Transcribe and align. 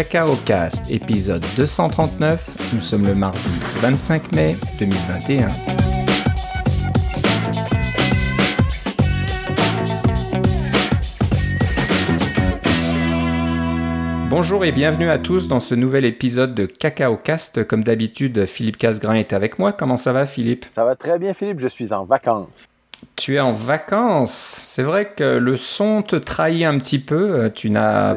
Cacao 0.00 0.34
Cast, 0.46 0.90
épisode 0.90 1.44
239. 1.58 2.72
Nous 2.72 2.80
sommes 2.80 3.06
le 3.06 3.14
mardi 3.14 3.38
25 3.82 4.34
mai 4.34 4.56
2021. 4.78 5.48
Bonjour 14.30 14.64
et 14.64 14.72
bienvenue 14.72 15.10
à 15.10 15.18
tous 15.18 15.48
dans 15.48 15.60
ce 15.60 15.74
nouvel 15.74 16.06
épisode 16.06 16.54
de 16.54 16.64
Cacao 16.64 17.18
Cast. 17.18 17.64
Comme 17.64 17.84
d'habitude, 17.84 18.46
Philippe 18.46 18.78
Casgrain 18.78 19.16
est 19.16 19.34
avec 19.34 19.58
moi. 19.58 19.74
Comment 19.74 19.98
ça 19.98 20.14
va, 20.14 20.24
Philippe? 20.24 20.64
Ça 20.70 20.86
va 20.86 20.96
très 20.96 21.18
bien, 21.18 21.34
Philippe. 21.34 21.60
Je 21.60 21.68
suis 21.68 21.92
en 21.92 22.06
vacances. 22.06 22.69
Tu 23.16 23.36
es 23.36 23.40
en 23.40 23.52
vacances. 23.52 24.32
C'est 24.32 24.82
vrai 24.82 25.12
que 25.14 25.38
le 25.38 25.56
son 25.56 26.02
te 26.02 26.16
trahit 26.16 26.64
un 26.64 26.78
petit 26.78 26.98
peu. 26.98 27.50
Tu 27.54 27.70
n'as, 27.70 28.16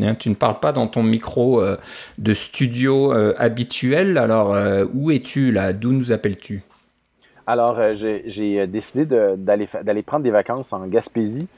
hein, 0.00 0.14
tu 0.14 0.30
ne 0.30 0.34
parles 0.34 0.60
pas 0.60 0.72
dans 0.72 0.86
ton 0.86 1.02
micro 1.02 1.60
euh, 1.60 1.76
de 2.18 2.32
studio 2.32 3.12
euh, 3.12 3.34
habituel. 3.38 4.18
Alors, 4.18 4.54
euh, 4.54 4.84
où 4.94 5.10
es-tu 5.10 5.52
là? 5.52 5.72
D'où 5.72 5.92
nous 5.92 6.12
appelles-tu? 6.12 6.62
Alors, 7.46 7.78
j'ai 7.94 8.66
décidé 8.66 9.04
d'aller 9.04 9.68
d'aller 9.82 10.02
prendre 10.02 10.24
des 10.24 10.30
vacances 10.30 10.72
en 10.72 10.86
Gaspésie. 10.86 11.48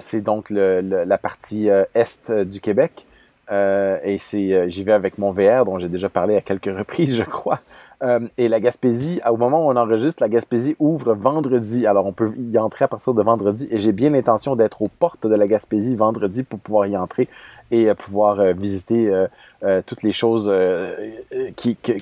c'est 0.00 0.22
donc 0.22 0.48
la 0.50 1.18
partie 1.18 1.68
est 1.68 2.32
du 2.32 2.60
Québec. 2.60 3.06
Euh, 3.50 3.98
et 4.04 4.18
c'est, 4.18 4.52
euh, 4.52 4.68
j'y 4.68 4.84
vais 4.84 4.92
avec 4.92 5.18
mon 5.18 5.30
VR 5.30 5.64
dont 5.64 5.78
j'ai 5.78 5.88
déjà 5.88 6.08
parlé 6.08 6.36
à 6.36 6.40
quelques 6.40 6.76
reprises, 6.76 7.16
je 7.16 7.24
crois. 7.24 7.60
Euh, 8.02 8.20
et 8.38 8.48
la 8.48 8.60
Gaspésie, 8.60 9.20
au 9.28 9.36
moment 9.36 9.66
où 9.66 9.70
on 9.70 9.76
enregistre, 9.76 10.22
la 10.22 10.28
Gaspésie 10.28 10.76
ouvre 10.78 11.14
vendredi. 11.14 11.86
Alors 11.86 12.06
on 12.06 12.12
peut 12.12 12.32
y 12.38 12.58
entrer 12.58 12.84
à 12.84 12.88
partir 12.88 13.12
de 13.12 13.22
vendredi. 13.22 13.68
Et 13.70 13.78
j'ai 13.78 13.92
bien 13.92 14.10
l'intention 14.10 14.56
d'être 14.56 14.82
aux 14.82 14.88
portes 14.88 15.26
de 15.26 15.34
la 15.34 15.48
Gaspésie 15.48 15.96
vendredi 15.96 16.42
pour 16.44 16.60
pouvoir 16.60 16.86
y 16.86 16.96
entrer 16.96 17.28
et 17.70 17.92
pouvoir 17.94 18.54
visiter 18.54 19.12
toutes 19.86 20.02
les 20.02 20.12
choses 20.12 20.50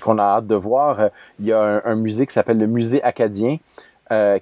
qu'on 0.01 0.19
a 0.19 0.23
hâte 0.23 0.47
de 0.47 0.55
voir. 0.55 1.11
Il 1.41 1.47
y 1.47 1.53
a 1.53 1.61
un, 1.61 1.83
un 1.85 1.95
musée 1.97 2.27
qui 2.27 2.33
s'appelle 2.33 2.59
le 2.59 2.67
Musée 2.67 3.03
acadien 3.03 3.59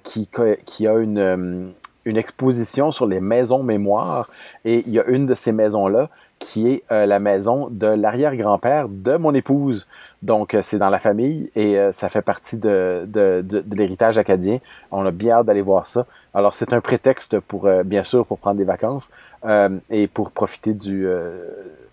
qui, 0.03 0.29
qui 0.65 0.87
a 0.87 0.93
une 0.93 1.73
une 2.07 2.17
exposition 2.17 2.91
sur 2.91 3.05
les 3.05 3.19
maisons 3.19 3.63
mémoire 3.63 4.29
et 4.63 4.83
il 4.87 4.93
y 4.93 4.99
a 4.99 5.05
une 5.07 5.25
de 5.25 5.35
ces 5.35 5.51
maisons-là 5.51 6.09
qui 6.39 6.69
est 6.69 6.83
euh, 6.91 7.05
la 7.05 7.19
maison 7.19 7.67
de 7.71 7.87
l'arrière-grand-père 7.87 8.87
de 8.89 9.17
mon 9.17 9.33
épouse. 9.33 9.87
Donc, 10.21 10.53
euh, 10.53 10.61
c'est 10.61 10.77
dans 10.77 10.89
la 10.89 10.99
famille 10.99 11.51
et 11.55 11.77
euh, 11.77 11.91
ça 11.91 12.09
fait 12.09 12.21
partie 12.21 12.57
de, 12.57 13.05
de, 13.07 13.41
de, 13.41 13.75
l'héritage 13.75 14.17
acadien. 14.17 14.59
On 14.91 15.05
a 15.05 15.11
bien 15.11 15.37
hâte 15.37 15.47
d'aller 15.47 15.61
voir 15.61 15.87
ça. 15.87 16.05
Alors, 16.33 16.53
c'est 16.53 16.73
un 16.73 16.81
prétexte 16.81 17.39
pour, 17.39 17.69
bien 17.85 18.03
sûr, 18.03 18.25
pour 18.25 18.37
prendre 18.37 18.57
des 18.57 18.63
vacances 18.63 19.11
et 19.89 20.07
pour 20.07 20.31
profiter 20.31 20.73
du, 20.73 21.07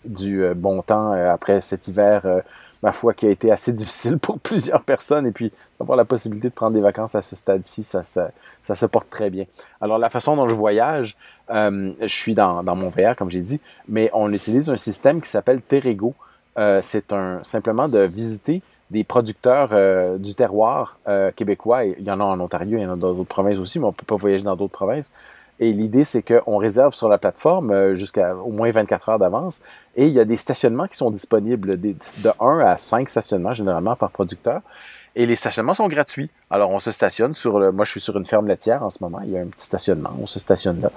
du 0.05 0.45
bon 0.55 0.83
temps 0.83 1.13
après 1.13 1.61
cet 1.61 1.89
hiver 1.89 2.43
ma 2.85 2.93
foi, 2.93 3.15
qui 3.15 3.27
a 3.27 3.31
été 3.31 3.51
assez 3.51 3.73
difficile 3.73 4.19
pour 4.19 4.39
plusieurs 4.51 4.83
personnes. 4.83 5.27
Et 5.27 5.33
puis, 5.33 5.51
d'avoir 5.81 5.97
la 5.97 6.05
possibilité 6.05 6.49
de 6.49 6.55
prendre 6.55 6.75
des 6.75 6.83
vacances 6.83 7.15
à 7.15 7.23
ce 7.23 7.35
stade-ci, 7.35 7.83
ça, 7.83 8.03
se 8.03 8.87
porte 8.87 9.09
très 9.11 9.31
bien. 9.31 9.47
Alors, 9.81 9.99
la 9.99 10.11
façon 10.11 10.37
dont 10.37 10.49
je 10.49 10.55
voyage, 10.55 11.17
euh, 11.51 11.93
je 12.01 12.07
suis 12.07 12.35
dans, 12.35 12.63
mon 12.63 12.91
VR, 12.91 13.17
comme 13.17 13.31
j'ai 13.31 13.41
dit, 13.41 13.61
mais 13.89 14.11
on 14.13 14.33
utilise 14.33 14.71
un 14.71 14.77
système 14.77 15.21
qui 15.21 15.29
s'appelle 15.29 15.63
Terrego. 15.63 16.15
Euh, 16.59 16.81
c'est 16.83 17.13
simplement 17.43 17.89
de 17.89 18.01
visiter 18.01 18.63
des 18.91 19.03
producteurs 19.03 19.71
euh, 19.73 20.19
du 20.19 20.35
terroir 20.35 20.99
québécois. 21.35 21.85
Il 21.85 22.05
y 22.05 22.11
en 22.11 22.21
a 22.21 22.25
en 22.25 22.39
Ontario, 22.39 22.79
il 22.79 22.83
y 22.83 22.87
en 22.87 22.93
a 22.93 22.97
dans 22.97 23.15
d'autres 23.15 23.25
provinces 23.25 23.59
aussi, 23.59 23.79
mais 23.79 23.87
on 23.87 23.93
peut 23.93 24.07
pas 24.07 24.17
voyager 24.17 24.45
dans 24.45 24.57
d'autres 24.57 24.73
provinces. 24.73 25.13
Et 25.61 25.73
l'idée, 25.73 26.05
c'est 26.05 26.23
qu'on 26.23 26.57
réserve 26.57 26.95
sur 26.95 27.09
la 27.09 27.19
plateforme 27.19 27.71
euh, 27.71 27.95
jusqu'à 27.95 28.35
au 28.35 28.51
moins 28.51 28.71
24 28.71 29.09
heures 29.09 29.19
d'avance. 29.19 29.61
Et 29.97 30.07
il 30.07 30.13
y 30.13 30.21
a 30.21 30.25
des 30.25 30.37
stationnements 30.37 30.87
qui 30.87 30.97
sont 30.97 31.11
disponibles, 31.11 31.81
de 31.81 31.95
1 32.41 32.59
à 32.61 32.77
5 32.77 33.09
stationnements 33.09 33.55
généralement 33.55 33.95
par 33.95 34.11
producteur. 34.11 34.61
Et 35.17 35.27
les 35.27 35.37
stationnements 35.37 35.75
sont 35.75 35.87
gratuits. 35.87 36.29
Alors, 36.51 36.71
on 36.71 36.81
se 36.81 36.91
stationne 36.91 37.35
sur 37.35 37.61
le... 37.61 37.71
Moi, 37.71 37.85
je 37.85 37.93
suis 37.93 38.01
sur 38.01 38.17
une 38.17 38.27
ferme 38.27 38.49
laitière 38.49 38.83
en 38.83 38.91
ce 38.91 39.03
moment. 39.03 39.21
Il 39.23 39.31
y 39.31 39.39
a 39.39 39.43
un 39.43 39.47
petit 39.47 39.65
stationnement. 39.65 40.11
On 40.21 40.27
se 40.27 40.41
stationne 40.41 40.81
là. 40.81 40.91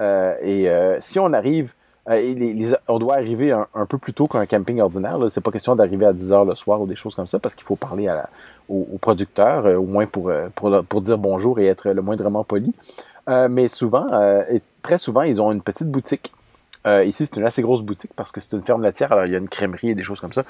Euh, 0.00 0.34
et 0.42 0.70
euh, 0.70 0.96
si 1.00 1.18
on 1.18 1.32
arrive... 1.32 1.74
Euh, 2.08 2.74
on 2.88 2.98
doit 2.98 3.16
arriver 3.16 3.52
un, 3.52 3.86
peu 3.86 3.98
plus 3.98 4.12
tôt 4.14 4.26
qu'un 4.26 4.46
camping 4.46 4.80
ordinaire. 4.80 5.18
C'est 5.28 5.42
pas 5.42 5.50
question 5.50 5.76
d'arriver 5.76 6.06
à 6.06 6.12
10 6.12 6.32
heures 6.32 6.44
le 6.44 6.54
soir 6.54 6.80
ou 6.80 6.86
des 6.86 6.94
choses 6.94 7.14
comme 7.14 7.26
ça 7.26 7.38
parce 7.38 7.54
qu'il 7.54 7.64
faut 7.64 7.76
parler 7.76 8.08
à 8.08 8.28
au, 8.68 8.98
producteur, 9.00 9.66
au 9.78 9.84
moins 9.84 10.06
pour, 10.06 10.30
pour, 10.54 10.84
pour 10.84 11.00
dire 11.00 11.18
bonjour 11.18 11.58
et 11.58 11.66
être 11.66 11.90
le 11.90 12.02
moindrement 12.02 12.44
poli. 12.44 12.72
Euh, 13.28 13.48
mais 13.50 13.68
souvent, 13.68 14.06
euh, 14.12 14.42
et 14.50 14.62
très 14.82 14.98
souvent, 14.98 15.22
ils 15.22 15.40
ont 15.42 15.52
une 15.52 15.60
petite 15.60 15.90
boutique. 15.90 16.32
Euh, 16.86 17.04
ici, 17.04 17.26
c'est 17.26 17.36
une 17.36 17.46
assez 17.46 17.62
grosse 17.62 17.82
boutique 17.82 18.12
parce 18.14 18.32
que 18.32 18.40
c'est 18.40 18.56
une 18.56 18.62
ferme 18.62 18.82
laitière, 18.82 19.12
alors 19.12 19.26
il 19.26 19.32
y 19.32 19.34
a 19.34 19.38
une 19.38 19.48
crèmerie 19.48 19.90
et 19.90 19.94
des 19.94 20.02
choses 20.02 20.20
comme 20.20 20.32
ça. 20.32 20.44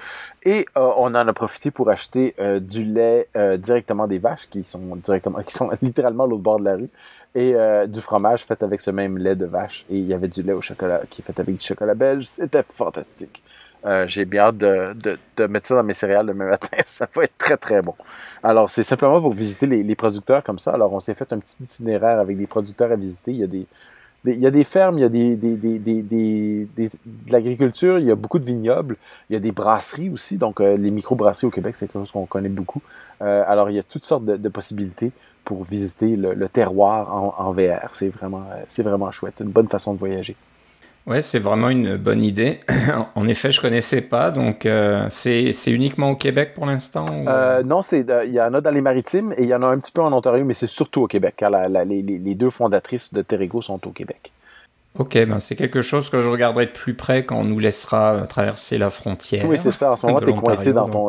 Et 0.44 0.66
on 0.74 1.06
en 1.06 1.14
a 1.14 1.32
profité 1.32 1.70
pour 1.70 1.88
acheter 1.90 2.34
du 2.60 2.84
lait 2.84 3.28
directement 3.58 4.06
des 4.06 4.18
vaches 4.18 4.48
qui 4.48 4.64
sont 4.64 4.96
directement, 4.96 5.40
qui 5.42 5.54
sont 5.54 5.70
littéralement 5.82 6.24
à 6.24 6.26
l'autre 6.26 6.42
bord 6.42 6.60
de 6.60 6.64
la 6.64 6.76
rue, 6.76 6.90
et 7.34 7.54
du 7.88 8.00
fromage 8.00 8.44
fait 8.44 8.62
avec 8.62 8.80
ce 8.80 8.90
même 8.90 9.18
lait 9.18 9.36
de 9.36 9.46
vache. 9.46 9.84
Et 9.90 9.96
il 9.98 10.06
y 10.06 10.14
avait 10.14 10.28
du 10.28 10.42
lait 10.42 10.52
au 10.52 10.60
chocolat 10.60 11.02
qui 11.08 11.22
est 11.22 11.24
fait 11.24 11.40
avec 11.40 11.56
du 11.56 11.64
chocolat 11.64 11.94
belge. 11.94 12.26
C'était 12.26 12.62
fantastique. 12.62 13.42
Euh, 13.86 14.06
j'ai 14.08 14.24
bien 14.24 14.42
hâte 14.42 14.58
de, 14.58 14.92
de, 14.94 15.18
de, 15.36 15.46
mettre 15.46 15.68
ça 15.68 15.76
dans 15.76 15.84
mes 15.84 15.94
céréales 15.94 16.26
demain 16.26 16.46
matin. 16.50 16.76
ça 16.84 17.08
va 17.14 17.24
être 17.24 17.38
très, 17.38 17.56
très 17.56 17.80
bon. 17.80 17.94
Alors, 18.42 18.70
c'est 18.70 18.82
simplement 18.82 19.20
pour 19.20 19.32
visiter 19.32 19.66
les, 19.66 19.82
les, 19.82 19.94
producteurs 19.94 20.42
comme 20.42 20.58
ça. 20.58 20.72
Alors, 20.72 20.92
on 20.92 21.00
s'est 21.00 21.14
fait 21.14 21.32
un 21.32 21.38
petit 21.38 21.56
itinéraire 21.62 22.18
avec 22.18 22.36
des 22.36 22.46
producteurs 22.46 22.90
à 22.90 22.96
visiter. 22.96 23.30
Il 23.30 23.38
y 23.38 23.44
a 23.44 23.46
des, 23.46 23.66
il 24.24 24.38
y 24.38 24.46
a 24.46 24.50
des 24.50 24.64
fermes, 24.64 24.98
il 24.98 25.02
y 25.02 25.04
a 25.04 25.08
de 25.08 26.68
l'agriculture, 27.30 27.98
il 27.98 28.06
y 28.06 28.10
a 28.10 28.14
beaucoup 28.14 28.38
de 28.38 28.44
vignobles, 28.44 28.96
il 29.30 29.34
y 29.34 29.36
a 29.36 29.40
des 29.40 29.52
brasseries 29.52 30.10
aussi. 30.10 30.36
Donc, 30.36 30.60
euh, 30.60 30.76
les 30.76 30.90
micro-brasseries 30.90 31.46
au 31.46 31.50
Québec, 31.50 31.76
c'est 31.76 31.86
quelque 31.86 32.00
chose 32.00 32.10
qu'on 32.10 32.26
connaît 32.26 32.48
beaucoup. 32.48 32.82
Euh, 33.22 33.44
alors, 33.46 33.70
il 33.70 33.76
y 33.76 33.78
a 33.78 33.82
toutes 33.82 34.04
sortes 34.04 34.24
de, 34.24 34.48
possibilités 34.48 35.12
pour 35.44 35.64
visiter 35.64 36.16
le, 36.16 36.48
terroir 36.48 37.14
en, 37.38 37.50
VR. 37.52 37.88
C'est 37.92 38.08
vraiment, 38.08 38.44
c'est 38.68 38.82
vraiment 38.82 39.10
chouette. 39.10 39.40
Une 39.40 39.50
bonne 39.50 39.68
façon 39.68 39.94
de 39.94 39.98
voyager. 39.98 40.36
Ouais, 41.08 41.22
c'est 41.22 41.38
vraiment 41.38 41.70
une 41.70 41.96
bonne 41.96 42.22
idée. 42.22 42.60
en 43.14 43.28
effet, 43.28 43.50
je 43.50 43.62
connaissais 43.62 44.02
pas. 44.02 44.30
Donc, 44.30 44.66
euh, 44.66 45.06
c'est 45.08 45.52
uniquement 45.66 46.10
au 46.10 46.16
Québec 46.16 46.52
pour 46.54 46.66
l'instant 46.66 47.06
euh, 47.26 47.62
Non, 47.62 47.80
c'est 47.80 48.08
euh, 48.10 48.26
il 48.26 48.32
y 48.32 48.40
en 48.40 48.52
a 48.52 48.60
dans 48.60 48.70
les 48.70 48.82
maritimes 48.82 49.32
et 49.38 49.44
il 49.44 49.48
y 49.48 49.54
en 49.54 49.62
a 49.62 49.66
un 49.66 49.78
petit 49.78 49.90
peu 49.90 50.02
en 50.02 50.12
Ontario, 50.12 50.44
mais 50.44 50.52
c'est 50.52 50.66
surtout 50.66 51.02
au 51.02 51.06
Québec, 51.06 51.34
car 51.38 51.50
les, 51.50 52.02
les, 52.02 52.34
deux 52.34 52.50
fondatrices 52.50 53.14
de 53.14 53.22
Terrigo 53.22 53.62
sont 53.62 53.86
au 53.86 53.90
Québec. 53.90 54.32
Ok, 54.98 55.14
ben 55.14 55.38
c'est 55.38 55.56
quelque 55.56 55.80
chose 55.80 56.10
que 56.10 56.20
je 56.20 56.28
regarderai 56.28 56.66
de 56.66 56.72
plus 56.72 56.94
près 56.94 57.24
quand 57.24 57.36
on 57.36 57.44
nous 57.44 57.58
laissera 57.58 58.22
traverser 58.28 58.76
la 58.76 58.90
frontière. 58.90 59.46
Oui, 59.46 59.56
c'est 59.56 59.72
ça. 59.72 59.92
En 59.92 59.96
ce 59.96 60.06
moment, 60.06 60.20
tu 60.20 60.30
es 60.30 60.34
coincé 60.34 60.72
dans 60.72 60.88
ton, 60.88 61.06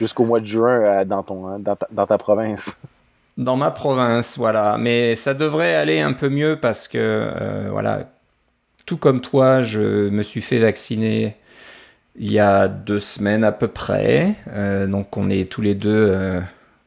jusqu'au 0.00 0.24
mois 0.24 0.40
de 0.40 0.46
juin 0.46 1.04
dans, 1.04 1.22
ton, 1.22 1.58
dans, 1.58 1.76
ta, 1.76 1.86
dans 1.92 2.06
ta 2.06 2.18
province. 2.18 2.80
Dans 3.36 3.56
ma 3.56 3.70
province, 3.70 4.38
voilà. 4.38 4.78
Mais 4.78 5.14
ça 5.14 5.34
devrait 5.34 5.74
aller 5.74 6.00
un 6.00 6.14
peu 6.14 6.30
mieux 6.30 6.58
parce 6.58 6.88
que, 6.88 7.68
voilà, 7.70 8.06
tout 8.86 8.96
comme 8.96 9.20
toi, 9.20 9.62
je 9.62 10.08
me 10.08 10.22
suis 10.22 10.40
fait 10.40 10.58
vacciner 10.58 11.34
il 12.18 12.32
y 12.32 12.38
a 12.38 12.68
deux 12.68 12.98
semaines 12.98 13.44
à 13.44 13.52
peu 13.52 13.68
près. 13.68 14.34
Euh, 14.52 14.86
donc 14.86 15.16
on 15.16 15.28
est 15.28 15.50
tous 15.50 15.60
les 15.60 15.74
deux 15.74 16.08
euh, 16.10 16.40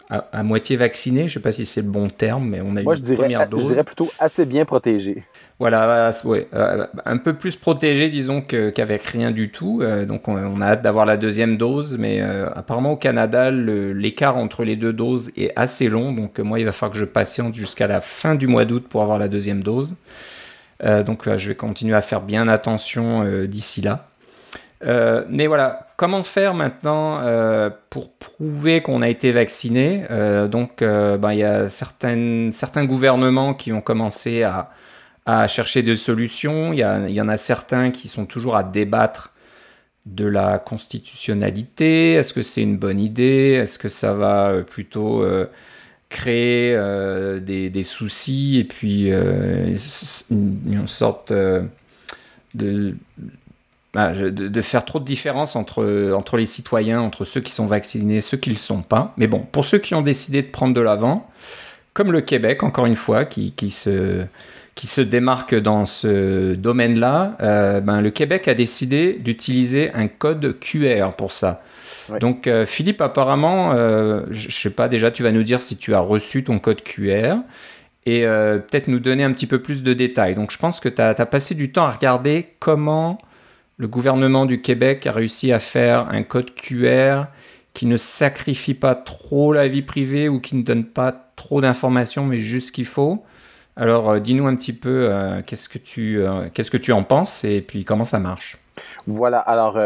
à, 0.10 0.44
moitié 0.44 0.76
vaccinés. 0.78 1.22
Je 1.22 1.24
ne 1.26 1.30
sais 1.30 1.40
pas 1.40 1.52
si 1.52 1.66
c'est 1.66 1.82
le 1.82 1.90
bon 1.90 2.08
terme, 2.08 2.50
mais 2.50 2.62
on 2.62 2.76
a 2.78 2.82
Moi, 2.82 2.98
une 2.98 3.06
je 3.06 3.14
première 3.14 3.48
dose. 3.48 3.62
Je 3.62 3.68
dirais 3.68 3.84
plutôt 3.84 4.10
assez 4.18 4.46
bien 4.46 4.66
protégé. 4.66 5.24
Voilà, 5.60 6.12
ouais, 6.24 6.48
euh, 6.54 6.88
un 7.06 7.18
peu 7.18 7.34
plus 7.34 7.58
protégé, 7.58 8.08
disons, 8.08 8.42
qu'avec 8.42 9.04
rien 9.04 9.32
du 9.32 9.52
tout. 9.52 9.84
donc 10.08 10.30
on, 10.30 10.62
a 10.62 10.66
hâte 10.66 10.82
d'avoir 10.82 11.06
la 11.06 11.18
deuxième 11.18 11.58
dose, 11.58 11.98
mais 11.98 12.22
apparemment 12.22 12.94
au 12.94 12.96
Canada, 12.96 13.52
l'écart 13.52 14.38
entre 14.38 14.64
les 14.64 14.78
deux 14.78 14.94
doses 14.94 15.32
est 15.36 15.52
assez 15.58 15.90
long. 15.90 16.14
Donc 16.14 16.40
moi, 16.40 16.60
il 16.60 16.66
va 16.66 16.72
falloir 16.72 16.94
que 16.94 17.00
je 17.00 17.04
patiente 17.04 17.56
jusqu'à 17.56 17.88
la 17.88 18.00
fin 18.00 18.36
du 18.36 18.48
mois 18.48 18.64
d'août 18.64 18.86
pour 18.90 19.02
avoir 19.02 19.20
la 19.20 19.28
deuxième 19.28 19.62
dose. 19.62 19.96
Euh, 20.84 21.04
donc 21.04 21.28
euh, 21.28 21.38
je 21.38 21.50
vais 21.50 21.56
continuer 21.56 21.96
à 21.96 22.02
faire 22.02 22.22
bien 22.22 22.48
attention 22.48 23.24
euh, 23.24 23.48
d'ici 23.48 23.82
là. 23.82 24.08
mais 25.30 25.48
voilà, 25.48 25.88
comment 25.98 26.24
faire 26.24 26.54
maintenant 26.54 27.22
pour 27.90 28.14
prouver 28.14 28.82
qu'on 28.82 29.02
a 29.02 29.10
été 29.10 29.34
vacciné? 29.34 30.06
Donc, 30.50 30.82
ben, 30.82 31.34
il 31.34 31.40
y 31.40 31.44
a 31.44 31.68
certaines, 31.68 32.54
certains 32.54 32.86
gouvernements 32.86 33.54
qui 33.54 33.74
ont 33.74 33.82
commencé 33.82 34.44
à, 34.44 34.70
à 35.26 35.48
chercher 35.50 35.82
des 35.82 35.98
solutions. 35.98 36.72
Il 36.72 36.80
y, 36.80 37.22
en 37.22 37.28
a 37.28 37.36
certains 37.36 37.92
qui 37.92 38.08
sont 38.08 38.26
toujours 38.26 38.56
à 38.56 38.64
débattre 38.64 39.34
de 40.06 40.26
la 40.26 40.60
constitutionnalité. 40.60 42.14
Est-ce 42.14 42.34
que 42.34 42.42
c'est 42.42 42.64
une 42.64 42.78
bonne 42.78 43.02
idée? 43.02 43.60
Est-ce 43.62 43.78
que 43.78 43.90
ça 43.90 44.14
va 44.14 44.64
plutôt 44.66 45.26
créer 46.10 46.74
euh, 46.76 47.40
des, 47.40 47.84
soucis 47.84 48.58
et 48.60 48.64
puis 48.64 49.12
euh, 49.12 49.78
une, 50.32 50.88
sorte 50.88 51.32
euh, 51.32 51.62
bah, 53.94 54.14
de, 54.14 54.30
de, 54.30 54.62
faire 54.62 54.86
trop 54.86 55.00
de 55.00 55.06
différence 55.06 55.56
entre, 55.56 56.12
entre 56.14 56.38
les 56.38 56.48
citoyens, 56.48 57.00
entre 57.00 57.24
ceux 57.24 57.42
qui 57.42 57.52
sont 57.52 57.68
vaccinés 57.68 58.18
et 58.18 58.22
ceux 58.22 58.38
qui 58.38 58.50
ne 58.50 58.56
le 58.56 58.60
sont 58.60 58.82
pas. 58.82 59.14
Mais 59.18 59.28
bon, 59.28 59.40
pour 59.52 59.66
ceux 59.66 59.78
qui 59.78 59.94
ont 59.94 60.02
décidé 60.02 60.42
de 60.42 60.48
prendre 60.48 60.74
de 60.74 60.82
l'avant, 60.82 61.30
comme 61.94 62.12
le 62.12 62.22
Québec, 62.22 62.64
encore 62.64 62.88
une 62.88 62.96
fois, 62.96 63.26
qui, 63.26 63.52
qui 63.52 63.70
se 63.70 64.26
qui 64.76 64.88
se 64.88 65.02
démarque 65.02 65.56
dans 65.56 65.86
ce 65.86 66.56
domaine-là, 66.56 67.36
ben, 67.82 68.00
le 68.00 68.12
Québec 68.12 68.48
a 68.48 68.54
décidé 68.54 69.12
d'utiliser 69.12 69.92
un 69.94 70.08
code 70.08 70.58
QR 70.62 71.12
pour 71.18 71.34
ça. 71.34 71.62
Donc 72.20 72.50
Philippe, 72.66 73.02
apparemment, 73.02 73.74
je 74.30 74.48
ne 74.48 74.52
sais 74.52 74.72
pas 74.72 74.88
déjà, 74.88 75.12
tu 75.12 75.24
vas 75.24 75.32
nous 75.32 75.44
dire 75.44 75.62
si 75.62 75.78
tu 75.78 75.94
as 75.94 76.00
reçu 76.00 76.44
ton 76.44 76.60
code 76.60 76.82
QR 76.84 77.36
et 78.06 78.22
peut-être 78.22 78.88
nous 78.88 79.00
donner 79.00 79.24
un 79.24 79.32
petit 79.32 79.48
peu 79.48 79.62
plus 79.62 79.84
de 79.84 79.94
détails. 79.94 80.36
Donc 80.36 80.52
je 80.52 80.58
pense 80.58 80.80
que 80.80 80.90
tu 80.90 81.02
as, 81.02 81.14
passé 81.26 81.56
du 81.56 81.72
temps 81.72 81.86
à 81.86 81.92
regarder 81.92 82.48
comment 82.60 83.18
le 83.78 83.88
gouvernement 83.88 84.46
du 84.46 84.62
Québec 84.62 85.08
a 85.08 85.12
réussi 85.12 85.52
à 85.52 85.60
faire 85.60 86.10
un 86.10 86.24
code 86.24 86.54
QR 86.54 87.26
qui 87.74 87.86
ne 87.86 87.98
sacrifie 87.98 88.74
pas 88.74 88.96
trop 88.96 89.54
la 89.54 89.68
vie 89.68 89.82
privée 89.82 90.28
ou 90.28 90.40
qui 90.40 90.56
ne 90.56 90.64
donne 90.64 90.86
pas 90.86 91.32
trop 91.36 91.62
d'informations, 91.62 92.26
mais 92.26 92.40
juste 92.40 92.68
ce 92.68 92.72
qu'il 92.74 92.86
faut. 92.86 93.24
Alors, 93.78 94.10
euh, 94.10 94.20
dis-nous 94.20 94.48
un 94.48 94.56
petit 94.56 94.74
peu 94.74 95.08
euh, 95.10 95.42
qu'est-ce 95.46 95.70
que 95.70 95.78
tu 95.78 96.20
euh, 96.20 96.50
qu'est-ce 96.54 96.72
que 96.72 96.78
tu 96.78 96.92
en 96.92 97.04
penses 97.04 97.46
et 97.46 97.62
puis 97.62 97.86
comment 97.86 98.04
ça 98.04 98.20
marche? 98.20 98.58
Voilà. 99.08 99.40
Alors, 99.40 99.80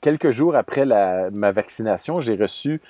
quelques 0.00 0.30
jours 0.30 0.56
après 0.56 0.86
ma 0.86 1.52
vaccination, 1.52 2.20
j'ai 2.20 2.36
reçu 2.36 2.80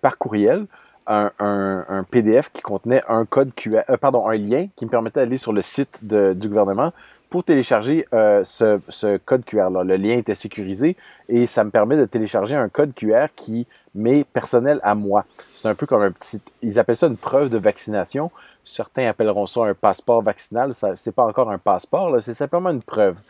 par 0.00 0.18
courriel 0.18 0.66
un, 1.06 2.04
PDF 2.10 2.50
qui 2.52 2.62
contenait 2.62 3.02
un 3.08 3.24
code 3.24 3.54
QR, 3.54 3.82
pardon, 4.00 4.26
un 4.26 4.36
lien 4.36 4.66
qui 4.76 4.86
me 4.86 4.90
permettait 4.90 5.20
d'aller 5.20 5.38
sur 5.38 5.52
le 5.52 5.62
site 5.62 6.04
du 6.04 6.48
gouvernement 6.48 6.92
pour 7.28 7.44
télécharger 7.44 8.06
euh, 8.12 8.44
ce, 8.44 9.16
code 9.18 9.44
QR-là. 9.44 9.82
Le 9.82 9.96
lien 9.96 10.16
était 10.16 10.34
sécurisé 10.34 10.96
et 11.28 11.46
ça 11.46 11.64
me 11.64 11.70
permet 11.70 11.96
de 11.96 12.04
télécharger 12.04 12.54
un 12.54 12.68
code 12.68 12.94
QR 12.94 13.26
qui 13.34 13.66
m'est 13.94 14.24
personnel 14.24 14.78
à 14.82 14.94
moi. 14.94 15.24
C'est 15.52 15.68
un 15.68 15.74
peu 15.74 15.86
comme 15.86 16.02
un 16.02 16.12
petit... 16.12 16.40
Ils 16.62 16.78
appellent 16.78 16.96
ça 16.96 17.08
une 17.08 17.16
preuve 17.16 17.50
de 17.50 17.58
vaccination. 17.58 18.30
Certains 18.64 19.08
appelleront 19.08 19.46
ça 19.46 19.64
un 19.64 19.74
passeport 19.74 20.22
vaccinal. 20.22 20.72
Ce 20.74 20.86
n'est 20.86 21.12
pas 21.12 21.24
encore 21.24 21.50
un 21.50 21.58
passeport, 21.58 22.16
c'est 22.20 22.34
simplement 22.34 22.70
une 22.70 22.82
preuve. 22.82 23.20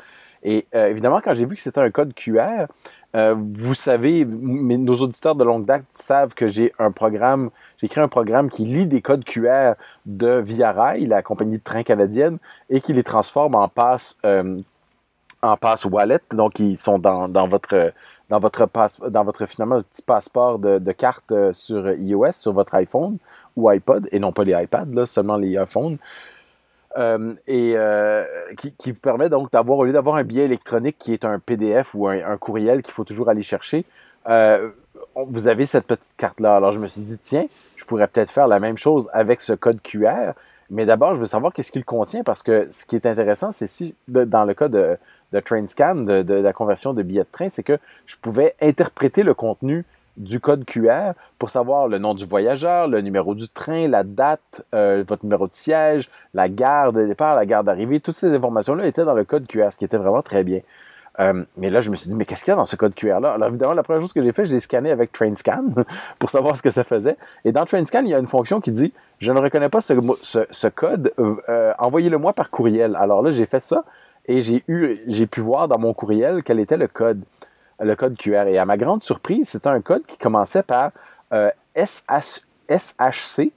Et 0.42 0.66
euh, 0.74 0.88
évidemment, 0.88 1.20
quand 1.22 1.34
j'ai 1.34 1.46
vu 1.46 1.56
que 1.56 1.62
c'était 1.62 1.80
un 1.80 1.90
code 1.90 2.14
QR, 2.14 2.66
euh, 3.16 3.34
vous 3.36 3.74
savez, 3.74 4.26
nos 4.26 4.94
auditeurs 4.96 5.34
de 5.34 5.44
longue 5.44 5.64
date 5.64 5.86
savent 5.92 6.34
que 6.34 6.48
j'ai 6.48 6.74
un 6.78 6.90
programme, 6.90 7.48
j'ai 7.80 7.88
créé 7.88 8.04
un 8.04 8.08
programme 8.08 8.50
qui 8.50 8.64
lit 8.64 8.86
des 8.86 9.00
codes 9.00 9.24
QR 9.24 9.72
de 10.04 10.38
Via 10.38 10.72
Rail, 10.72 11.06
la 11.06 11.22
compagnie 11.22 11.56
de 11.56 11.62
train 11.62 11.82
canadienne, 11.82 12.36
et 12.68 12.82
qui 12.82 12.92
les 12.92 13.02
transforme 13.02 13.54
en 13.54 13.68
passe, 13.68 14.18
euh, 14.26 14.60
en 15.40 15.56
passe 15.56 15.86
wallet. 15.86 16.20
Donc, 16.32 16.58
ils 16.58 16.76
sont 16.76 16.98
dans, 16.98 17.48
votre 17.48 17.92
dans 18.28 18.38
votre 18.38 18.66
passe, 18.66 19.00
dans 19.00 19.24
votre 19.24 19.46
finalement 19.46 19.78
petit 19.78 20.02
passeport 20.02 20.58
de, 20.58 20.92
carte 20.92 21.32
euh, 21.32 21.54
sur 21.54 21.88
iOS, 21.88 22.32
sur 22.32 22.52
votre 22.52 22.74
iPhone 22.74 23.16
ou 23.56 23.70
iPod, 23.70 24.08
et 24.12 24.18
non 24.18 24.32
pas 24.32 24.44
les 24.44 24.52
iPads, 24.52 25.06
seulement 25.06 25.36
les 25.36 25.52
iPhones. 25.52 25.96
Euh, 26.96 27.34
et 27.46 27.74
euh, 27.76 28.24
qui, 28.56 28.90
vous 28.90 29.00
permet 29.00 29.28
donc 29.28 29.52
d'avoir, 29.52 29.78
au 29.78 29.84
lieu 29.84 29.92
d'avoir 29.92 30.16
un 30.16 30.22
billet 30.22 30.44
électronique 30.44 30.96
qui 30.98 31.12
est 31.12 31.24
un 31.24 31.38
PDF 31.38 31.94
ou 31.94 32.08
un, 32.08 32.36
courriel 32.38 32.80
qu'il 32.80 32.94
faut 32.94 33.04
toujours 33.04 33.28
aller 33.28 33.42
chercher, 33.42 33.84
euh, 34.28 34.70
vous 35.14 35.46
avez 35.46 35.66
cette 35.66 35.86
petite 35.86 36.16
carte-là. 36.16 36.56
Alors 36.56 36.72
je 36.72 36.78
me 36.78 36.86
suis 36.86 37.02
dit, 37.02 37.18
tiens, 37.18 37.46
je 37.76 37.84
pourrais 37.84 38.08
peut-être 38.08 38.30
faire 38.30 38.46
la 38.48 38.60
même 38.60 38.78
chose 38.78 39.10
avec 39.12 39.42
ce 39.42 39.52
code 39.52 39.82
QR, 39.82 40.32
mais 40.70 40.86
d'abord, 40.86 41.14
je 41.14 41.20
veux 41.20 41.26
savoir 41.26 41.52
qu'est-ce 41.52 41.70
qu'il 41.70 41.84
contient 41.84 42.22
parce 42.22 42.42
que 42.42 42.68
ce 42.70 42.86
qui 42.86 42.96
est 42.96 43.06
intéressant, 43.06 43.52
c'est 43.52 43.66
si, 43.66 43.94
dans 44.08 44.44
le 44.44 44.54
cas 44.54 44.68
de, 44.68 44.96
de 45.32 45.40
TrainScan, 45.40 45.96
de, 45.96 46.34
la 46.34 46.52
conversion 46.52 46.92
de 46.94 47.02
billets 47.02 47.24
de 47.24 47.28
train, 47.30 47.48
c'est 47.48 47.62
que 47.62 47.78
je 48.06 48.16
pouvais 48.16 48.54
interpréter 48.60 49.22
le 49.22 49.34
contenu 49.34 49.84
du 50.16 50.40
code 50.40 50.64
QR 50.64 51.12
pour 51.38 51.50
savoir 51.50 51.88
le 51.88 51.98
nom 51.98 52.14
du 52.14 52.24
voyageur, 52.24 52.88
le 52.88 53.00
numéro 53.00 53.34
du 53.34 53.48
train, 53.48 53.88
la 53.88 54.02
date, 54.02 54.64
euh, 54.74 55.04
votre 55.06 55.24
numéro 55.24 55.46
de 55.46 55.52
siège, 55.52 56.10
la 56.34 56.48
gare 56.48 56.92
de 56.92 57.04
départ, 57.04 57.36
la 57.36 57.46
gare 57.46 57.64
d'arrivée. 57.64 58.00
Toutes 58.00 58.14
ces 58.14 58.34
informations-là 58.34 58.86
étaient 58.86 59.04
dans 59.04 59.14
le 59.14 59.24
code 59.24 59.46
QR, 59.46 59.70
ce 59.70 59.76
qui 59.78 59.84
était 59.84 59.96
vraiment 59.98 60.22
très 60.22 60.44
bien. 60.44 60.60
Euh, 61.18 61.44
mais 61.56 61.70
là, 61.70 61.80
je 61.80 61.90
me 61.90 61.96
suis 61.96 62.08
dit, 62.08 62.14
mais 62.14 62.24
qu'est-ce 62.24 62.44
qu'il 62.44 62.50
y 62.50 62.52
a 62.52 62.56
dans 62.56 62.64
ce 62.64 62.76
code 62.76 62.94
QR-là? 62.94 63.32
Alors, 63.32 63.48
évidemment, 63.48 63.72
la 63.72 63.82
première 63.82 64.02
chose 64.02 64.12
que 64.12 64.20
j'ai 64.20 64.32
fait, 64.32 64.44
je 64.44 64.52
l'ai 64.52 64.60
scanné 64.60 64.90
avec 64.90 65.12
TrainScan 65.12 65.64
pour 66.18 66.30
savoir 66.30 66.56
ce 66.56 66.62
que 66.62 66.70
ça 66.70 66.84
faisait. 66.84 67.16
Et 67.44 67.52
dans 67.52 67.64
TrainScan, 67.64 68.02
il 68.02 68.10
y 68.10 68.14
a 68.14 68.18
une 68.18 68.26
fonction 68.26 68.60
qui 68.60 68.72
dit, 68.72 68.92
je 69.18 69.32
ne 69.32 69.40
reconnais 69.40 69.68
pas 69.68 69.80
ce, 69.80 70.68
code, 70.68 71.12
euh, 71.18 71.72
envoyez-le-moi 71.78 72.32
par 72.34 72.50
courriel. 72.50 72.96
Alors 72.96 73.22
là, 73.22 73.30
j'ai 73.30 73.46
fait 73.46 73.60
ça 73.60 73.84
et 74.28 74.40
j'ai 74.40 75.26
pu 75.26 75.40
voir 75.40 75.68
dans 75.68 75.78
mon 75.78 75.94
courriel 75.94 76.42
quel 76.42 76.58
était 76.58 76.76
le 76.76 76.88
code 76.88 77.22
le 77.80 77.94
code 77.96 78.16
QR. 78.16 78.46
Et 78.48 78.58
à 78.58 78.64
ma 78.64 78.76
grande 78.76 79.02
surprise, 79.02 79.48
c'était 79.48 79.68
un 79.68 79.80
code 79.80 80.04
qui 80.06 80.18
commençait 80.18 80.62
par 80.62 80.92
euh, 81.32 81.50
SHC, 81.76 83.52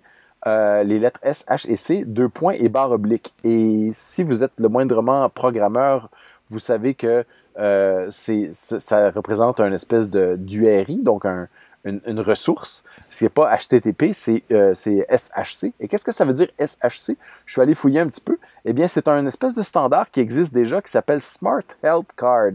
euh, 0.48 0.84
les 0.84 1.00
lettres 1.00 1.20
S, 1.24 1.46
H 1.50 1.70
et 1.70 1.76
C, 1.76 2.04
deux 2.06 2.30
points 2.30 2.54
et 2.54 2.70
barre 2.70 2.92
oblique. 2.92 3.34
Et 3.44 3.90
si 3.94 4.24
vous 4.24 4.44
êtes 4.44 4.60
le 4.60 4.70
moindrement 4.70 5.30
programmeur, 5.30 6.10
vous 6.50 6.60
savez 6.60 6.94
que 6.94 7.26
euh, 7.58 8.08
c'est, 8.10 8.50
ça 8.52 9.12
représente 9.12 9.60
un 9.60 9.74
espèce 9.74 10.10
de 10.10 10.36
d'URI, 10.38 11.02
donc 11.04 11.26
une, 11.26 12.00
une, 12.06 12.20
ressource. 12.22 12.86
C'est 13.10 13.30
pas 13.30 13.56
HTTP, 13.56 14.14
c'est, 14.14 14.44
euh, 14.52 14.74
SHC. 14.74 15.74
Et 15.80 15.88
qu'est-ce 15.88 16.06
que 16.06 16.14
ça 16.14 16.24
veut 16.24 16.34
dire 16.34 16.48
SHC? 16.58 17.18
Je 17.46 17.52
suis 17.52 17.62
allé 17.62 17.74
fouiller 17.74 18.00
un 18.00 18.08
petit 18.08 18.22
peu. 18.22 18.38
Eh 18.64 18.72
bien, 18.72 18.88
c'est 18.88 19.08
un 19.08 19.26
espèce 19.26 19.56
de 19.56 19.64
standard 19.64 20.10
qui 20.10 20.22
existe 20.22 20.54
déjà 20.54 20.82
qui 20.82 20.92
s'appelle 20.92 21.22
Smart 21.22 21.64
Health 21.84 22.14
Card. 22.16 22.54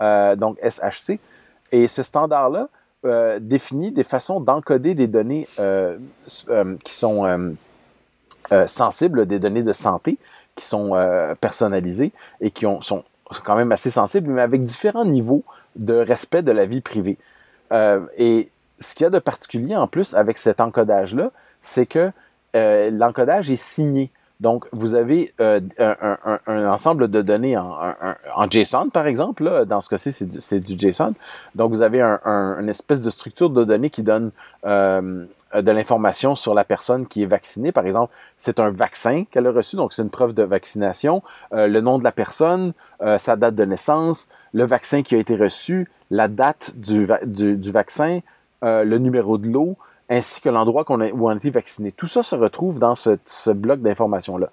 Euh, 0.00 0.36
donc 0.36 0.58
SHC. 0.62 1.18
Et 1.72 1.88
ce 1.88 2.04
standard-là 2.04 2.68
euh, 3.04 3.40
définit 3.40 3.90
des 3.90 4.04
façons 4.04 4.40
d'encoder 4.40 4.94
des 4.94 5.08
données 5.08 5.48
euh, 5.58 5.98
qui 6.84 6.94
sont 6.94 7.56
sensibles, 8.66 9.26
des 9.26 9.38
données 9.38 9.62
de 9.62 9.72
santé 9.72 10.18
qui 10.54 10.64
sont 10.64 10.92
personnalisées 11.40 12.12
et 12.40 12.50
qui 12.50 12.66
ont, 12.66 12.80
sont 12.80 13.04
quand 13.44 13.56
même 13.56 13.72
assez 13.72 13.90
sensibles, 13.90 14.30
mais 14.30 14.40
avec 14.40 14.62
différents 14.62 15.04
niveaux 15.04 15.44
de 15.76 15.94
respect 15.94 16.42
de 16.42 16.50
la 16.50 16.64
vie 16.64 16.80
privée. 16.80 17.18
et 18.16 18.48
ce 18.80 18.94
qu'il 18.94 19.04
y 19.04 19.06
a 19.06 19.10
de 19.10 19.18
particulier 19.18 19.76
en 19.76 19.86
plus 19.86 20.14
avec 20.14 20.38
cet 20.38 20.60
encodage-là, 20.60 21.30
c'est 21.60 21.86
que 21.86 22.10
l'encodage 22.54 23.50
est 23.50 23.56
signé. 23.56 24.10
Donc, 24.40 24.66
vous 24.70 24.94
avez 24.94 25.32
euh, 25.40 25.60
un, 26.46 26.68
ensemble 26.68 27.08
de 27.08 27.22
données 27.22 27.56
en, 27.56 28.48
JSON, 28.48 28.90
par 28.90 29.06
exemple. 29.06 29.64
Dans 29.66 29.80
ce 29.80 29.88
cas-ci, 29.88 30.12
c'est 30.12 30.60
du, 30.60 30.78
JSON. 30.78 31.14
Donc, 31.56 31.72
vous 31.72 31.82
avez 31.82 32.00
une 32.02 32.68
espèce 32.68 33.02
de 33.02 33.10
structure 33.10 33.50
de 33.50 33.64
données 33.64 33.90
qui 33.90 34.04
donne 34.04 34.30
euh, 34.64 35.24
de 35.52 35.70
l'information 35.72 36.36
sur 36.36 36.54
la 36.54 36.62
personne 36.62 37.08
qui 37.08 37.24
est 37.24 37.26
vaccinée. 37.26 37.72
Par 37.72 37.84
exemple, 37.84 38.14
c'est 38.36 38.60
un 38.60 38.70
vaccin 38.70 39.24
qu'elle 39.28 39.48
a 39.48 39.50
reçu, 39.50 39.74
donc 39.74 39.92
c'est 39.92 40.02
une 40.02 40.10
preuve 40.10 40.34
de 40.34 40.44
vaccination. 40.44 41.22
Euh, 41.52 41.66
le 41.66 41.80
nom 41.80 41.98
de 41.98 42.04
la 42.04 42.12
personne, 42.12 42.74
sa 43.18 43.34
date 43.34 43.56
de 43.56 43.64
naissance, 43.64 44.28
le 44.52 44.64
vaccin 44.64 45.02
qui 45.02 45.16
a 45.16 45.18
été 45.18 45.34
reçu, 45.34 45.90
la 46.10 46.28
date 46.28 46.76
du, 46.76 47.08
du 47.26 47.72
vaccin, 47.72 48.20
le 48.62 48.98
numéro 48.98 49.36
de 49.36 49.48
l'eau, 49.48 49.76
ainsi 50.08 50.40
que 50.40 50.48
l'endroit 50.48 50.84
où 50.88 51.28
on 51.28 51.28
a 51.28 51.36
été 51.36 51.50
vacciné. 51.50 51.92
Tout 51.92 52.06
ça 52.06 52.22
se 52.22 52.34
retrouve 52.34 52.78
dans 52.78 52.94
ce, 52.94 53.50
bloc 53.50 53.80
d'informations-là. 53.80 54.50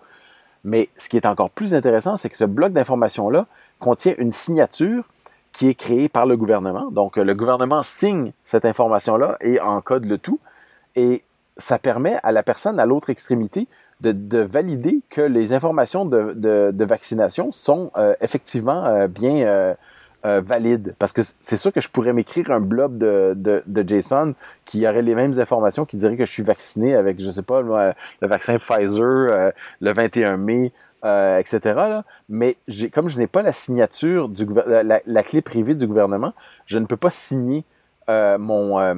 Mais 0.63 0.89
ce 0.97 1.09
qui 1.09 1.17
est 1.17 1.25
encore 1.25 1.50
plus 1.50 1.74
intéressant, 1.74 2.15
c'est 2.15 2.29
que 2.29 2.38
ce 2.38 2.45
bloc 2.45 2.74
d'informations-là 2.74 3.45
contient 3.79 4.15
une 4.17 4.31
signature 4.31 5.03
qui 5.51 5.69
est 5.69 5.75
créée 5.75 6.09
par 6.09 6.25
le 6.25 6.35
gouvernement. 6.35 6.91
Donc, 6.91 7.17
le 7.17 7.33
gouvernement 7.33 7.83
signe 7.83 8.33
cette 8.43 8.65
information-là 8.65 9.38
et 9.41 9.59
encode 9.62 10.05
le 10.05 10.17
tout. 10.17 10.39
Et 10.95 11.24
ça 11.55 11.79
permet 11.79 12.17
à 12.24 12.31
la 12.31 12.43
personne 12.43 12.79
à 12.79 12.85
l'autre 12.85 13.09
extrémité 13.09 13.67
de, 14.01 14.39
valider 14.39 15.00
que 15.09 15.21
les 15.21 15.53
informations 15.53 16.05
de, 16.05 16.83
vaccination 16.83 17.51
sont 17.51 17.91
euh, 17.95 18.13
effectivement 18.19 18.85
euh, 18.85 19.07
bien, 19.07 19.75
euh, 20.25 20.41
valide. 20.41 20.96
Parce 20.98 21.13
que 21.13 21.22
c'est 21.39 21.58
sûr 21.58 21.72
que 21.72 21.82
je 21.82 21.89
pourrais 21.89 22.12
m'écrire 22.12 22.50
un 22.50 22.60
blob 22.60 22.98
de, 22.98 23.34
de, 23.38 23.62
de, 23.67 23.88
JSON 23.88 24.34
qui 24.65 24.88
aurait 24.88 25.03
les 25.03 25.13
mêmes 25.13 25.39
informations, 25.39 25.86
qui 25.86 25.98
dirait 25.98 26.17
que 26.17 26.25
je 26.25 26.32
suis 26.32 26.41
vacciné 26.41 26.96
avec, 26.96 27.22
je 27.22 27.29
sais 27.29 27.44
pas, 27.44 27.62
le, 27.62 27.94
vaccin 28.27 28.58
Pfizer 28.58 29.03
euh, 29.03 29.51
le 29.82 29.94
21 29.94 30.38
mai, 30.38 30.72
euh, 31.03 31.38
etc. 31.38 32.00
Mais 32.27 32.58
comme 32.91 33.08
je 33.08 33.20
n'ai 33.20 33.27
pas 33.27 33.44
la 33.44 33.53
signature, 33.53 34.27
du 34.27 34.48
la, 34.65 35.24
clé 35.24 35.44
privée 35.44 35.75
du 35.75 35.86
gouvernement, 35.86 36.34
je 36.65 36.79
ne 36.79 36.88
peux 36.88 36.98
pas 36.98 37.12
signer 37.12 37.63
mon, 38.08 38.96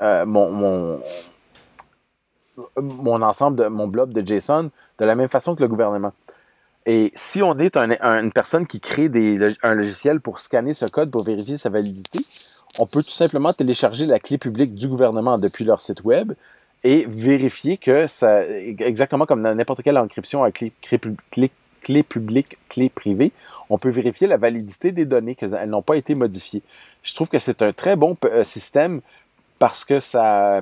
mon, 0.00 0.50
mon 0.50 1.00
mon 2.76 3.22
ensemble 3.22 3.56
de 3.56 3.66
mon 3.66 3.86
blob 3.88 4.12
de 4.12 4.24
JSON 4.24 4.70
de 4.98 5.04
la 5.04 5.14
même 5.14 5.28
façon 5.28 5.54
que 5.54 5.60
le 5.60 5.68
gouvernement. 5.68 6.12
Et 6.90 7.12
si 7.14 7.42
on 7.42 7.58
est 7.58 7.76
une 7.76 8.32
personne 8.32 8.66
qui 8.66 8.80
crée 8.80 9.10
un 9.62 9.74
logiciel 9.74 10.20
pour 10.20 10.40
scanner 10.40 10.72
ce 10.72 10.86
code 10.86 11.10
pour 11.10 11.22
vérifier 11.22 11.58
sa 11.58 11.68
validité, 11.68 12.20
on 12.78 12.86
peut 12.86 13.02
tout 13.02 13.10
simplement 13.10 13.52
télécharger 13.52 14.06
la 14.06 14.18
clé 14.18 14.38
publique 14.38 14.74
du 14.74 14.88
gouvernement 14.88 15.38
depuis 15.38 15.66
leur 15.66 15.82
site 15.82 16.02
web 16.04 16.32
et 16.84 17.04
vérifier 17.06 17.76
que 17.76 18.06
ça, 18.06 18.42
exactement 18.46 19.26
comme 19.26 19.42
dans 19.42 19.54
n'importe 19.54 19.82
quelle 19.82 19.98
encryption 19.98 20.42
à 20.44 20.50
clé, 20.50 20.72
clé, 20.80 22.02
publique, 22.02 22.56
clé 22.70 22.88
privée, 22.88 23.32
on 23.68 23.76
peut 23.76 23.90
vérifier 23.90 24.26
la 24.26 24.38
validité 24.38 24.90
des 24.90 25.04
données, 25.04 25.34
qu'elles 25.34 25.68
n'ont 25.68 25.82
pas 25.82 25.96
été 25.96 26.14
modifiées. 26.14 26.62
Je 27.02 27.14
trouve 27.14 27.28
que 27.28 27.38
c'est 27.38 27.60
un 27.60 27.74
très 27.74 27.96
bon 27.96 28.16
euh, 28.24 28.44
système 28.44 29.02
parce 29.58 29.84
que 29.84 30.00
ça 30.00 30.60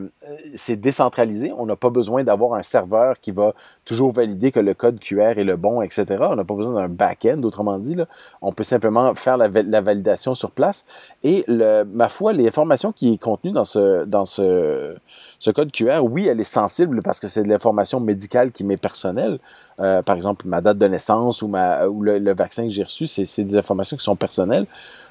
c'est 0.55 0.77
décentralisé. 0.77 1.53
On 1.57 1.67
n'a 1.67 1.77
pas 1.77 1.91
besoin 1.91 2.25
d'avoir 2.25 2.55
un 2.55 2.63
serveur 2.63 3.21
qui 3.21 3.31
va 3.31 3.53
toujours 3.85 4.13
valider 4.13 4.53
que 4.53 4.61
le 4.61 4.75
code 4.75 4.99
QR 4.99 5.39
est 5.39 5.45
le 5.45 5.57
bon, 5.57 5.83
etc. 5.83 6.05
On 6.21 6.37
n'a 6.37 6.45
pas 6.45 6.55
besoin 6.55 6.75
d'un 6.75 6.89
back-end, 6.89 7.43
autrement 7.43 7.79
dit. 7.79 7.97
On 8.43 8.53
peut 8.53 8.65
simplement 8.65 9.15
faire 9.15 9.37
la, 9.37 9.49
validation 9.49 10.35
sur 10.35 10.51
place. 10.51 10.87
Et 11.23 11.45
le, 11.47 11.85
ma 11.85 12.09
foi, 12.09 12.33
l'information 12.33 12.93
qui 12.93 13.13
est 13.13 13.19
contenue 13.19 13.53
dans 13.53 13.65
ce, 13.65 14.05
dans 14.05 14.25
ce, 14.25 14.97
ce 15.39 15.51
code 15.51 15.73
QR, 15.73 16.01
oui, 16.03 16.27
elle 16.27 16.41
est 16.41 16.45
sensible 16.45 17.03
parce 17.03 17.21
que 17.21 17.29
c'est 17.29 17.43
de 17.43 17.49
l'information 17.49 18.01
médicale 18.01 18.51
qui 18.53 18.65
m'est 18.65 18.77
personnelle. 18.77 19.39
Euh, 19.81 20.03
par 20.03 20.17
exemple, 20.17 20.47
ma 20.49 20.61
date 20.61 20.79
de 20.79 20.87
naissance 20.87 21.43
ou, 21.43 21.49
ma, 21.49 21.87
ou 21.87 22.03
le 22.03 22.35
vaccin 22.35 22.65
que 22.65 22.71
j'ai 22.71 22.85
reçu, 22.85 23.07
c'est 23.07 23.45
des 23.45 23.57
informations 23.57 23.97
qui 23.97 24.05
sont 24.05 24.17
personnelles. 24.17 24.67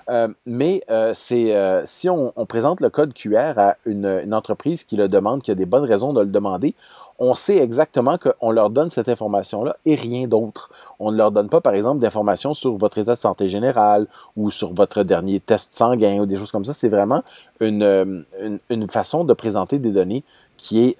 Euh, 0.10 0.28
mais 0.46 0.82
euh, 0.92 1.12
c'est 1.16 1.56
euh, 1.56 1.82
si 1.84 2.10
on, 2.10 2.32
présente 2.48 2.80
le 2.80 2.90
code 2.90 3.14
QR 3.14 3.54
à 3.58 3.78
une, 3.86 4.34
entreprise 4.34 4.84
qui 4.84 4.96
le 4.98 5.08
demande, 5.08 5.42
qui 5.42 5.52
a 5.52 5.56
des 5.56 5.66
bonnes 5.66 5.84
raisons 5.84 6.14
de 6.14 6.22
le 6.22 6.28
demander, 6.28 6.76
on 7.18 7.34
sait 7.34 7.58
exactement 7.58 8.18
qu'on 8.18 8.52
leur 8.52 8.70
donne 8.70 8.90
cette 8.90 9.10
information-là 9.10 9.78
et 9.86 9.96
rien 9.96 10.28
d'autre. 10.28 10.70
On 11.00 11.12
ne 11.12 11.18
leur 11.18 11.32
donne 11.32 11.50
pas, 11.50 11.62
par 11.62 11.74
exemple, 11.74 12.02
d'informations 12.02 12.54
sur 12.54 12.78
votre 12.78 12.98
état 12.98 13.14
de 13.14 13.18
santé 13.18 13.50
général 13.50 14.06
ou 14.36 14.52
sur 14.52 14.74
votre 14.74 15.02
dernier 15.04 15.40
test 15.40 15.74
sanguin 15.74 16.20
ou 16.20 16.26
des 16.26 16.36
choses 16.36 16.52
comme 16.52 16.66
ça. 16.66 16.74
C'est 16.74 16.90
vraiment 16.90 17.24
une, 17.62 18.26
une, 18.70 18.88
façon 18.90 19.24
de 19.24 19.34
présenter 19.34 19.80
des 19.80 19.92
données 19.92 20.24
qui 20.58 20.84
est 20.88 20.98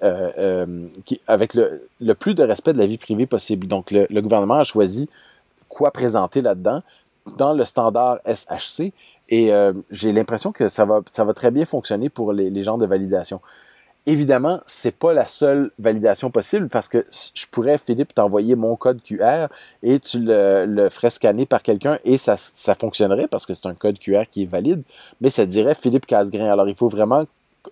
qui, 1.04 1.20
avec 1.28 1.54
le, 1.54 1.86
le, 2.00 2.14
plus 2.14 2.34
de 2.34 2.42
respect 2.42 2.72
de 2.72 2.78
la 2.78 2.86
vie 2.86 2.98
privée 2.98 3.26
possible. 3.26 3.66
Donc, 3.66 3.90
le, 3.90 4.06
le 4.08 4.22
gouvernement 4.22 4.54
a 4.54 4.64
choisi 4.64 5.10
quoi 5.68 5.90
présenter 5.90 6.40
là-dedans 6.40 6.82
dans 7.36 7.52
le 7.52 7.64
standard 7.64 8.18
SHC 8.26 8.92
et 9.28 9.52
euh, 9.52 9.72
j'ai 9.90 10.12
l'impression 10.12 10.52
que 10.52 10.68
ça 10.68 10.84
va, 10.84 11.34
très 11.34 11.50
bien 11.50 11.66
fonctionner 11.66 12.08
pour 12.08 12.32
les, 12.32 12.50
les 12.50 12.62
genres 12.62 12.78
de 12.78 12.86
validation. 12.86 13.40
Évidemment, 14.08 14.60
c'est 14.66 14.92
pas 14.92 15.12
la 15.12 15.26
seule 15.26 15.72
validation 15.80 16.30
possible 16.30 16.68
parce 16.68 16.88
que 16.88 17.04
je 17.34 17.44
pourrais, 17.50 17.76
Philippe, 17.76 18.14
t'envoyer 18.14 18.54
mon 18.54 18.76
code 18.76 19.02
QR 19.02 19.48
et 19.82 19.98
tu 19.98 20.20
le, 20.20 20.64
le 20.64 20.88
ferais 20.90 21.10
scanner 21.10 21.44
par 21.44 21.60
quelqu'un 21.60 21.98
et 22.04 22.16
ça, 22.16 22.36
ça 22.36 22.76
fonctionnerait 22.76 23.26
parce 23.26 23.46
que 23.46 23.54
c'est 23.54 23.66
un 23.66 23.74
code 23.74 23.98
QR 23.98 24.22
qui 24.30 24.44
est 24.44 24.46
valide, 24.46 24.82
mais 25.20 25.28
ça 25.28 25.44
dirait 25.44 25.74
Philippe 25.74 26.06
Casgrain. 26.06 26.52
Alors, 26.52 26.68
il 26.68 26.76
faut 26.76 26.88
vraiment 26.88 27.24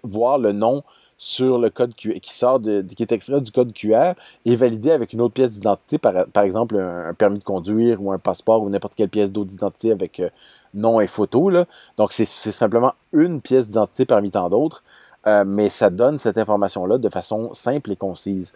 voir 0.02 0.38
le 0.38 0.50
nom 0.50 0.82
sur 1.16 1.58
le 1.58 1.70
code 1.70 1.94
QR, 1.94 2.18
qui 2.20 2.34
sort 2.34 2.60
de, 2.60 2.82
qui 2.82 3.02
est 3.02 3.12
extrait 3.12 3.40
du 3.40 3.50
code 3.50 3.72
QR 3.72 4.12
et 4.44 4.56
validé 4.56 4.90
avec 4.90 5.12
une 5.12 5.20
autre 5.20 5.34
pièce 5.34 5.52
d'identité, 5.52 5.98
par, 5.98 6.26
par, 6.26 6.44
exemple 6.44 6.76
un, 6.76 7.14
permis 7.14 7.38
de 7.38 7.44
conduire 7.44 8.02
ou 8.02 8.12
un 8.12 8.18
passeport 8.18 8.62
ou 8.62 8.68
n'importe 8.68 8.94
quelle 8.94 9.08
pièce 9.08 9.30
d'identité 9.30 9.92
avec 9.92 10.20
euh, 10.20 10.28
nom 10.74 11.00
et 11.00 11.06
photo. 11.06 11.50
Là. 11.50 11.66
Donc 11.96 12.12
c'est 12.12 12.26
simplement 12.26 12.94
une 13.12 13.40
pièce 13.40 13.68
d'identité 13.68 14.04
parmi 14.04 14.30
tant 14.30 14.50
d'autres, 14.50 14.82
euh, 15.26 15.44
mais 15.46 15.68
ça 15.68 15.90
donne 15.90 16.18
cette 16.18 16.38
information-là 16.38 16.98
de 16.98 17.08
façon 17.08 17.54
simple 17.54 17.92
et 17.92 17.96
concise. 17.96 18.52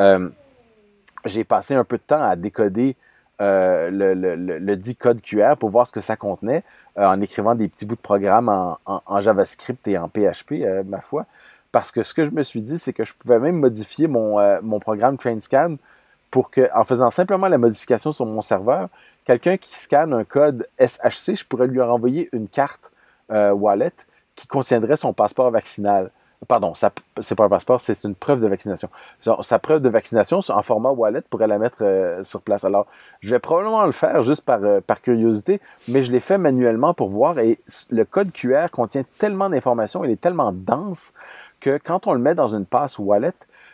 Euh, 0.00 0.28
j'ai 1.24 1.44
passé 1.44 1.74
un 1.74 1.84
peu 1.84 1.96
de 1.96 2.02
temps 2.02 2.22
à 2.22 2.36
décoder 2.36 2.96
le, 3.40 4.14
le, 4.14 4.36
le, 4.36 4.76
dit 4.76 4.94
code 4.94 5.20
QR 5.20 5.56
pour 5.58 5.70
voir 5.70 5.84
ce 5.84 5.90
que 5.90 6.00
ça 6.00 6.14
contenait 6.14 6.62
en 6.94 7.20
écrivant 7.20 7.56
des 7.56 7.66
petits 7.66 7.84
bouts 7.84 7.96
de 7.96 8.00
programme 8.00 8.48
en, 8.48 8.78
en 8.86 9.20
JavaScript 9.20 9.88
et 9.88 9.98
en 9.98 10.08
PHP, 10.08 10.64
ma 10.86 11.00
foi. 11.00 11.26
Parce 11.72 11.90
que 11.90 12.02
ce 12.02 12.12
que 12.12 12.24
je 12.24 12.30
me 12.30 12.42
suis 12.42 12.60
dit, 12.60 12.78
c'est 12.78 12.92
que 12.92 13.04
je 13.04 13.14
pouvais 13.14 13.38
même 13.38 13.56
modifier 13.56 14.06
mon, 14.06 14.38
euh, 14.38 14.60
mon 14.62 14.78
programme 14.78 15.16
TrainScan 15.16 15.76
pour 16.30 16.50
que, 16.50 16.68
en 16.74 16.84
faisant 16.84 17.10
simplement 17.10 17.48
la 17.48 17.58
modification 17.58 18.12
sur 18.12 18.26
mon 18.26 18.42
serveur, 18.42 18.88
quelqu'un 19.24 19.56
qui 19.56 19.74
scanne 19.78 20.12
un 20.12 20.24
code 20.24 20.66
SHC, 20.78 21.34
je 21.34 21.46
pourrais 21.46 21.66
lui 21.66 21.80
renvoyer 21.80 22.28
une 22.32 22.48
carte 22.48 22.92
euh, 23.30 23.52
wallet 23.52 23.92
qui 24.36 24.46
contiendrait 24.46 24.96
son 24.96 25.14
passeport 25.14 25.50
vaccinal. 25.50 26.10
Pardon, 26.48 26.72
c'est 26.74 27.34
pas 27.36 27.44
un 27.44 27.48
passeport, 27.48 27.80
c'est 27.80 28.02
une 28.02 28.16
preuve 28.16 28.40
de 28.40 28.48
vaccination. 28.48 28.88
Sa 29.40 29.60
preuve 29.60 29.80
de 29.80 29.88
vaccination 29.88 30.40
en 30.48 30.62
format 30.62 30.90
wallet 30.90 31.22
pourrait 31.30 31.46
la 31.46 31.58
mettre 31.58 31.78
euh, 31.82 32.22
sur 32.24 32.42
place. 32.42 32.64
Alors, 32.64 32.86
je 33.20 33.30
vais 33.30 33.38
probablement 33.38 33.86
le 33.86 33.92
faire 33.92 34.22
juste 34.22 34.44
par, 34.44 34.58
par 34.82 35.00
curiosité, 35.00 35.60
mais 35.86 36.02
je 36.02 36.10
l'ai 36.10 36.18
fait 36.18 36.38
manuellement 36.38 36.94
pour 36.94 37.10
voir 37.10 37.38
et 37.38 37.60
le 37.90 38.04
code 38.04 38.32
QR 38.32 38.66
contient 38.72 39.04
tellement 39.18 39.48
d'informations, 39.48 40.04
il 40.04 40.10
est 40.10 40.20
tellement 40.20 40.52
dense 40.52 41.12
que 41.62 41.78
quand 41.78 42.06
on 42.06 42.12
le 42.12 42.18
met 42.18 42.34
dans 42.34 42.54
une 42.54 42.66
passe 42.66 42.98
wallet, 42.98 43.32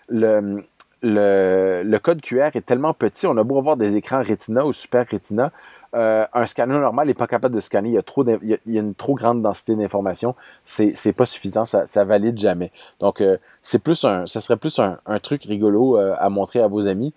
le, 0.09 0.63
le, 1.03 1.99
code 1.99 2.21
QR 2.21 2.51
est 2.55 2.67
tellement 2.67 2.95
petit, 2.95 3.27
on 3.27 3.37
a 3.37 3.43
beau 3.43 3.59
avoir 3.59 3.77
des 3.77 3.97
écrans 3.97 4.23
Retina 4.23 4.65
ou 4.65 4.73
Super 4.73 5.07
Retina, 5.11 5.53
euh, 5.95 6.27
un 6.35 6.45
scanner 6.45 6.79
normal 6.79 7.07
n'est 7.07 7.15
pas 7.15 7.27
capable 7.27 7.55
de 7.55 7.61
scanner. 7.61 7.89
Il 7.89 7.95
y 7.95 7.99
a, 7.99 8.03
trop 8.03 8.25
il 8.27 8.59
y 8.67 8.79
a 8.79 8.81
une 8.81 8.95
trop 8.95 9.15
grande 9.15 9.43
densité 9.43 9.75
d'informations. 9.75 10.35
C'est, 10.65 10.93
c'est 10.95 11.13
pas 11.13 11.25
suffisant, 11.25 11.65
ça, 11.65 11.87
ça 11.87 12.05
valide 12.05 12.39
jamais. 12.39 12.71
Donc, 13.01 13.21
euh, 13.21 13.39
c'est 13.63 13.79
plus 13.79 14.05
un, 14.05 14.27
ça 14.27 14.41
serait 14.41 14.57
plus 14.57 14.79
un, 14.79 14.99
truc 15.21 15.45
rigolo 15.45 15.97
euh, 15.97 16.15
à 16.19 16.29
montrer 16.29 16.61
à 16.61 16.69
vos 16.69 16.87
amis. 16.87 17.15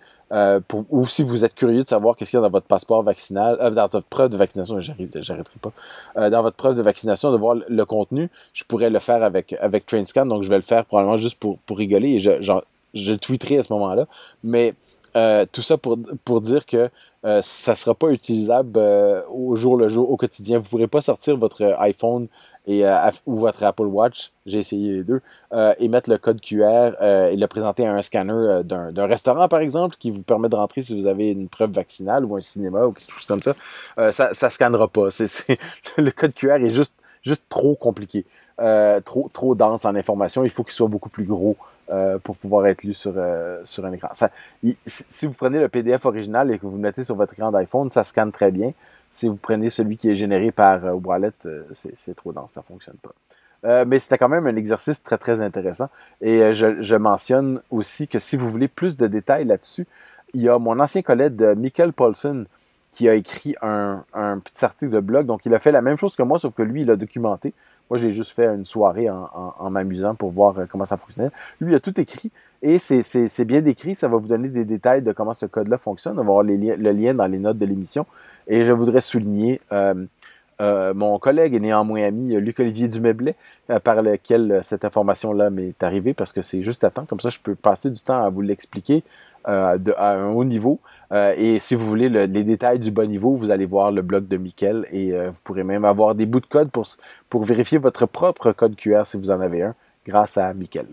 pour, 0.68 0.86
ou 0.88 1.06
si 1.06 1.22
vous 1.22 1.44
êtes 1.44 1.54
curieux 1.54 1.82
de 1.82 1.88
savoir 1.88 2.16
qu'est-ce 2.16 2.30
qu'il 2.30 2.38
y 2.38 2.42
a 2.42 2.42
dans 2.42 2.50
votre 2.50 2.66
passeport 2.66 3.02
vaccinal, 3.02 3.58
dans 3.74 3.86
votre 3.86 4.06
preuve 4.06 4.30
de 4.30 4.38
vaccination, 4.38 4.80
j'arrêterai 4.80 5.58
pas. 5.60 6.30
dans 6.30 6.42
votre 6.42 6.56
preuve 6.56 6.76
de 6.76 6.82
vaccination, 6.82 7.30
de 7.32 7.36
voir 7.36 7.56
le, 7.68 7.84
contenu, 7.84 8.30
je 8.54 8.64
pourrais 8.64 8.88
le 8.88 8.98
faire 8.98 9.22
avec, 9.22 9.54
avec 9.60 9.84
TrainScan. 9.84 10.24
Donc, 10.24 10.42
je 10.42 10.48
vais 10.48 10.56
le 10.56 10.62
faire 10.62 10.86
probablement 10.86 11.18
juste 11.18 11.38
pour, 11.38 11.58
rigoler 11.68 12.12
et 12.12 12.18
je 12.94 13.12
le 13.12 13.18
tweeterai 13.18 13.58
à 13.58 13.62
ce 13.62 13.72
moment-là. 13.72 14.06
Mais 14.42 14.74
euh, 15.14 15.44
tout 15.50 15.60
ça 15.60 15.76
pour, 15.76 15.98
pour 16.24 16.40
dire 16.40 16.64
que 16.64 16.88
euh, 17.24 17.40
ça 17.42 17.72
ne 17.72 17.76
sera 17.76 17.94
pas 17.94 18.08
utilisable 18.08 18.72
euh, 18.76 19.22
au 19.28 19.56
jour 19.56 19.76
le 19.76 19.88
jour, 19.88 20.10
au 20.10 20.16
quotidien. 20.16 20.58
Vous 20.58 20.64
ne 20.64 20.68
pourrez 20.70 20.86
pas 20.86 21.02
sortir 21.02 21.36
votre 21.36 21.76
iPhone 21.78 22.28
et, 22.66 22.84
ou 23.26 23.36
votre 23.36 23.62
Apple 23.64 23.86
Watch, 23.86 24.32
j'ai 24.46 24.58
essayé 24.58 24.92
les 24.92 25.04
deux, 25.04 25.20
et 25.78 25.88
mettre 25.88 26.08
le 26.08 26.16
code 26.16 26.40
QR 26.40 26.92
et 27.02 27.36
le 27.36 27.46
présenter 27.46 27.84
à 27.84 27.92
un 27.92 28.02
scanner 28.02 28.60
d'un 28.62 29.06
restaurant, 29.06 29.48
par 29.48 29.58
exemple, 29.58 29.96
qui 29.98 30.12
vous 30.12 30.22
permet 30.22 30.48
de 30.48 30.54
rentrer 30.54 30.82
si 30.82 30.94
vous 30.94 31.06
avez 31.06 31.32
une 31.32 31.48
preuve 31.48 31.72
vaccinale 31.72 32.24
ou 32.24 32.36
un 32.36 32.40
cinéma 32.40 32.86
ou 32.86 32.92
quelque 32.92 33.12
chose 33.12 33.26
comme 33.26 33.42
ça. 33.42 34.12
ça 34.12 34.30
ne 34.30 34.48
scannera 34.48 34.86
pas. 34.86 35.08
le 35.96 36.10
code 36.12 36.34
QR 36.34 36.64
est 36.64 36.70
juste, 36.70 36.94
juste 37.22 37.46
trop 37.48 37.74
compliqué. 37.74 38.24
trop, 39.04 39.28
trop 39.32 39.56
dense 39.56 39.84
en 39.84 39.96
information. 39.96 40.44
Il 40.44 40.50
faut 40.50 40.62
qu'il 40.62 40.74
soit 40.74 40.86
beaucoup 40.86 41.10
plus 41.10 41.24
gros 41.24 41.56
euh, 41.90 42.18
pour 42.18 42.36
pouvoir 42.36 42.66
être 42.68 42.84
lu 42.84 42.92
sur, 42.92 43.12
euh, 43.16 43.60
sur 43.64 43.84
un 43.84 43.92
écran. 43.92 44.08
Si 44.86 45.26
vous 45.26 45.32
prenez 45.32 45.58
le 45.58 45.68
PDF 45.68 46.06
original 46.06 46.50
et 46.50 46.58
que 46.58 46.64
vous 46.64 46.76
le 46.76 46.82
mettez 46.82 47.02
sur 47.02 47.16
votre 47.16 47.34
écran 47.34 47.50
d'iPhone, 47.50 47.90
ça 47.90 48.04
scanne 48.04 48.30
très 48.30 48.52
bien. 48.52 48.72
Si 49.10 49.28
vous 49.28 49.36
prenez 49.36 49.68
celui 49.68 49.96
qui 49.96 50.08
est 50.08 50.14
généré 50.14 50.52
par 50.52 50.84
euh, 50.84 50.92
Wallet, 50.92 51.32
c'est 51.72 52.14
trop 52.14 52.32
dense, 52.32 52.52
ça 52.52 52.62
fonctionne 52.62 52.96
pas. 53.02 53.84
mais 53.84 53.98
c'était 53.98 54.16
quand 54.16 54.28
même 54.28 54.46
un 54.46 54.56
exercice 54.56 55.02
très 55.02 55.18
très 55.18 55.40
intéressant. 55.40 55.88
Et 56.20 56.54
je, 56.54 56.80
je, 56.80 56.96
mentionne 56.96 57.60
aussi 57.70 58.06
que 58.06 58.18
si 58.18 58.36
vous 58.36 58.48
voulez 58.48 58.68
plus 58.68 58.96
de 58.96 59.06
détails 59.08 59.44
là-dessus, 59.44 59.86
il 60.34 60.42
y 60.42 60.48
a 60.48 60.58
mon 60.58 60.78
ancien 60.78 61.02
collègue 61.02 61.42
Michael 61.56 61.92
Paulson 61.92 62.46
qui 62.92 63.08
a 63.08 63.14
écrit 63.14 63.56
un, 63.62 64.04
un, 64.12 64.38
petit 64.38 64.64
article 64.64 64.92
de 64.92 65.00
blog. 65.00 65.26
Donc 65.26 65.46
il 65.46 65.54
a 65.54 65.58
fait 65.58 65.72
la 65.72 65.82
même 65.82 65.96
chose 65.96 66.14
que 66.14 66.22
moi, 66.22 66.38
sauf 66.38 66.54
que 66.54 66.62
lui, 66.62 66.82
il 66.82 66.90
a 66.90 66.96
documenté. 66.96 67.54
Moi, 67.92 67.98
j'ai 67.98 68.10
juste 68.10 68.32
fait 68.32 68.46
une 68.46 68.64
soirée 68.64 69.10
en, 69.10 69.68
m'amusant 69.68 70.14
pour 70.14 70.30
voir 70.30 70.58
euh, 70.58 70.64
comment 70.66 70.86
ça 70.86 70.96
fonctionnait. 70.96 71.28
Lui, 71.60 71.72
il 71.72 71.74
a 71.74 71.78
tout 71.78 72.00
écrit 72.00 72.30
et 72.62 72.78
c'est 72.78 73.44
bien 73.44 73.60
décrit. 73.60 73.94
Ça 73.94 74.08
va 74.08 74.16
vous 74.16 74.28
donner 74.28 74.48
des 74.48 74.64
détails 74.64 75.02
de 75.02 75.12
comment 75.12 75.34
ce 75.34 75.44
code-là 75.44 75.76
fonctionne. 75.76 76.14
On 76.14 76.24
va 76.24 76.40
avoir 76.40 76.42
le 76.42 76.90
lien 76.90 77.12
dans 77.12 77.26
les 77.26 77.38
notes 77.38 77.58
de 77.58 77.66
l'émission. 77.66 78.06
Et 78.46 78.64
je 78.64 78.72
voudrais 78.72 79.02
souligner 79.02 79.60
euh, 79.72 79.92
euh, 80.62 80.94
mon 80.94 81.18
collègue 81.18 81.52
et 81.52 81.60
néanmoins 81.60 82.04
ami 82.04 82.34
Luc-Olivier 82.36 82.88
Dumeblet, 82.88 83.34
par 83.84 84.00
lequel 84.00 84.60
cette 84.62 84.86
information-là 84.86 85.50
m'est 85.50 85.82
arrivée 85.82 86.14
parce 86.14 86.32
que 86.32 86.40
c'est 86.40 86.62
juste 86.62 86.84
à 86.84 86.90
temps. 86.90 87.04
Comme 87.04 87.20
ça, 87.20 87.28
je 87.28 87.40
peux 87.40 87.54
passer 87.54 87.90
du 87.90 88.00
temps 88.00 88.24
à 88.24 88.30
vous 88.30 88.40
l'expliquer 88.40 89.04
à 89.44 89.76
un 89.98 90.32
haut 90.32 90.44
niveau. 90.44 90.80
Euh, 91.12 91.34
et 91.36 91.58
si 91.58 91.74
vous 91.74 91.86
voulez 91.86 92.08
les 92.08 92.44
détails 92.44 92.78
du 92.78 92.90
bon 92.90 93.08
niveau, 93.08 93.36
vous 93.36 93.50
allez 93.50 93.66
voir 93.66 93.90
le 93.90 94.00
blog 94.00 94.28
de 94.28 94.36
Mickel 94.38 94.86
et 94.90 95.12
euh, 95.12 95.30
vous 95.30 95.38
pourrez 95.44 95.62
même 95.62 95.84
avoir 95.84 96.14
des 96.14 96.24
bouts 96.24 96.40
de 96.40 96.46
code 96.46 96.70
pour, 96.70 96.86
pour 97.28 97.44
vérifier 97.44 97.78
votre 97.78 98.06
propre 98.06 98.52
code 98.52 98.76
QR 98.76 99.02
si 99.04 99.18
vous 99.18 99.30
en 99.30 99.40
avez 99.40 99.62
un, 99.62 99.74
grâce 100.06 100.38
à 100.38 100.54
Mickel. 100.54 100.86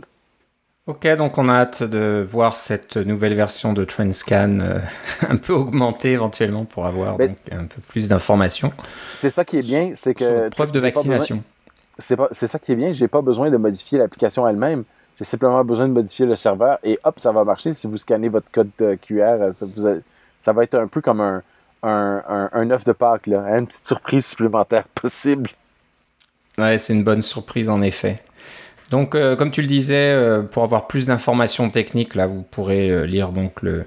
Ok, 0.88 1.08
donc 1.16 1.38
on 1.38 1.48
a 1.48 1.54
hâte 1.54 1.84
de 1.84 2.26
voir 2.30 2.58
cette 2.58 2.98
nouvelle 2.98 3.36
version 3.36 3.74
de 3.74 3.84
TrendScan 3.84 4.60
euh, 4.60 4.80
un 5.30 5.38
peu 5.38 5.54
augmentée 5.54 6.12
éventuellement 6.12 6.66
pour 6.66 6.86
avoir 6.86 7.18
donc, 7.18 7.38
un 7.52 7.66
peu 7.66 7.80
plus 7.88 8.10
d'informations. 8.10 8.74
C'est 9.14 9.30
ça 9.30 9.46
qui 9.46 9.60
est 9.60 9.66
bien, 9.66 9.92
c'est 9.96 10.16
que... 10.16 10.50
Preuve 10.50 10.72
de 10.72 10.80
vaccination. 10.80 11.44
C'est 11.98 12.48
ça 12.48 12.60
qui 12.60 12.72
est 12.72 12.76
bien, 12.76 12.92
j'ai 12.92 13.08
pas 13.08 13.22
besoin 13.22 13.52
de 13.52 13.58
modifier 13.58 14.00
l'application 14.00 14.48
elle-même. 14.48 14.84
J'ai 15.20 15.26
simplement 15.26 15.66
besoin 15.66 15.90
de 15.90 15.94
modifier 15.94 16.26
le 16.26 16.38
serveur 16.38 16.80
et 16.82 16.98
hop, 17.04 17.20
ça 17.20 17.34
va 17.34 17.44
marcher. 17.44 17.74
Si 17.74 17.88
vous 17.88 17.98
scannez 17.98 18.30
votre 18.30 18.50
code 18.50 18.72
QR, 19.02 19.52
ça, 19.52 19.66
ça 20.40 20.54
va 20.54 20.64
être 20.64 20.76
un 20.76 20.88
peu 20.88 21.02
comme 21.02 21.20
un, 21.20 22.72
œuf 22.72 22.86
de 22.86 22.94
Pâques, 22.94 23.28
là, 23.28 23.44
hein, 23.46 23.60
une 23.60 23.68
petite 23.68 23.86
surprise 23.86 24.26
supplémentaire 24.26 24.86
possible. 24.96 25.50
Ouais, 26.58 26.78
c'est 26.78 26.94
une 26.94 27.04
bonne 27.04 27.22
surprise 27.22 27.70
en 27.70 27.82
effet. 27.82 28.22
Donc, 28.92 29.14
euh, 29.14 29.36
comme 29.36 29.52
tu 29.52 29.62
le 29.62 29.68
disais, 29.68 30.14
euh, 30.14 30.42
pour 30.42 30.64
avoir 30.64 30.88
plus 30.88 31.08
d'informations 31.08 31.70
techniques, 31.70 32.16
là, 32.16 32.26
vous 32.26 32.42
pourrez 32.42 32.90
euh, 32.90 33.04
lire 33.04 33.30
donc 33.30 33.62
le, 33.62 33.86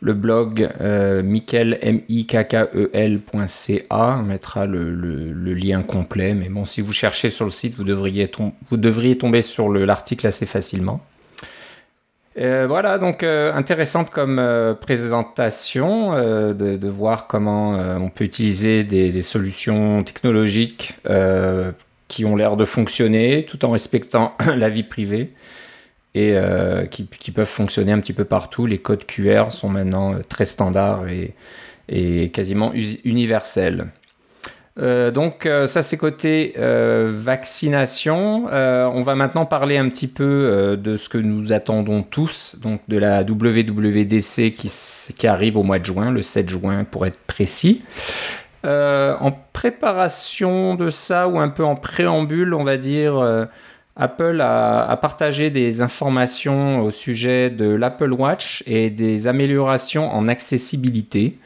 le 0.00 0.12
blog 0.12 0.68
euh, 0.80 1.22
mikkel.ca. 1.22 2.68
On 3.90 4.22
mettra 4.22 4.66
le, 4.66 5.32
lien 5.54 5.82
complet. 5.82 6.34
Mais 6.34 6.48
bon, 6.48 6.64
si 6.64 6.80
vous 6.80 6.92
cherchez 6.92 7.30
sur 7.30 7.44
le 7.44 7.50
site, 7.50 7.76
vous 7.76 7.84
devriez, 7.84 8.30
vous 8.70 8.76
devriez 8.76 9.18
tomber 9.18 9.42
sur 9.42 9.68
l'article 9.70 10.26
assez 10.26 10.46
facilement. 10.46 11.00
Euh, 12.38 12.66
voilà, 12.68 12.98
donc 12.98 13.22
euh, 13.22 13.52
intéressante 13.54 14.10
comme 14.10 14.38
euh, 14.38 14.74
présentation 14.74 16.12
de, 16.12 16.88
voir 16.88 17.26
comment 17.26 17.76
on 17.76 18.10
peut 18.10 18.24
utiliser 18.24 18.84
des, 18.84 19.22
solutions 19.22 20.02
technologiques 20.02 20.94
qui 22.08 22.24
ont 22.24 22.36
l'air 22.36 22.56
de 22.56 22.64
fonctionner 22.64 23.44
tout 23.44 23.64
en 23.64 23.70
respectant 23.70 24.34
la 24.56 24.68
vie 24.68 24.82
privée 24.82 25.32
et 26.16 26.36
qui, 26.90 27.30
peuvent 27.30 27.46
fonctionner 27.46 27.92
un 27.92 28.00
petit 28.00 28.12
peu 28.12 28.24
partout. 28.24 28.66
Les 28.66 28.78
codes 28.78 29.04
QR 29.06 29.50
sont 29.50 29.68
maintenant 29.68 30.14
très 30.28 30.44
standards 30.44 31.04
et 31.88 32.28
quasiment 32.30 32.72
universels. 33.04 33.86
Euh, 34.78 35.10
donc 35.10 35.46
euh, 35.46 35.66
ça 35.66 35.80
c'est 35.80 35.96
côté 35.96 36.52
euh, 36.58 37.10
vaccination. 37.10 38.46
on 38.46 39.02
va 39.02 39.14
maintenant 39.14 39.46
parler 39.46 39.78
un 39.78 39.88
petit 39.88 40.08
peu 40.08 40.76
de 40.78 40.96
ce 40.96 41.08
que 41.08 41.18
nous 41.18 41.52
attendons 41.52 42.02
tous, 42.02 42.56
donc 42.60 42.80
de 42.88 42.98
la 42.98 43.22
WWDC 43.22 44.54
qui, 44.54 45.26
arrive 45.26 45.56
au 45.56 45.62
mois 45.62 45.78
de 45.78 45.84
juin, 45.84 46.10
le 46.10 46.22
7 46.22 46.48
juin 46.48 46.84
pour 46.84 47.06
être 47.06 47.18
précis. 47.26 47.82
en 48.64 49.32
préparation 49.52 50.74
de 50.74 50.90
ça 50.90 51.28
ou 51.28 51.38
un 51.38 51.48
peu 51.48 51.64
en 51.64 51.76
préambule, 51.76 52.52
on 52.52 52.64
va 52.64 52.76
dire, 52.76 53.46
Apple 53.96 54.40
a, 54.42 54.96
partagé 55.00 55.50
des 55.50 55.80
informations 55.80 56.80
au 56.80 56.90
sujet 56.90 57.48
de 57.48 57.66
l'Apple 57.66 58.12
Watch 58.12 58.62
et 58.66 58.90
des 58.90 59.26
améliorations 59.26 60.10
en 60.12 60.28
accessibilité. 60.28 61.38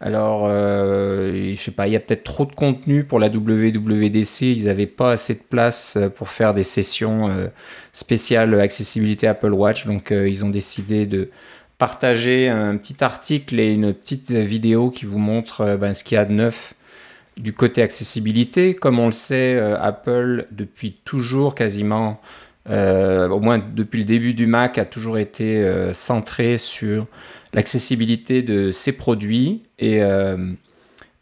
Alors, 0.00 0.44
euh, 0.46 1.54
je 1.54 1.60
sais 1.60 1.72
pas, 1.72 1.88
il 1.88 1.92
y 1.92 1.96
a 1.96 2.00
peut-être 2.00 2.22
trop 2.22 2.44
de 2.44 2.52
contenu 2.52 3.02
pour 3.02 3.18
la 3.18 3.28
WWDC. 3.28 4.42
Ils 4.42 4.66
n'avaient 4.66 4.86
pas 4.86 5.12
assez 5.12 5.34
de 5.34 5.42
place 5.42 5.96
euh, 5.96 6.08
pour 6.08 6.28
faire 6.28 6.54
des 6.54 6.62
sessions 6.62 7.28
euh, 7.28 7.48
spéciales 7.92 8.60
accessibilité 8.60 9.26
Apple 9.26 9.52
Watch. 9.52 9.86
Donc, 9.86 10.12
euh, 10.12 10.28
ils 10.28 10.44
ont 10.44 10.50
décidé 10.50 11.04
de 11.06 11.30
partager 11.78 12.48
un 12.48 12.76
petit 12.76 13.02
article 13.02 13.58
et 13.58 13.72
une 13.72 13.92
petite 13.92 14.30
vidéo 14.30 14.90
qui 14.90 15.04
vous 15.04 15.18
montre 15.18 15.76
ben, 15.80 15.94
ce 15.94 16.04
qu'il 16.04 16.14
y 16.14 16.18
a 16.18 16.24
de 16.24 16.32
neuf 16.32 16.74
du 17.38 17.52
côté 17.52 17.82
accessibilité. 17.82 18.74
Comme 18.74 18.98
on 18.98 19.06
le 19.06 19.12
sait, 19.12 19.58
Apple, 19.80 20.46
depuis 20.50 20.96
toujours 21.04 21.54
quasiment, 21.54 22.20
au 22.68 23.40
moins 23.40 23.58
depuis 23.58 24.00
le 24.00 24.04
début 24.04 24.34
du 24.34 24.46
Mac, 24.46 24.78
a 24.78 24.84
toujours 24.84 25.18
été 25.18 25.64
centré 25.92 26.58
sur 26.58 27.06
l'accessibilité 27.52 28.42
de 28.42 28.70
ses 28.70 28.92
produits. 28.92 29.62
Et, 29.78 30.02
euh, 30.02 30.52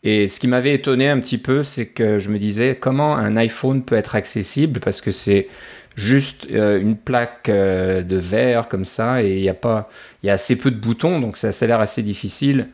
et 0.02 0.28
ce 0.28 0.40
qui 0.40 0.48
m'avait 0.48 0.74
étonné 0.74 1.08
un 1.08 1.20
petit 1.20 1.38
peu, 1.38 1.62
c'est 1.64 1.86
que 1.86 2.18
je 2.18 2.30
me 2.30 2.38
disais 2.38 2.76
comment 2.78 3.16
un 3.16 3.36
iPhone 3.36 3.82
peut 3.82 3.96
être 3.96 4.14
accessible? 4.14 4.80
Parce 4.80 5.00
que 5.00 5.10
c'est 5.10 5.48
juste 5.94 6.46
euh, 6.50 6.80
une 6.80 6.96
plaque 6.96 7.48
euh, 7.48 8.02
de 8.02 8.16
verre 8.16 8.68
comme 8.68 8.84
ça 8.84 9.22
et 9.22 9.36
il 9.36 9.42
y 9.42 9.48
a 9.48 9.54
pas 9.54 9.88
il 10.22 10.26
y 10.26 10.30
a 10.30 10.34
assez 10.34 10.58
peu 10.58 10.70
de 10.70 10.76
boutons 10.76 11.20
donc 11.20 11.38
ça, 11.38 11.52
ça 11.52 11.64
a 11.64 11.68
l'air 11.68 11.80
assez 11.80 12.02
difficile 12.02 12.68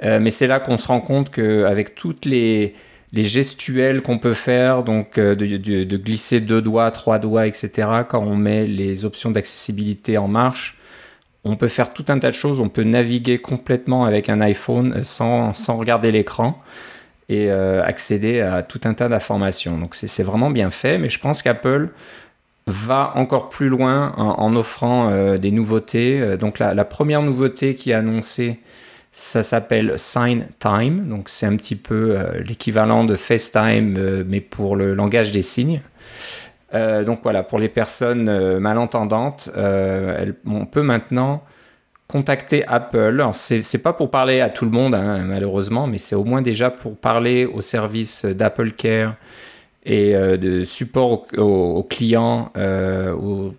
mais 0.00 0.30
c'est 0.30 0.46
là 0.46 0.60
qu'on 0.60 0.76
se 0.76 0.86
rend 0.86 1.00
compte 1.00 1.28
qu'avec 1.28 1.96
toutes 1.96 2.24
les 2.24 2.76
les 3.12 3.22
gestuels 3.22 4.02
qu'on 4.02 4.18
peut 4.18 4.34
faire, 4.34 4.84
donc 4.84 5.18
de, 5.18 5.34
de, 5.34 5.96
glisser 5.96 6.40
deux 6.40 6.60
doigts, 6.60 6.90
trois 6.90 7.18
doigts, 7.18 7.46
etc., 7.46 7.88
quand 8.08 8.22
on 8.22 8.36
met 8.36 8.66
les 8.66 9.04
options 9.04 9.30
d'accessibilité 9.30 10.18
en 10.18 10.28
marche, 10.28 10.78
on 11.44 11.56
peut 11.56 11.68
faire 11.68 11.92
tout 11.92 12.04
un 12.08 12.18
tas 12.18 12.30
de 12.30 12.34
choses. 12.34 12.60
On 12.60 12.68
peut 12.68 12.82
naviguer 12.82 13.38
complètement 13.38 14.04
avec 14.04 14.28
un 14.28 14.40
iPhone 14.40 14.94
euh, 14.98 15.02
sans, 15.02 15.52
regarder 15.76 16.12
l'écran 16.12 16.60
et 17.28 17.50
euh, 17.50 17.82
accéder 17.84 18.40
à 18.40 18.62
tout 18.62 18.80
un 18.84 18.94
tas 18.94 19.08
d'informations. 19.08 19.78
Donc 19.78 19.94
c'est 19.94 20.22
vraiment 20.22 20.50
bien 20.50 20.70
fait, 20.70 20.98
mais 20.98 21.08
je 21.08 21.20
pense 21.20 21.42
qu'Apple 21.42 21.90
va 22.66 23.12
encore 23.16 23.48
plus 23.48 23.68
loin 23.68 24.12
en, 24.16 24.54
offrant 24.54 25.10
euh, 25.10 25.36
des 25.38 25.50
nouveautés. 25.50 26.36
Donc 26.38 26.58
la, 26.58 26.84
première 26.84 27.22
nouveauté 27.22 27.74
qui 27.74 27.90
est 27.90 27.94
annoncée, 27.94 28.58
ça 29.18 29.42
s'appelle 29.42 29.94
Sign 29.96 30.46
Time. 30.58 31.08
Donc 31.08 31.28
c'est 31.28 31.46
un 31.46 31.56
petit 31.56 31.76
peu 31.76 32.16
l'équivalent 32.46 33.04
de 33.04 33.16
FaceTime, 33.16 34.24
mais 34.26 34.40
pour 34.40 34.76
le 34.76 34.92
langage 34.92 35.32
des 35.32 35.42
signes. 35.42 35.80
Euh, 36.74 37.04
donc 37.04 37.20
voilà, 37.22 37.42
pour 37.42 37.58
les 37.58 37.68
personnes 37.68 38.28
euh, 38.28 38.60
malentendantes, 38.60 39.50
euh, 39.56 40.32
on 40.46 40.66
peut 40.66 40.82
maintenant 40.82 41.42
contacter 42.06 42.66
Apple. 42.66 43.24
C'est 43.32 43.82
pas 43.82 43.92
pour 43.92 44.10
parler 44.10 44.40
à 44.40 44.50
tout 44.50 44.64
le 44.64 44.70
monde, 44.70 44.94
hein, 44.94 45.24
malheureusement, 45.26 45.86
mais 45.86 45.98
c'est 45.98 46.14
au 46.14 46.24
moins 46.24 46.42
déjà 46.42 46.70
pour 46.70 46.96
parler 46.96 47.44
au 47.44 47.60
service 47.60 48.24
d'Apple 48.24 48.70
Care 48.72 49.14
et 49.84 50.12
de 50.14 50.64
support 50.64 51.26
aux, 51.36 51.82
clients 51.82 52.50
aux 52.56 53.54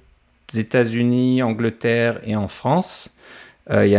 États-Unis, 0.54 1.44
Angleterre 1.44 2.20
et 2.24 2.36
en 2.36 2.48
France. 2.48 3.12
Il 3.72 3.88
y, 3.88 3.96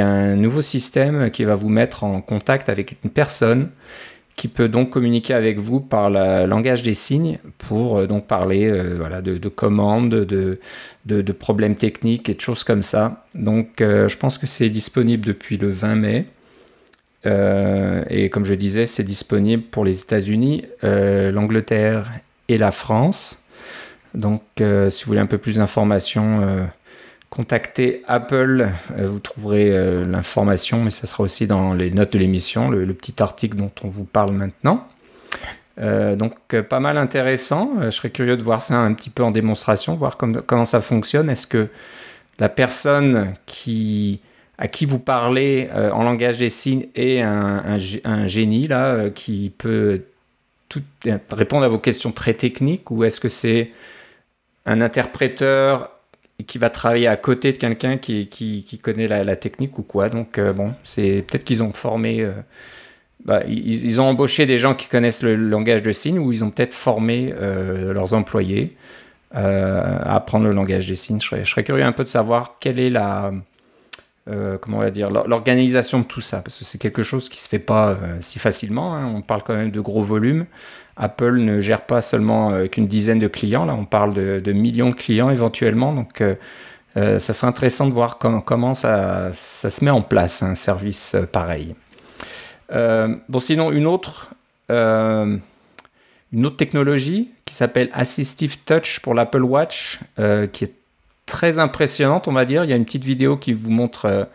a 0.00 0.06
un 0.06 0.36
nouveau 0.36 0.62
système 0.62 1.30
qui 1.30 1.44
va 1.44 1.54
vous 1.54 1.68
mettre 1.68 2.04
en 2.04 2.22
contact 2.22 2.70
avec 2.70 2.96
une 3.04 3.10
personne 3.10 3.68
qui 4.40 4.48
peut 4.48 4.70
donc 4.70 4.88
communiquer 4.88 5.34
avec 5.34 5.58
vous 5.58 5.80
par 5.80 6.08
le 6.08 6.46
langage 6.46 6.82
des 6.82 6.94
signes 6.94 7.38
pour 7.58 7.98
euh, 7.98 8.06
donc 8.06 8.26
parler 8.26 8.64
euh, 8.64 8.94
voilà, 8.96 9.20
de, 9.20 9.36
commandes, 9.50 10.08
de, 10.08 10.58
de, 11.04 11.32
problèmes 11.32 11.74
techniques 11.76 12.30
et 12.30 12.34
de 12.34 12.40
choses 12.40 12.64
comme 12.64 12.82
ça. 12.82 13.26
Donc 13.34 13.82
euh, 13.82 14.08
je 14.08 14.16
pense 14.16 14.38
que 14.38 14.46
c'est 14.46 14.70
disponible 14.70 15.26
depuis 15.26 15.58
le 15.58 15.68
20 15.68 15.94
mai. 15.96 16.24
et 18.08 18.30
comme 18.30 18.46
je 18.46 18.54
disais, 18.54 18.86
c'est 18.86 19.04
disponible 19.04 19.64
pour 19.64 19.84
les 19.84 20.00
États-Unis, 20.00 20.64
l'Angleterre 20.82 22.10
et 22.48 22.56
la 22.56 22.70
France. 22.70 23.42
Donc 24.14 24.40
si 24.56 25.04
vous 25.04 25.08
voulez 25.08 25.20
un 25.20 25.26
peu 25.26 25.36
plus 25.36 25.56
d'informations 25.56 26.66
contactez 27.30 28.02
Apple, 28.08 28.68
euh, 28.98 29.08
vous 29.08 29.20
trouverez 29.20 29.70
euh, 29.70 30.04
l'information, 30.04 30.82
mais 30.82 30.90
ça 30.90 31.06
sera 31.06 31.22
aussi 31.22 31.46
dans 31.46 31.72
les 31.72 31.90
notes 31.90 32.12
de 32.12 32.18
l'émission, 32.18 32.68
le, 32.70 32.92
petit 32.92 33.22
article 33.22 33.56
dont 33.56 33.70
on 33.82 33.88
vous 33.88 34.04
parle 34.04 34.32
maintenant. 34.32 34.86
Euh, 35.80 36.16
donc 36.16 36.34
pas 36.62 36.80
mal 36.80 36.98
intéressant, 36.98 37.72
je 37.84 37.90
serais 37.90 38.10
curieux 38.10 38.36
de 38.36 38.42
voir 38.42 38.60
ça 38.60 38.76
un 38.76 38.92
petit 38.92 39.08
peu 39.08 39.22
en 39.22 39.30
démonstration, 39.30 39.94
voir 39.94 40.18
comment 40.18 40.64
ça 40.64 40.80
fonctionne. 40.80 41.30
Est-ce 41.30 41.46
que 41.46 41.68
la 42.38 42.48
personne 42.48 43.34
qui, 43.46 44.20
à 44.58 44.66
qui 44.68 44.84
vous 44.84 44.98
parlez 44.98 45.70
en 45.72 46.02
langage 46.02 46.36
des 46.36 46.50
signes 46.50 46.88
est 46.94 47.22
un, 47.22 47.78
génie 48.26 48.66
là, 48.66 49.08
qui 49.10 49.52
peut 49.56 50.02
répondre 51.30 51.64
à 51.64 51.68
vos 51.68 51.78
questions 51.78 52.12
très 52.12 52.34
techniques, 52.34 52.90
ou 52.90 53.04
est-ce 53.04 53.20
que 53.20 53.28
c'est 53.28 53.70
un 54.66 54.82
interpréteur 54.82 55.99
qui 56.44 56.58
va 56.58 56.70
travailler 56.70 57.06
à 57.06 57.16
côté 57.16 57.52
de 57.52 57.58
quelqu'un 57.58 57.96
qui, 57.96 58.28
qui, 58.28 58.78
connaît 58.78 59.08
la, 59.08 59.36
technique 59.36 59.78
ou 59.78 59.82
quoi. 59.82 60.08
Donc, 60.08 60.38
euh, 60.38 60.52
bon, 60.52 60.74
c'est 60.84 61.24
peut-être 61.26 61.44
qu'ils 61.44 61.62
ont 61.62 61.72
formé. 61.72 62.20
Euh, 62.20 62.32
bah, 63.24 63.42
ils, 63.46 64.00
ont 64.00 64.04
embauché 64.04 64.46
des 64.46 64.58
gens 64.58 64.74
qui 64.74 64.88
connaissent 64.88 65.22
le 65.22 65.36
langage 65.36 65.82
de 65.82 65.92
signes 65.92 66.18
ou 66.18 66.32
ils 66.32 66.42
ont 66.42 66.50
peut-être 66.50 66.74
formé 66.74 67.34
euh, 67.38 67.92
leurs 67.92 68.14
employés 68.14 68.76
à 69.32 70.16
apprendre 70.16 70.46
le 70.46 70.52
langage 70.52 70.88
des 70.88 70.96
signes. 70.96 71.20
Je 71.20 71.44
serais, 71.44 71.62
curieux 71.62 71.84
un 71.84 71.92
peu 71.92 72.02
de 72.02 72.08
savoir 72.08 72.56
quelle 72.58 72.80
est 72.80 72.90
la. 72.90 73.32
Comment 74.60 74.78
on 74.78 74.80
va 74.80 74.90
dire 74.90 75.10
l'organisation 75.10 76.00
de 76.00 76.04
tout 76.04 76.20
ça 76.20 76.40
parce 76.42 76.58
que 76.58 76.64
c'est 76.64 76.78
quelque 76.78 77.02
chose 77.02 77.28
qui 77.28 77.40
se 77.40 77.48
fait 77.48 77.58
pas 77.58 77.96
si 78.20 78.38
facilement 78.38 78.94
hein. 78.94 79.12
on 79.14 79.22
parle 79.22 79.42
quand 79.42 79.54
même 79.54 79.70
de 79.70 79.80
gros 79.80 80.02
volumes 80.02 80.46
Apple 81.00 81.38
ne 81.38 81.60
gère 81.60 81.80
pas 81.80 82.02
seulement 82.02 82.50
euh, 82.50 82.66
qu'une 82.66 82.86
dizaine 82.86 83.18
de 83.18 83.26
clients, 83.26 83.64
là 83.64 83.74
on 83.74 83.86
parle 83.86 84.12
de, 84.14 84.52
millions 84.52 84.90
de 84.90 84.94
clients 84.94 85.30
éventuellement, 85.30 85.94
donc 85.94 86.20
euh, 86.20 86.34
euh, 86.96 87.18
ça 87.18 87.32
serait 87.32 87.46
intéressant 87.46 87.86
de 87.86 87.92
voir 87.92 88.18
comment 88.18 88.74
ça, 88.74 89.32
se 89.32 89.84
met 89.84 89.90
en 89.90 90.02
place, 90.02 90.42
un 90.42 90.54
service 90.54 91.16
pareil. 91.32 91.74
bon, 92.70 93.40
sinon, 93.40 93.72
une 93.72 93.86
autre, 93.86 94.30
une 94.68 95.40
autre 96.46 96.56
technologie 96.56 97.30
qui 97.46 97.54
s'appelle 97.54 97.88
Assistive 97.92 98.58
Touch 98.64 99.00
pour 99.00 99.14
l'Apple 99.14 99.42
Watch, 99.42 100.00
qui 100.52 100.64
est 100.64 100.74
très 101.30 101.58
impressionnante, 101.58 102.28
on 102.28 102.32
va 102.32 102.44
dire. 102.44 102.64
Il 102.64 102.70
y 102.70 102.72
a 102.72 102.76
une 102.76 102.84
petite 102.84 103.04
vidéo 103.04 103.36
qui 103.36 103.52
vous 103.52 103.70
montre 103.70 104.28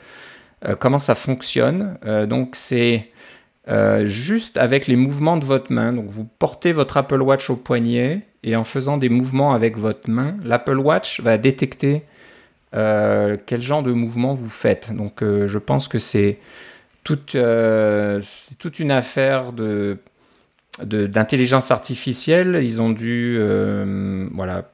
comment 0.80 1.00
ça 1.00 1.14
fonctionne. 1.14 1.98
donc, 2.28 2.56
c'est 2.56 3.10
euh, 3.68 4.06
juste 4.06 4.58
avec 4.58 4.86
les 4.86 4.96
mouvements 4.96 5.38
de 5.38 5.46
votre 5.46 5.72
main. 5.72 5.92
Donc 5.92 6.06
vous 6.08 6.24
portez 6.24 6.72
votre 6.72 6.98
Apple 6.98 7.22
Watch 7.22 7.50
au 7.50 7.56
poignet 7.56 8.22
et 8.44 8.56
en 8.56 8.64
faisant 8.64 8.98
des 8.98 9.10
mouvements 9.10 9.54
avec 9.54 9.78
votre 9.78 10.10
main, 10.10 10.36
l'Apple 10.44 10.78
Watch 10.78 11.20
va 11.22 11.40
détecter 11.40 12.04
euh, 12.76 13.38
quel 13.44 13.62
genre 13.62 13.82
de 13.82 13.92
mouvement 13.92 14.36
vous 14.36 14.50
faites. 14.50 14.94
Donc 14.96 15.24
euh, 15.24 15.48
je 15.48 15.58
pense 15.58 15.88
que 15.88 15.98
c'est 15.98 16.38
toute, 17.04 17.38
toute 18.60 18.80
une 18.80 18.92
affaire 18.92 19.52
de 19.54 19.98
d'intelligence 20.84 21.72
artificielle. 21.72 22.60
Ils 22.62 22.82
ont 22.82 22.90
dû 22.90 23.40
voilà 24.34 24.70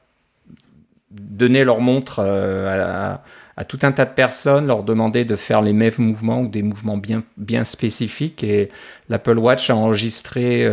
donner 1.12 1.64
leur 1.64 1.80
montre 1.80 2.20
à, 2.20 3.64
tout 3.64 3.78
un 3.82 3.92
tas 3.92 4.04
de 4.04 4.12
personnes, 4.12 4.66
leur 4.66 4.82
demander 4.82 5.24
de 5.24 5.36
faire 5.36 5.62
les 5.62 5.72
mêmes 5.72 5.92
mouvements 5.98 6.40
ou 6.40 6.48
des 6.48 6.62
mouvements 6.62 6.96
bien, 6.96 7.22
bien 7.36 7.64
spécifiques. 7.64 8.42
Et 8.42 8.70
l'Apple 9.08 9.38
Watch 9.38 9.70
a 9.70 9.76
enregistré 9.76 10.68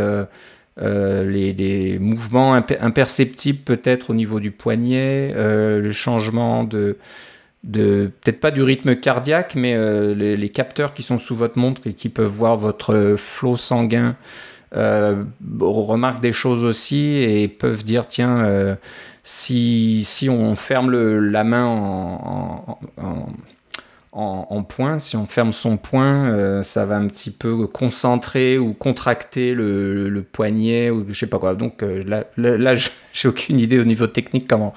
les, 0.78 1.54
des 1.54 2.00
mouvements 2.00 2.54
imperceptibles 2.54 3.60
peut-être 3.60 4.10
au 4.10 4.14
niveau 4.14 4.40
du 4.40 4.52
poignet, 4.52 5.34
le 5.36 5.92
changement 5.92 6.64
de 6.64 6.98
peut-être 7.64 8.40
pas 8.40 8.52
du 8.52 8.64
rythme 8.64 8.96
cardiaque, 8.96 9.56
mais 9.56 9.74
euh, 9.76 10.14
les, 10.16 10.50
capteurs 10.50 10.94
qui 10.94 11.04
sont 11.04 11.18
sous 11.18 11.36
votre 11.36 11.58
montre 11.58 11.88
et 11.88 11.94
qui 11.94 12.10
peuvent 12.10 12.32
voir 12.32 12.56
votre 12.56 13.16
flot 13.18 13.58
sanguin 13.58 14.16
euh, 14.76 15.24
remarquent 15.60 16.22
des 16.22 16.32
choses 16.32 16.64
aussi 16.64 17.16
et 17.18 17.48
peuvent 17.48 17.84
dire 17.84 18.08
tiens 18.08 18.46
euh, 18.46 18.76
si, 19.32 20.04
si 20.06 20.30
on 20.30 20.56
ferme 20.56 20.92
la 20.92 21.44
main 21.44 21.66
en, 21.66 22.80
en, 24.12 24.64
point, 24.64 25.00
si 25.00 25.16
on 25.16 25.28
ferme 25.28 25.52
son 25.52 25.78
poing, 25.78 26.62
ça 26.64 26.86
va 26.86 26.96
un 26.96 27.08
petit 27.08 27.32
peu 27.32 27.68
concentrer 27.68 28.58
ou 28.58 28.74
contracter 28.74 29.54
le, 29.54 30.24
poignet 30.32 30.90
ou 30.90 31.06
je 31.10 31.20
sais 31.20 31.28
pas 31.28 31.38
quoi. 31.38 31.54
Donc 31.54 31.82
là, 31.82 32.24
là, 32.38 32.58
là 32.58 32.74
j'ai 33.14 33.28
aucune 33.28 33.60
idée 33.60 33.80
au 33.80 33.86
niveau 33.86 34.08
technique 34.08 34.48
comment 34.48 34.74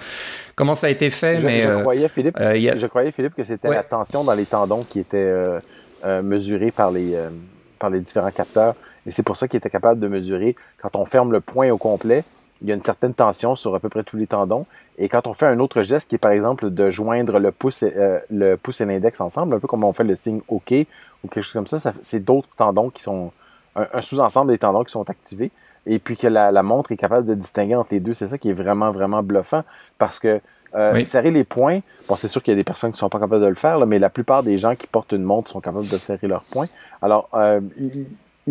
comment 0.55 0.75
ça 0.75 0.87
a 0.87 0.91
été 0.91 1.11
fait. 1.11 1.39
Je, 1.39 1.47
mais, 1.47 1.61
je 1.61 1.69
euh, 1.69 1.81
croyais, 1.81 2.09
Philippe, 2.09 2.39
euh, 2.41 2.77
je 2.77 2.87
croyais, 2.87 3.13
Philippe, 3.13 3.35
que 3.35 3.45
c'était 3.45 3.69
la 3.69 3.83
tension 3.83 4.25
dans 4.25 4.35
les 4.35 4.47
tendons 4.47 4.83
qui 4.83 5.01
était 5.01 5.33
euh, 6.05 6.23
mesurée 6.23 6.71
par 6.71 6.91
les, 6.91 7.17
par 7.79 7.91
les 7.91 8.01
différents 8.01 8.31
capteurs. 8.31 8.75
Et 9.07 9.11
c'est 9.11 9.23
pour 9.23 9.37
ça 9.37 9.49
qu'il 9.49 9.59
était 9.59 9.71
capable 9.71 10.01
de 10.01 10.09
mesurer 10.09 10.55
quand 10.81 10.97
on 10.97 11.05
ferme 11.05 11.33
le 11.33 11.41
point 11.41 11.71
au 11.71 11.79
complet. 11.79 12.25
Il 12.63 12.69
y 12.69 12.73
a 12.73 12.75
une 12.75 12.83
certaine 12.83 13.15
tension 13.15 13.55
sur 13.57 13.75
à 13.75 13.81
peu 13.81 13.89
près 13.89 14.05
tous 14.05 14.17
les 14.17 14.27
tendons. 14.27 14.67
Et 14.99 15.09
quand 15.09 15.27
on 15.27 15.35
fait 15.35 15.47
un 15.47 15.59
autre 15.59 15.83
geste, 15.83 16.09
qui 16.09 16.15
est 16.15 16.19
par 16.19 16.33
exemple 16.33 16.71
de 16.71 16.91
joindre 16.91 17.39
le 17.39 17.51
pouce 17.53 17.83
et, 17.83 17.93
le 18.31 18.57
pouce 18.57 18.81
et 18.81 18.85
l'index 18.85 19.21
ensemble, 19.21 19.55
un 19.57 19.59
peu 19.59 19.67
comme 19.67 19.85
on 19.85 19.93
fait 19.93 20.05
le 20.05 20.15
signe 20.15 20.41
OK 20.49 20.73
ou 20.73 21.29
quelque 21.29 21.43
chose 21.43 21.53
comme 21.53 21.67
ça, 21.67 21.79
ça 21.79 21.93
c'est 22.01 22.21
d'autres 22.21 22.55
tendons 22.57 22.91
qui 22.91 23.03
sont 23.03 23.33
un, 23.75 24.01
sous-ensemble 24.01 24.53
des 24.53 24.59
tendons 24.59 24.85
qui 24.85 24.93
sont 24.93 25.09
activés 25.09 25.51
et 25.87 25.99
puis 25.99 26.17
que 26.17 26.27
la, 26.27 26.63
montre 26.63 26.93
est 26.93 26.97
capable 26.97 27.27
de 27.27 27.35
distinguer 27.35 27.75
entre 27.75 27.93
les 27.93 28.01
deux. 28.01 28.13
C'est 28.13 28.29
ça 28.29 28.39
qui 28.39 28.51
est 28.51 28.55
vraiment, 28.55 28.91
vraiment 28.91 29.23
bluffant 29.23 29.65
parce 29.99 30.19
que 30.19 30.41
euh, 30.75 31.05
serrer 31.05 31.31
les 31.31 31.45
poings, 31.45 31.81
bon, 32.09 32.17
c'est 32.17 32.29
sûr 32.29 32.43
qu'il 32.43 32.53
y 32.53 32.55
a 32.55 32.57
des 32.57 32.65
personnes 32.65 32.93
qui 32.93 32.99
sont 32.99 33.11
pas 33.11 33.21
capables 33.21 33.43
de 33.43 33.49
le 33.49 33.55
faire, 33.55 33.85
mais 33.87 33.99
la 33.99 34.09
plupart 34.09 34.43
des 34.43 34.57
gens 34.57 34.75
qui 34.75 34.87
portent 34.87 35.13
une 35.13 35.23
montre 35.23 35.51
sont 35.51 35.61
capables 35.61 35.89
de 35.89 35.99
serrer 35.99 36.29
leurs 36.29 36.45
poings. 36.45 36.69
Alors, 37.03 37.29
euh, 37.35 37.61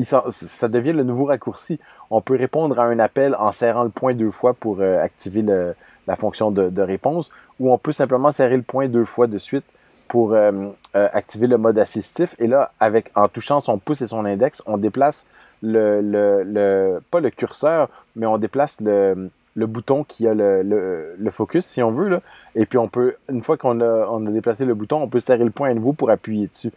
ça, 0.03 0.67
devient 0.67 0.93
le 0.93 1.03
nouveau 1.03 1.25
raccourci. 1.25 1.79
On 2.09 2.21
peut 2.21 2.35
répondre 2.35 2.79
à 2.79 2.83
un 2.83 2.99
appel 2.99 3.35
en 3.35 3.51
serrant 3.51 3.83
le 3.83 3.89
poing 3.89 4.13
deux 4.13 4.31
fois 4.31 4.53
pour 4.53 4.79
euh, 4.79 5.01
activer 5.01 5.41
la 5.41 6.15
fonction 6.15 6.51
de, 6.51 6.81
réponse, 6.81 7.29
ou 7.59 7.71
on 7.73 7.77
peut 7.77 7.91
simplement 7.91 8.31
serrer 8.31 8.57
le 8.57 8.63
poing 8.63 8.87
deux 8.87 9.05
fois 9.05 9.27
de 9.27 9.37
suite 9.37 9.65
pour 10.07 10.33
euh, 10.33 10.51
euh, 10.95 11.07
activer 11.13 11.47
le 11.47 11.57
mode 11.57 11.77
assistif. 11.77 12.35
Et 12.39 12.47
là, 12.47 12.71
avec 12.79 13.11
en 13.15 13.27
touchant 13.27 13.59
son 13.59 13.77
pouce 13.77 14.01
et 14.01 14.07
son 14.07 14.25
index, 14.25 14.61
on 14.65 14.77
déplace 14.77 15.25
le, 15.61 16.01
le, 16.01 16.99
pas 17.11 17.19
le 17.19 17.29
curseur, 17.29 17.89
mais 18.15 18.25
on 18.25 18.37
déplace 18.37 18.81
le, 18.81 19.29
le 19.55 19.65
bouton 19.67 20.03
qui 20.03 20.27
a 20.27 20.33
le, 20.33 20.63
le, 20.63 21.15
le, 21.17 21.31
focus, 21.31 21.65
si 21.65 21.83
on 21.83 21.91
veut. 21.91 22.09
Là. 22.09 22.21
Et 22.55 22.65
puis 22.65 22.77
on 22.77 22.87
peut, 22.87 23.15
une 23.29 23.41
fois 23.41 23.57
qu'on 23.57 23.79
a, 23.81 24.07
on 24.09 24.25
a 24.25 24.31
déplacé 24.31 24.65
le 24.65 24.73
bouton, 24.73 25.01
on 25.01 25.07
peut 25.07 25.19
serrer 25.19 25.43
le 25.43 25.51
point 25.51 25.69
à 25.69 25.73
nouveau 25.73 25.93
pour 25.93 26.09
appuyer 26.09 26.47
dessus. 26.47 26.71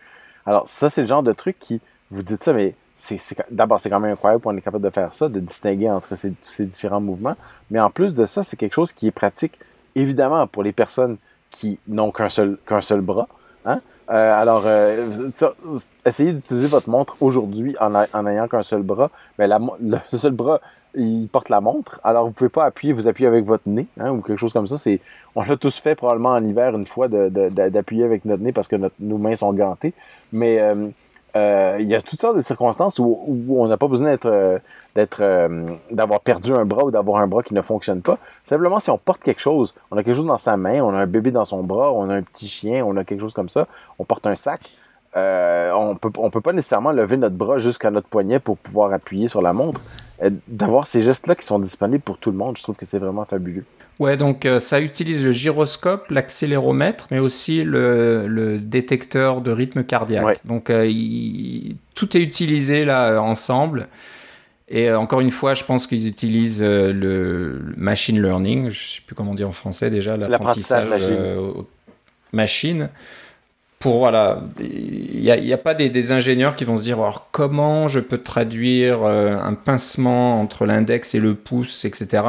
Alors 0.47 0.69
ça, 0.69 0.91
c'est 0.91 1.01
le 1.01 1.07
genre 1.07 1.23
de 1.23 1.33
truc 1.33 1.57
qui, 1.59 1.81
vous 2.11 2.23
dites 2.23 2.43
ça, 2.43 2.53
mais 2.53 2.75
d'abord, 3.51 3.81
c'est 3.81 3.91
quand 3.91 4.01
même 4.01 4.13
incroyable 4.13 4.43
qu'on 4.43 4.57
est 4.57 4.61
capable 4.61 4.85
de 4.85 4.91
faire 4.91 5.13
ça, 5.13 5.29
de 5.29 5.41
distinguer 5.41 5.91
entre 5.91 6.15
ces, 6.15 6.31
tous 6.31 6.51
ces 6.51 6.65
différents 6.65 7.01
mouvements. 7.01 7.37
Mais 7.71 7.81
en 7.81 7.91
plus 7.91 8.15
de 8.15 8.25
ça, 8.25 8.43
c'est 8.43 8.57
quelque 8.57 8.75
chose 8.75 8.93
qui 8.93 9.09
est 9.09 9.13
pratique, 9.13 9.59
évidemment, 9.95 10.47
pour 10.47 10.63
les 10.63 10.73
personnes 10.73 11.17
qui 11.51 11.79
n'ont 11.89 12.11
qu'un 12.11 12.29
seul, 12.29 12.57
qu'un 12.67 12.81
seul 12.81 13.01
bras. 13.01 13.29
Hein? 13.65 13.81
Euh, 14.11 14.41
alors, 14.41 14.65
euh, 14.67 15.11
essayez 16.05 16.33
d'utiliser 16.33 16.67
votre 16.67 16.91
montre 16.91 17.17
aujourd'hui 17.21 17.75
en, 17.81 17.95
en 17.95 18.27
ayant 18.27 18.49
qu'un 18.49 18.63
seul 18.63 18.83
bras. 18.83 19.11
Mais 19.39 19.49
le 19.49 19.97
seul 20.17 20.33
bras, 20.33 20.61
il 20.95 21.29
porte 21.29 21.49
la 21.49 21.61
montre. 21.61 22.01
Alors, 22.05 22.27
vous 22.27 22.33
pouvez 22.33 22.51
pas 22.51 22.65
appuyer, 22.65 22.93
vous 22.93 23.09
appuyez 23.09 23.27
avec 23.27 23.45
votre 23.45 23.69
nez 23.69 23.87
hein, 23.99 24.11
ou 24.11 24.21
quelque 24.21 24.39
chose 24.39 24.53
comme 24.53 24.67
ça. 24.67 24.77
On 25.35 25.43
l'a 25.43 25.57
tous 25.57 25.79
fait 25.79 25.95
probablement 25.95 26.31
en 26.31 26.45
hiver 26.45 26.75
une 26.75 26.87
fois 26.87 27.09
d'appuyer 27.09 28.03
de, 28.03 28.07
avec 28.07 28.25
notre 28.25 28.43
nez 28.43 28.53
parce 28.53 28.69
que 28.69 28.77
nos 29.01 29.19
mains 29.19 29.37
sont 29.37 29.53
gantées. 29.53 29.95
Mais 30.33 30.61
euh, 30.61 30.89
euh, 31.37 31.79
il 31.81 31.87
y 31.87 31.95
a 31.95 32.01
toutes 32.01 32.21
sortes 32.21 32.37
de 32.37 32.41
circonstances 32.41 32.99
où, 33.01 33.45
on 33.49 33.67
n'a 33.67 33.77
pas 33.77 33.89
besoin 33.89 34.11
d'être, 34.11 34.27
euh, 34.27 34.59
d'être, 34.95 35.21
euh, 35.21 35.75
d'avoir 35.91 36.21
perdu 36.21 36.53
un 36.53 36.65
bras 36.65 36.85
ou 36.85 36.91
d'avoir 36.93 37.21
un 37.21 37.27
bras 37.27 37.43
qui 37.43 37.55
ne 37.55 37.63
fonctionne 37.63 38.03
pas. 38.03 38.19
Simplement, 38.45 38.79
si 38.79 38.91
on 38.91 38.99
porte 38.99 39.23
quelque 39.23 39.41
chose, 39.41 39.75
on 39.91 39.97
a 39.97 40.05
quelque 40.05 40.15
chose 40.15 40.27
dans 40.27 40.37
sa 40.37 40.57
main, 40.57 40.81
on 40.83 40.95
a 40.95 40.99
un 40.99 41.07
bébé 41.07 41.33
dans 41.33 41.45
son 41.45 41.65
bras, 41.65 41.93
on 41.93 42.09
a 42.09 42.15
un 42.15 42.23
petit 42.23 42.49
chien, 42.49 42.85
on 42.85 42.97
a 42.97 43.05
quelque 43.05 43.21
chose 43.21 43.35
comme 43.35 43.49
ça, 43.49 43.67
on 43.99 44.05
porte 44.05 44.27
un 44.27 44.37
sac, 44.37 44.71
on 45.17 45.97
peut, 46.01 46.11
on 46.19 46.31
peut 46.31 46.41
pas 46.41 46.53
nécessairement 46.53 46.93
lever 46.93 47.17
notre 47.17 47.37
bras 47.37 47.59
jusqu'à 47.59 47.91
notre 47.91 48.09
poignet 48.09 48.41
pour 48.41 48.57
pouvoir 48.57 48.93
appuyer 48.93 49.29
sur 49.29 49.43
la 49.43 49.53
montre. 49.53 49.81
d'avoir 50.49 50.87
ces 50.87 51.03
gestes-là 51.03 51.35
qui 51.35 51.45
sont 51.47 51.59
disponibles 51.59 52.03
pour 52.03 52.19
tout 52.19 52.31
le 52.31 52.37
monde, 52.37 52.57
je 52.57 52.63
trouve 52.63 52.77
que 52.77 52.85
c'est 52.85 52.99
vraiment 52.99 53.25
fabuleux. 53.25 53.65
Ouais, 54.01 54.17
donc 54.17 54.45
euh, 54.45 54.59
ça 54.59 54.81
utilise 54.81 55.25
le 55.25 55.33
gyroscope, 55.33 56.11
l'accéléromètre, 56.11 57.07
mais 57.11 57.21
aussi 57.21 57.63
le, 57.63 58.59
détecteur 58.61 59.41
de 59.41 59.53
rythme 59.53 59.85
cardiaque. 59.85 60.41
Donc 60.45 60.71
euh, 60.71 60.91
tout 61.95 62.17
est 62.17 62.21
utilisé 62.21 62.85
là 62.85 63.21
ensemble. 63.21 63.89
Et 64.69 64.89
euh, 64.89 64.99
encore 64.99 65.21
une 65.21 65.31
fois, 65.31 65.55
je 65.55 65.63
pense 65.63 65.87
qu'ils 65.87 66.09
utilisent 66.09 66.63
le 66.63 67.61
machine 67.77 68.21
learning, 68.21 68.71
je 68.71 68.83
ne 68.83 68.89
sais 68.97 69.03
plus 69.07 69.15
comment 69.15 69.35
dire 69.35 69.49
en 69.49 69.53
français 69.53 69.91
déjà, 69.91 70.17
l'apprentissage 70.17 70.89
machine 72.33 72.89
pour 73.85 73.99
voilà, 73.99 74.41
il 74.61 75.21
n'y 75.21 75.53
a, 75.53 75.59
pas 75.59 75.75
des, 75.75 76.13
ingénieurs 76.13 76.57
qui 76.57 76.65
vont 76.65 76.79
se 76.79 76.85
dire 76.85 76.97
alors 76.97 77.29
comment 77.33 77.87
je 77.87 78.01
peux 78.01 78.17
traduire 78.17 79.03
euh, 79.03 79.37
un 79.37 79.53
pincement 79.53 80.41
entre 80.41 80.65
l'index 80.65 81.15
et 81.15 81.21
le 81.21 81.35
pouce, 81.35 81.85
etc. 81.85 82.23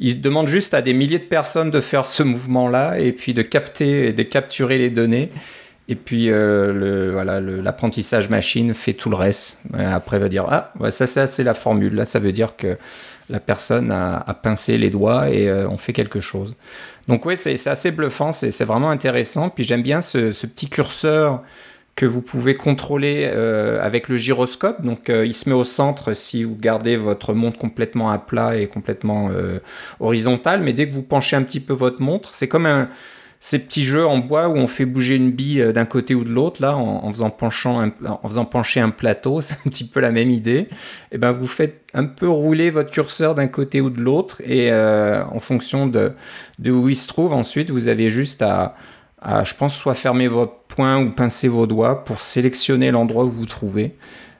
Ils, 0.00 0.20
demandent 0.20 0.48
juste 0.48 0.74
à 0.74 0.82
des 0.82 0.92
milliers 0.92 1.18
de 1.18 1.24
personnes 1.24 1.70
de 1.70 1.80
faire 1.80 2.04
ce 2.04 2.22
mouvement-là 2.22 2.98
et 2.98 3.12
puis 3.12 3.32
de 3.32 3.40
capter 3.40 4.08
et 4.08 4.12
de 4.12 4.22
capturer 4.22 4.76
les 4.76 4.90
données. 4.90 5.30
Et 5.88 5.94
puis 5.94 6.26
euh, 6.28 7.08
voilà, 7.14 7.40
l'apprentissage 7.40 8.28
machine 8.28 8.74
fait 8.74 8.92
tout 8.92 9.08
le 9.08 9.16
reste. 9.16 9.60
Après, 9.72 10.18
va 10.18 10.28
dire 10.28 10.44
ah, 10.50 10.74
ça, 10.90 11.06
ça 11.06 11.26
c'est 11.26 11.42
la 11.42 11.54
formule. 11.54 11.94
Là, 11.94 12.04
ça 12.04 12.18
veut 12.18 12.32
dire 12.32 12.54
que 12.56 12.76
la 13.30 13.40
personne 13.40 13.90
a, 13.90 14.34
pincé 14.42 14.76
les 14.76 14.90
doigts 14.90 15.30
et 15.30 15.48
euh, 15.48 15.68
on 15.68 15.78
fait 15.78 15.92
quelque 15.92 16.20
chose. 16.20 16.56
Donc 17.08 17.24
oui, 17.26 17.36
c'est 17.36 17.54
assez 17.66 17.90
bluffant, 17.90 18.32
c'est 18.32 18.64
vraiment 18.64 18.90
intéressant. 18.90 19.48
Puis 19.48 19.64
j'aime 19.64 19.82
bien 19.82 20.00
ce, 20.00 20.30
petit 20.46 20.68
curseur 20.68 21.42
que 21.96 22.06
vous 22.06 22.22
pouvez 22.22 22.56
contrôler 22.56 23.30
euh, 23.32 23.84
avec 23.84 24.08
le 24.08 24.16
gyroscope. 24.16 24.82
Donc 24.82 25.10
euh, 25.10 25.26
il 25.26 25.34
se 25.34 25.48
met 25.48 25.54
au 25.54 25.64
centre 25.64 26.12
si 26.12 26.44
vous 26.44 26.56
gardez 26.56 26.96
votre 26.96 27.34
montre 27.34 27.58
complètement 27.58 28.10
à 28.10 28.18
plat 28.18 28.56
et 28.56 28.66
complètement 28.66 29.30
horizontale. 30.00 30.60
Mais 30.62 30.72
dès 30.72 30.88
que 30.88 30.94
vous 30.94 31.02
penchez 31.02 31.36
un 31.36 31.42
petit 31.42 31.60
peu 31.60 31.72
votre 31.72 32.00
montre, 32.00 32.34
c'est 32.34 32.48
comme 32.48 32.66
un 32.66 32.88
ces 33.42 33.58
petits 33.58 33.84
jeux 33.84 34.06
en 34.06 34.18
bois 34.18 34.48
où 34.48 34.56
on 34.56 34.66
fait 34.66 34.84
bouger 34.84 35.16
une 35.16 35.30
bille 35.30 35.62
euh, 35.62 35.72
d'un 35.72 35.86
côté 35.86 36.14
ou 36.14 36.24
de 36.24 36.30
l'autre, 36.30 36.60
là, 36.60 36.76
en, 36.76 37.10
faisant 37.10 37.34
en 37.40 38.28
faisant 38.28 38.44
pencher 38.44 38.80
un 38.80 38.90
plateau, 38.90 39.40
c'est 39.40 39.54
un 39.54 39.70
petit 39.70 39.84
peu 39.86 40.00
la 40.00 40.10
même 40.10 40.30
idée. 40.30 40.58
Et 40.60 40.68
eh 41.12 41.18
ben, 41.18 41.32
vous 41.32 41.46
faites 41.46 41.80
un 41.94 42.04
peu 42.04 42.28
rouler 42.28 42.70
votre 42.70 42.90
curseur 42.90 43.34
d'un 43.34 43.48
côté 43.48 43.80
ou 43.80 43.88
de 43.88 44.00
l'autre, 44.00 44.42
et 44.44 44.70
euh, 44.70 45.24
en 45.24 45.40
fonction 45.40 45.86
de, 45.86 46.12
où 46.66 46.88
il 46.88 46.96
se 46.96 47.08
trouve, 47.08 47.32
ensuite, 47.32 47.70
vous 47.70 47.88
avez 47.88 48.10
juste 48.10 48.42
à, 48.42 48.76
je 49.42 49.54
pense, 49.54 49.74
soit 49.74 49.94
fermer 49.94 50.28
votre 50.28 50.54
poing 50.68 50.98
ou 51.02 51.10
pincer 51.10 51.48
vos 51.48 51.66
doigts 51.66 52.04
pour 52.04 52.20
sélectionner 52.20 52.90
l'endroit 52.90 53.24
où 53.24 53.30
vous 53.30 53.40
vous 53.40 53.46
trouvez. 53.46 53.96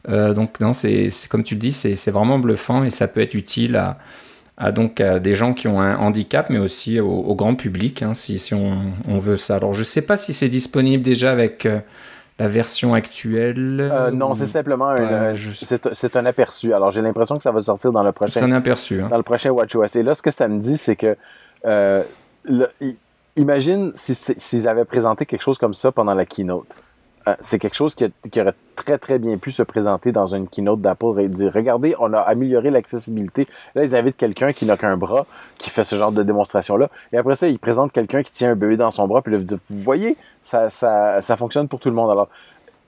Euh, 0.09 0.35
donc, 0.35 0.61
non, 0.61 0.73
c'est 0.73 1.11
comme 1.29 1.45
tu 1.45 1.55
le 1.55 1.61
dis, 1.61 1.73
c'est 1.73 2.11
vraiment 2.11 2.39
bluffant 2.39 2.85
et 2.85 2.91
ça 2.91 3.09
peut 3.09 3.21
être 3.21 3.35
utile 3.35 3.77
à 3.77 3.99
à 4.61 4.73
donc 4.73 5.01
des 5.01 5.33
gens 5.33 5.55
qui 5.55 5.69
ont 5.69 5.81
un 5.81 5.97
handicap, 5.97 6.51
mais 6.51 6.59
aussi 6.59 7.01
au, 7.01 7.35
grand 7.35 7.55
public, 7.55 8.03
hein, 8.03 8.13
si, 8.13 8.39
si 8.39 8.55
on, 8.55 9.19
veut 9.19 9.39
ça. 9.39 9.57
Alors, 9.57 9.73
je 9.73 9.81
ne 9.81 9.85
sais 9.85 10.03
pas 10.03 10.19
si 10.19 10.35
c'est 10.35 10.51
disponible 10.51 11.03
déjà 11.03 11.33
avec 11.33 11.65
euh, 11.65 11.79
la 12.39 12.47
version 12.47 12.93
actuelle. 12.93 13.81
Euh, 13.81 14.11
non, 14.11 14.35
c'est 14.35 14.47
simplement 14.47 14.91
un, 14.91 15.33
c'est 15.93 16.17
un 16.17 16.27
aperçu. 16.27 16.75
Alors, 16.75 16.91
j'ai 16.91 17.01
l'impression 17.01 17.39
que 17.39 17.43
ça 17.43 17.53
va 17.53 17.61
sortir 17.61 17.91
dans 17.91 18.03
le 18.03 18.13
prochain. 18.13 18.33
C'est 18.33 18.45
un 18.45 18.53
aperçu. 18.53 19.01
Hein. 19.01 19.09
Dans 19.11 19.17
le 19.17 19.23
prochain 19.23 19.51
WatchOS. 19.51 19.97
Et 19.97 20.03
là, 20.03 20.15
ce 20.15 20.21
que 20.21 20.31
ça 20.31 20.47
me 20.47 20.61
dit, 20.61 20.77
c'est 20.77 20.97
que 20.97 21.17
euh, 21.65 22.03
imagine 23.37 23.93
s'ils 23.95 24.69
avaient 24.69 24.85
présenté 24.85 25.25
quelque 25.25 25.43
chose 25.43 25.57
comme 25.57 25.75
ça 25.75 25.91
pendant 25.91 26.15
la 26.15 26.27
keynote. 26.27 26.69
Euh, 27.31 27.35
c'est 27.41 27.59
quelque 27.59 27.75
chose 27.75 27.95
qui, 27.95 28.05
aurait 28.41 28.55
très, 28.77 28.99
très 28.99 29.19
bien 29.19 29.37
pu 29.39 29.51
se 29.51 29.63
présenter 29.63 30.13
dans 30.13 30.35
une 30.35 30.49
keynote 30.49 30.81
d'Apple 30.81 31.21
et 31.21 31.29
dire, 31.29 31.53
regardez, 31.53 31.95
on 31.99 32.13
a 32.13 32.21
amélioré 32.21 32.71
l'accessibilité. 32.71 33.47
Là, 33.75 33.85
ils 33.85 33.97
invitent 33.97 34.17
quelqu'un 34.17 34.53
qui 34.53 34.67
n'a 34.67 34.77
qu'un 34.77 34.97
bras, 34.97 35.27
qui 35.59 35.71
fait 35.71 35.85
ce 35.85 35.97
genre 35.97 36.13
de 36.13 36.23
démonstration-là. 36.23 36.89
Et 37.13 37.19
après 37.19 37.35
ça, 37.35 37.49
ils 37.49 37.59
présentent 37.59 37.93
quelqu'un 37.93 38.23
qui 38.23 38.33
tient 38.33 38.53
un 38.53 38.57
bébé 38.57 38.77
dans 38.77 38.91
son 38.91 39.07
bras, 39.07 39.23
puis 39.23 39.33
là, 39.33 39.39
ils 39.39 39.45
disent, 39.45 39.59
vous 39.69 39.83
voyez, 39.83 40.17
ça, 40.43 40.71
fonctionne 41.37 41.69
pour 41.69 41.81
tout 41.81 41.89
le 41.89 41.95
monde. 41.95 42.11
Alors, 42.11 42.29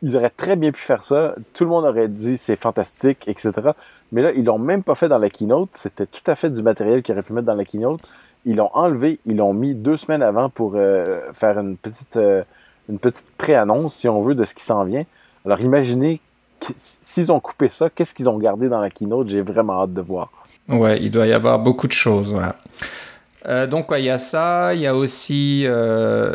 ils 0.03 0.17
auraient 0.17 0.31
très 0.31 0.57
bien 0.57 0.73
pu 0.73 0.81
faire 0.81 1.03
ça. 1.03 1.35
Tout 1.55 1.65
le 1.65 1.71
monde 1.71 1.85
aurait 1.85 2.09
dit 2.09 2.37
c'est 2.37 2.57
fantastique, 2.57 3.29
etc. 3.29 3.53
Mais 4.11 4.23
là, 4.23 4.33
ils 4.35 4.45
l'ont 4.45 4.59
même 4.59 4.83
pas 4.83 4.97
fait 4.97 5.09
dans 5.09 5.19
la 5.19 5.31
keynote. 5.31 5.69
C'était 5.73 6.07
tout 6.07 6.23
à 6.27 6.35
fait 6.35 6.51
du 6.51 6.61
matériel 6.63 7.03
qu'ils 7.03 7.13
auraient 7.15 7.23
pu 7.23 7.33
mettre 7.33 7.47
dans 7.47 7.55
la 7.55 7.65
keynote. 7.65 8.01
Ils 8.45 8.57
l'ont 8.57 8.71
enlevé, 8.75 9.21
ils 9.27 9.37
l'ont 9.37 9.53
mis 9.53 9.77
deux 9.77 9.97
semaines 9.97 10.23
avant 10.23 10.49
pour 10.49 10.73
faire 10.73 11.59
une 11.61 11.77
petite, 11.77 12.19
une 12.88 12.99
petite 12.99 13.29
pré-annonce, 13.38 13.95
si 13.95 14.09
on 14.09 14.21
veut, 14.21 14.35
de 14.35 14.45
ce 14.45 14.55
qui 14.55 14.64
s'en 14.64 14.85
vient. 14.85 15.05
Alors 15.45 15.61
imaginez 15.61 16.21
s'ils 16.77 17.33
ont 17.33 17.40
coupé 17.40 17.68
ça, 17.68 17.90
qu'est-ce 17.90 18.14
qu'ils 18.14 18.29
ont 18.29 18.38
gardé 18.38 18.68
dans 18.68 18.81
la 18.81 18.90
keynote? 18.90 19.29
J'ai 19.29 19.40
vraiment 19.40 19.83
hâte 19.83 19.92
de 19.92 20.01
voir. 20.01 20.31
Ouais, 20.68 21.03
il 21.03 21.11
doit 21.11 21.27
y 21.27 21.33
avoir 21.33 21.59
beaucoup 21.59 21.88
de 21.88 21.92
choses. 21.92 22.37
Euh, 23.47 23.66
donc 23.66 23.87
il 23.97 24.05
y 24.05 24.11
a 24.11 24.18
ça, 24.18 24.73
il 24.75 24.81
y 24.81 24.87
a 24.87 24.95
aussi 24.95 25.64
euh, 25.66 26.35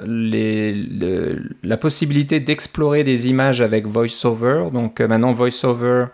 la 1.63 1.77
possibilité 1.77 2.39
d'explorer 2.39 3.03
des 3.03 3.29
images 3.29 3.62
avec 3.62 3.88
VoiceOver. 3.88 4.65
Donc 4.73 4.99
euh, 4.99 5.07
maintenant 5.07 5.31
VoiceOver 5.31 6.07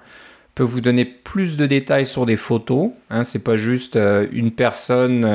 peut 0.54 0.63
vous 0.63 0.82
donner 0.82 1.06
plus 1.06 1.58
de 1.58 1.65
détails 1.65 2.06
sur 2.06 2.28
des 2.28 2.38
photos. 2.38 2.91
Hein, 3.10 3.24
c'est 3.24 3.43
pas 3.43 3.56
juste 3.56 3.98
une 4.32 4.52
personne 4.52 5.28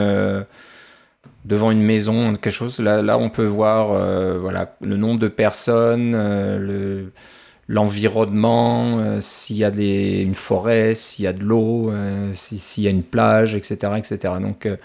devant 1.48 1.70
une 1.70 1.82
maison, 1.82 2.34
quelque 2.34 2.50
chose. 2.50 2.78
Là, 2.78 3.02
là 3.02 3.18
on 3.18 3.30
peut 3.30 3.46
voir 3.46 3.88
voilà 4.38 4.76
le 4.80 4.96
nombre 4.96 5.18
de 5.18 5.28
personnes, 5.28 6.12
le 6.12 7.10
l'environnement, 7.68 8.98
euh, 8.98 9.18
s'il 9.20 9.56
y 9.56 9.64
a 9.64 9.70
des, 9.70 10.22
une 10.22 10.34
forêt, 10.34 10.94
s'il 10.94 11.26
y 11.26 11.28
a 11.28 11.34
de 11.34 11.44
l'eau, 11.44 11.90
euh, 11.90 12.30
s'il 12.32 12.82
y 12.82 12.86
a 12.86 12.90
une 12.90 13.02
plage, 13.02 13.54
etc. 13.54 13.92
etc. 13.98 14.34
Donc 14.40 14.66
euh, 14.66 14.76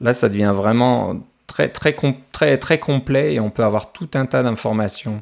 là, 0.00 0.12
ça 0.12 0.28
devient 0.28 0.52
vraiment 0.54 1.20
très, 1.48 1.68
très, 1.68 1.94
très, 2.32 2.56
très 2.56 2.78
complet 2.78 3.34
et 3.34 3.40
on 3.40 3.50
peut 3.50 3.64
avoir 3.64 3.92
tout 3.92 4.08
un 4.14 4.26
tas 4.26 4.42
d'informations 4.42 5.20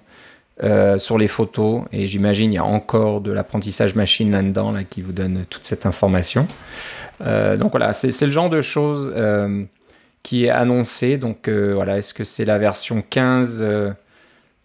sur 0.96 1.18
les 1.18 1.28
photos. 1.28 1.82
Et 1.92 2.08
j'imagine 2.08 2.52
il 2.52 2.56
y 2.56 2.58
a 2.58 2.64
encore 2.64 3.20
de 3.20 3.30
l'apprentissage 3.30 3.94
machine 3.94 4.32
là-dedans 4.32 4.72
là, 4.72 4.82
qui 4.82 5.02
vous 5.02 5.12
donne 5.12 5.44
toute 5.48 5.64
cette 5.64 5.86
information. 5.86 6.48
donc 7.20 7.70
voilà, 7.70 7.92
c'est 7.92 8.26
le 8.26 8.32
genre 8.32 8.50
de 8.50 8.60
choses 8.60 9.14
qui 10.22 10.46
est 10.46 10.50
annoncé. 10.50 11.18
Donc 11.18 11.48
voilà, 11.48 11.98
est-ce 11.98 12.14
que 12.14 12.24
c'est 12.24 12.44
la 12.44 12.58
version 12.58 13.02
15 13.02 13.96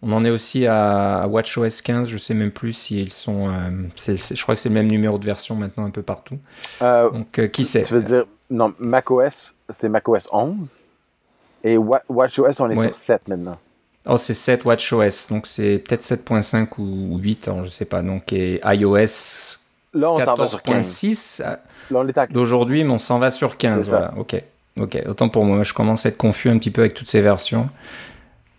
on 0.06 0.12
en 0.12 0.24
est 0.24 0.30
aussi 0.30 0.66
à, 0.66 1.26
WatchOS 1.28 1.80
15, 1.82 2.08
je 2.08 2.18
sais 2.18 2.34
même 2.34 2.50
plus 2.50 2.74
si 2.74 3.00
ils 3.00 3.12
sont. 3.12 3.48
Euh, 3.48 3.52
je 3.96 4.42
crois 4.42 4.54
que 4.54 4.60
c'est 4.60 4.68
le 4.68 4.74
même 4.74 4.90
numéro 4.90 5.16
de 5.16 5.24
version 5.24 5.54
maintenant 5.54 5.86
un 5.86 5.90
peu 5.90 6.02
partout. 6.02 6.36
Euh, 6.82 7.10
Donc 7.10 7.38
euh, 7.38 7.46
qui 7.46 7.64
sait? 7.64 7.84
Tu 7.84 7.94
veux 7.94 8.02
dire, 8.02 8.26
non, 8.50 8.74
macOS, 8.78 9.54
c'est 9.70 9.88
macOS 9.88 10.28
11 10.30 10.78
et 11.64 11.78
WatchOS, 11.78 12.60
on 12.60 12.68
est 12.68 12.76
sur 12.76 12.94
7 12.94 13.28
maintenant. 13.28 13.56
Oh, 14.06 14.18
c'est 14.18 14.34
7 14.34 14.66
WatchOS, 14.66 15.28
donc 15.30 15.46
c'est 15.46 15.78
peut-être 15.78 16.02
7.5 16.02 16.68
ou 16.76 17.16
8, 17.16 17.48
alors 17.48 17.64
je 17.64 17.70
sais 17.70 17.86
pas. 17.86 18.02
Donc 18.02 18.30
et 18.34 18.60
iOS 18.62 19.56
14.6 19.94 21.42
d'aujourd'hui, 22.30 22.84
mais 22.84 22.92
on 22.92 22.98
s'en 22.98 23.18
va 23.18 23.30
sur 23.30 23.56
15. 23.56 23.88
Voilà, 23.88 24.12
ok. 24.18 24.42
Ok, 24.80 25.00
autant 25.08 25.28
pour 25.28 25.44
moi, 25.44 25.62
je 25.62 25.72
commence 25.72 26.04
à 26.04 26.08
être 26.08 26.16
confus 26.16 26.50
un 26.50 26.58
petit 26.58 26.70
peu 26.70 26.80
avec 26.80 26.94
toutes 26.94 27.08
ces 27.08 27.20
versions. 27.20 27.68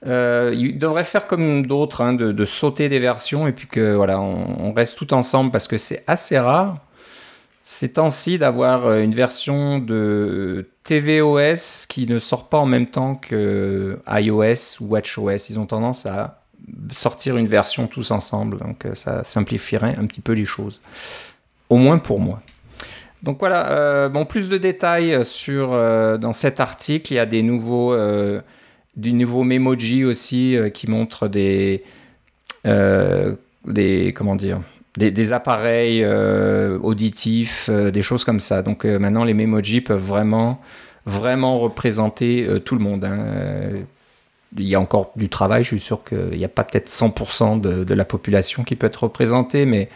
Euh, 0.08 0.54
il 0.56 0.78
devrait 0.78 1.04
faire 1.04 1.28
comme 1.28 1.66
d'autres, 1.66 2.02
hein, 2.02 2.14
de, 2.14 2.46
sauter 2.46 2.90
des 2.90 3.00
versions 3.00 3.48
et 3.48 3.52
puis 3.52 3.68
que 3.68 3.96
voilà, 3.96 4.20
on, 4.20 4.72
reste 4.74 4.98
tout 4.98 5.14
ensemble 5.14 5.52
parce 5.52 5.68
que 5.68 5.78
c'est 5.78 6.04
assez 6.08 6.38
rare 6.38 6.78
ces 7.68 7.94
temps-ci 7.94 8.38
d'avoir 8.38 8.86
euh, 8.86 9.02
une 9.02 9.16
version 9.16 9.80
de 9.80 10.70
tvOS 10.84 11.88
qui 11.90 12.06
ne 12.06 12.20
sort 12.20 12.48
pas 12.48 12.60
en 12.60 12.68
même 12.68 12.86
temps 12.86 13.16
que 13.16 14.00
iOS 14.08 14.82
ou 14.82 14.90
WatchOS. 14.90 15.50
Ils 15.50 15.58
ont 15.58 15.66
tendance 15.66 16.06
à 16.06 16.44
sortir 16.92 17.38
une 17.38 17.48
version 17.48 17.88
tous 17.88 18.12
ensemble, 18.12 18.60
donc 18.60 18.86
euh, 18.86 18.94
ça 18.94 19.24
simplifierait 19.24 19.96
un 19.98 20.06
petit 20.06 20.22
peu 20.22 20.34
les 20.34 20.46
choses, 20.46 20.80
au 21.70 21.78
moins 21.78 21.98
pour 21.98 22.20
moi. 22.20 22.42
Donc 23.26 23.40
voilà, 23.40 24.08
bon, 24.08 24.26
plus 24.26 24.48
de 24.48 24.58
détails 24.58 25.26
sur 25.26 25.72
dans 26.20 26.32
cet 26.32 26.60
article. 26.60 27.12
Il 27.12 27.16
y 27.16 27.20
a 27.20 27.26
des 27.26 27.42
nouveaux 27.42 27.94
Memoji 29.44 30.06
aussi 30.06 30.56
euh, 30.56 30.70
qui 30.70 30.90
montre 30.90 31.28
des, 31.28 31.84
euh, 32.66 33.34
appareils 35.32 36.04
euh, 36.04 36.80
auditifs, 36.80 37.70
des 37.70 38.02
choses 38.02 38.24
comme 38.24 38.40
ça. 38.40 38.62
Donc 38.62 38.86
maintenant, 38.86 39.24
les 39.24 39.34
Memoji 39.34 39.82
peuvent 39.82 40.04
vraiment, 40.04 40.62
vraiment 41.06 41.60
représenter 41.60 42.48
tout 42.64 42.76
le 42.76 42.82
monde. 42.82 43.04
Hein. 43.06 43.26
Il 44.58 44.66
y 44.68 44.76
a 44.76 44.80
encore 44.80 45.12
du 45.18 45.28
travail, 45.28 45.64
je 45.64 45.70
suis 45.70 45.80
sûr 45.80 46.04
qu'il 46.06 46.38
n'y 46.38 46.46
a 46.46 46.50
pas 46.50 46.64
peut-être 46.64 46.88
100% 46.88 47.60
de, 47.60 47.84
de, 47.84 47.94
la 47.94 48.06
population 48.06 48.64
qui 48.64 48.78
peut 48.78 48.88
être 48.88 49.04
représentée, 49.04 49.66
mais 49.66 49.90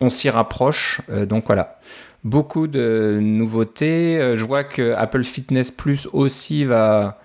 on 0.00 0.08
s'y 0.08 0.30
rapproche. 0.30 1.00
donc 1.28 1.44
voilà 1.46 1.78
beaucoup 2.24 2.66
de 2.66 3.18
nouveautés. 3.22 4.34
Je 4.34 4.44
vois 4.44 4.64
que 4.64 4.94
Apple 4.94 5.24
Fitness 5.24 5.70
Plus 5.70 6.08
aussi 6.12 6.64
va, 6.64 7.20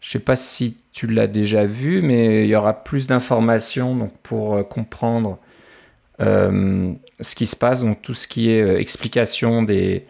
je 0.00 0.08
ne 0.08 0.12
sais 0.12 0.24
pas 0.24 0.36
si 0.36 0.76
tu 0.94 1.08
l'as 1.08 1.26
déjà 1.26 1.66
vu, 1.66 2.00
mais 2.02 2.44
il 2.44 2.48
y 2.48 2.54
aura 2.54 2.72
plus 2.72 3.08
d'informations 3.08 4.10
pour 4.22 4.54
euh, 4.54 4.62
comprendre 4.62 5.38
euh, 6.20 6.92
ce 7.20 7.34
qui 7.34 7.46
se 7.46 7.56
passe, 7.56 7.82
donc 7.82 8.00
tout 8.00 8.14
ce 8.14 8.28
qui 8.28 8.50
est 8.50 8.62
euh, 8.62 8.78
explication 8.78 9.62
des 9.62 10.04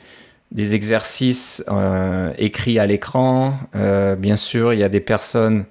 exercices 0.52 1.64
écrits 2.38 2.78
à 2.78 2.87
l'écran. 2.87 3.54
bien 4.18 4.37
sûr, 4.37 4.72
il 4.72 4.78
y 4.78 4.85
a 4.85 4.88
des 4.88 5.00
personnes 5.00 5.64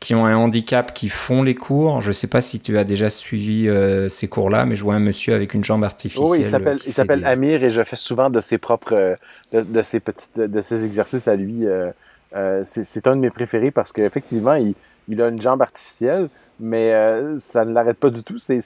qui 0.00 0.14
ont 0.14 0.26
un 0.26 0.34
handicap 0.34 0.92
qui 0.94 1.08
font 1.08 1.42
les 1.42 1.54
cours. 1.54 2.00
Je 2.00 2.08
ne 2.08 2.12
sais 2.12 2.26
pas 2.26 2.40
si 2.40 2.58
tu 2.58 2.78
as 2.78 2.84
déjà 2.84 3.10
suivi 3.10 3.68
ces 4.08 4.28
cours-là, 4.28 4.64
mais 4.64 4.74
je 4.74 4.82
vois 4.82 4.94
un 4.94 5.00
monsieur 5.00 5.34
avec 5.34 5.54
une 5.54 5.62
jambe 5.62 5.84
artificielle. 5.84 6.26
Oui, 6.26 6.40
il 6.86 6.92
s'appelle 6.92 7.24
Amir 7.24 7.62
et 7.62 7.70
je 7.70 7.84
fais 7.84 7.96
souvent 7.96 8.30
de 8.30 8.40
ses 8.40 8.58
propres 8.58 9.16
de, 9.52 9.60
de 9.60 9.82
ses 9.82 10.00
petites 10.00 10.40
de 10.40 10.60
ses 10.60 10.84
exercices 10.86 11.28
à 11.28 11.36
lui. 11.36 11.66
Euh, 12.34 12.62
c'est 12.64 13.06
un 13.06 13.16
de 13.16 13.20
mes 13.20 13.30
préférés 13.30 13.70
parce 13.70 13.92
qu'effectivement, 13.92 14.54
il, 14.54 14.74
il 15.08 15.20
a 15.20 15.28
une 15.28 15.40
jambe 15.40 15.62
artificielle, 15.62 16.28
mais 16.60 16.92
euh, 16.92 17.38
ça 17.38 17.64
ne 17.64 17.72
l'arrête 17.72 17.98
pas 17.98 18.10
du 18.10 18.22
tout. 18.22 18.38
C'est 18.38 18.60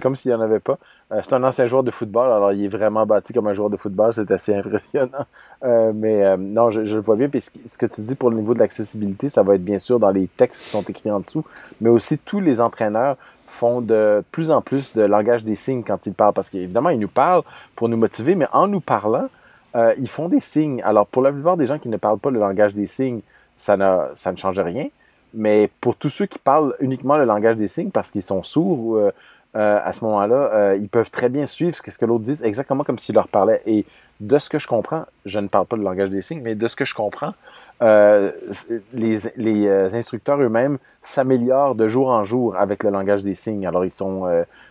comme 0.00 0.16
s'il 0.16 0.30
n'y 0.30 0.36
en 0.36 0.40
avait 0.40 0.60
pas. 0.60 0.78
Euh, 1.12 1.20
c'est 1.22 1.34
un 1.34 1.44
ancien 1.44 1.66
joueur 1.66 1.82
de 1.82 1.90
football, 1.90 2.32
alors 2.32 2.52
il 2.52 2.64
est 2.64 2.68
vraiment 2.68 3.04
bâti 3.04 3.32
comme 3.32 3.46
un 3.46 3.52
joueur 3.52 3.70
de 3.70 3.76
football. 3.76 4.12
C'est 4.14 4.30
assez 4.30 4.54
impressionnant. 4.54 5.26
mais 5.62 6.36
non, 6.38 6.70
je, 6.70 6.80
le 6.80 7.00
vois 7.00 7.16
bien. 7.16 7.28
Puis 7.28 7.40
ce 7.40 7.78
que 7.78 7.86
tu 7.86 8.00
dis 8.02 8.14
pour 8.14 8.30
le 8.30 8.36
niveau 8.36 8.54
de 8.54 8.58
l'accessibilité, 8.58 9.28
ça 9.28 9.42
va 9.42 9.54
être 9.54 9.64
bien 9.64 9.78
sûr 9.78 9.98
dans 9.98 10.10
les 10.10 10.26
textes 10.26 10.64
qui 10.64 10.70
sont 10.70 10.82
écrits 10.82 11.10
en 11.10 11.20
dessous, 11.20 11.44
mais 11.80 11.90
aussi 11.90 12.18
tous 12.18 12.40
les 12.40 12.60
entraîneurs 12.60 13.16
font 13.46 13.82
de 13.82 14.24
plus 14.32 14.50
en 14.50 14.62
plus 14.62 14.94
de 14.94 15.02
langage 15.02 15.44
des 15.44 15.54
signes 15.54 15.82
quand 15.82 16.06
ils 16.06 16.14
parlent. 16.14 16.32
Parce 16.32 16.48
qu'évidemment, 16.48 16.88
ils 16.88 16.98
nous 16.98 17.08
parlent 17.08 17.42
pour 17.76 17.88
nous 17.88 17.98
motiver, 17.98 18.34
mais 18.34 18.46
en 18.52 18.66
nous 18.66 18.80
parlant, 18.80 19.28
euh, 19.76 19.94
ils 19.98 20.08
font 20.08 20.28
des 20.28 20.40
signes. 20.40 20.82
Alors, 20.82 21.06
pour 21.06 21.22
la 21.22 21.32
plupart 21.32 21.56
des 21.56 21.66
gens 21.66 21.78
qui 21.78 21.88
ne 21.88 21.96
parlent 21.96 22.18
pas 22.18 22.30
le 22.30 22.40
langage 22.40 22.74
des 22.74 22.86
signes, 22.86 23.20
ça 23.56 23.76
ne, 23.76 24.08
ça 24.14 24.32
ne 24.32 24.36
change 24.36 24.58
rien. 24.58 24.88
Mais 25.34 25.70
pour 25.80 25.96
tous 25.96 26.10
ceux 26.10 26.26
qui 26.26 26.38
parlent 26.38 26.74
uniquement 26.80 27.16
le 27.16 27.24
langage 27.24 27.56
des 27.56 27.66
signes 27.66 27.90
parce 27.90 28.10
qu'ils 28.10 28.22
sont 28.22 28.42
sourds, 28.42 29.12
euh, 29.54 29.60
euh, 29.62 29.80
à 29.84 29.92
ce 29.92 30.04
moment-là, 30.04 30.74
ils 30.74 30.88
peuvent 30.88 31.10
très 31.10 31.28
bien 31.28 31.46
suivre 31.46 31.74
ce 31.74 31.82
que, 31.82 32.04
l'autre 32.06 32.24
dit, 32.24 32.38
exactement 32.42 32.84
comme 32.84 32.98
s'il 32.98 33.14
leur 33.14 33.28
parlait. 33.28 33.60
Et 33.66 33.84
de 34.20 34.38
ce 34.38 34.48
que 34.48 34.58
je 34.58 34.66
comprends, 34.66 35.04
je 35.26 35.38
ne 35.38 35.48
parle 35.48 35.66
pas 35.66 35.76
le 35.76 35.82
langage 35.82 36.10
des 36.10 36.20
signes, 36.20 36.40
mais 36.42 36.54
de 36.54 36.68
ce 36.68 36.76
que 36.76 36.84
je 36.84 36.94
comprends, 36.94 37.32
les, 37.80 39.18
les 39.36 39.94
instructeurs 39.94 40.40
eux-mêmes 40.40 40.78
s'améliorent 41.00 41.74
de 41.74 41.86
jour 41.88 42.08
en 42.08 42.24
jour 42.24 42.56
avec 42.56 42.82
le 42.82 42.90
langage 42.90 43.22
des 43.22 43.34
signes. 43.34 43.66
Alors, 43.66 43.84
ils 43.84 43.90
sont, 43.92 44.26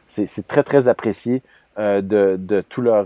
c'est 0.07 0.47
très, 0.47 0.63
très 0.63 0.87
apprécié 0.87 1.41
de, 1.77 2.01
de 2.01 2.61
tout 2.61 2.81
leur 2.81 3.05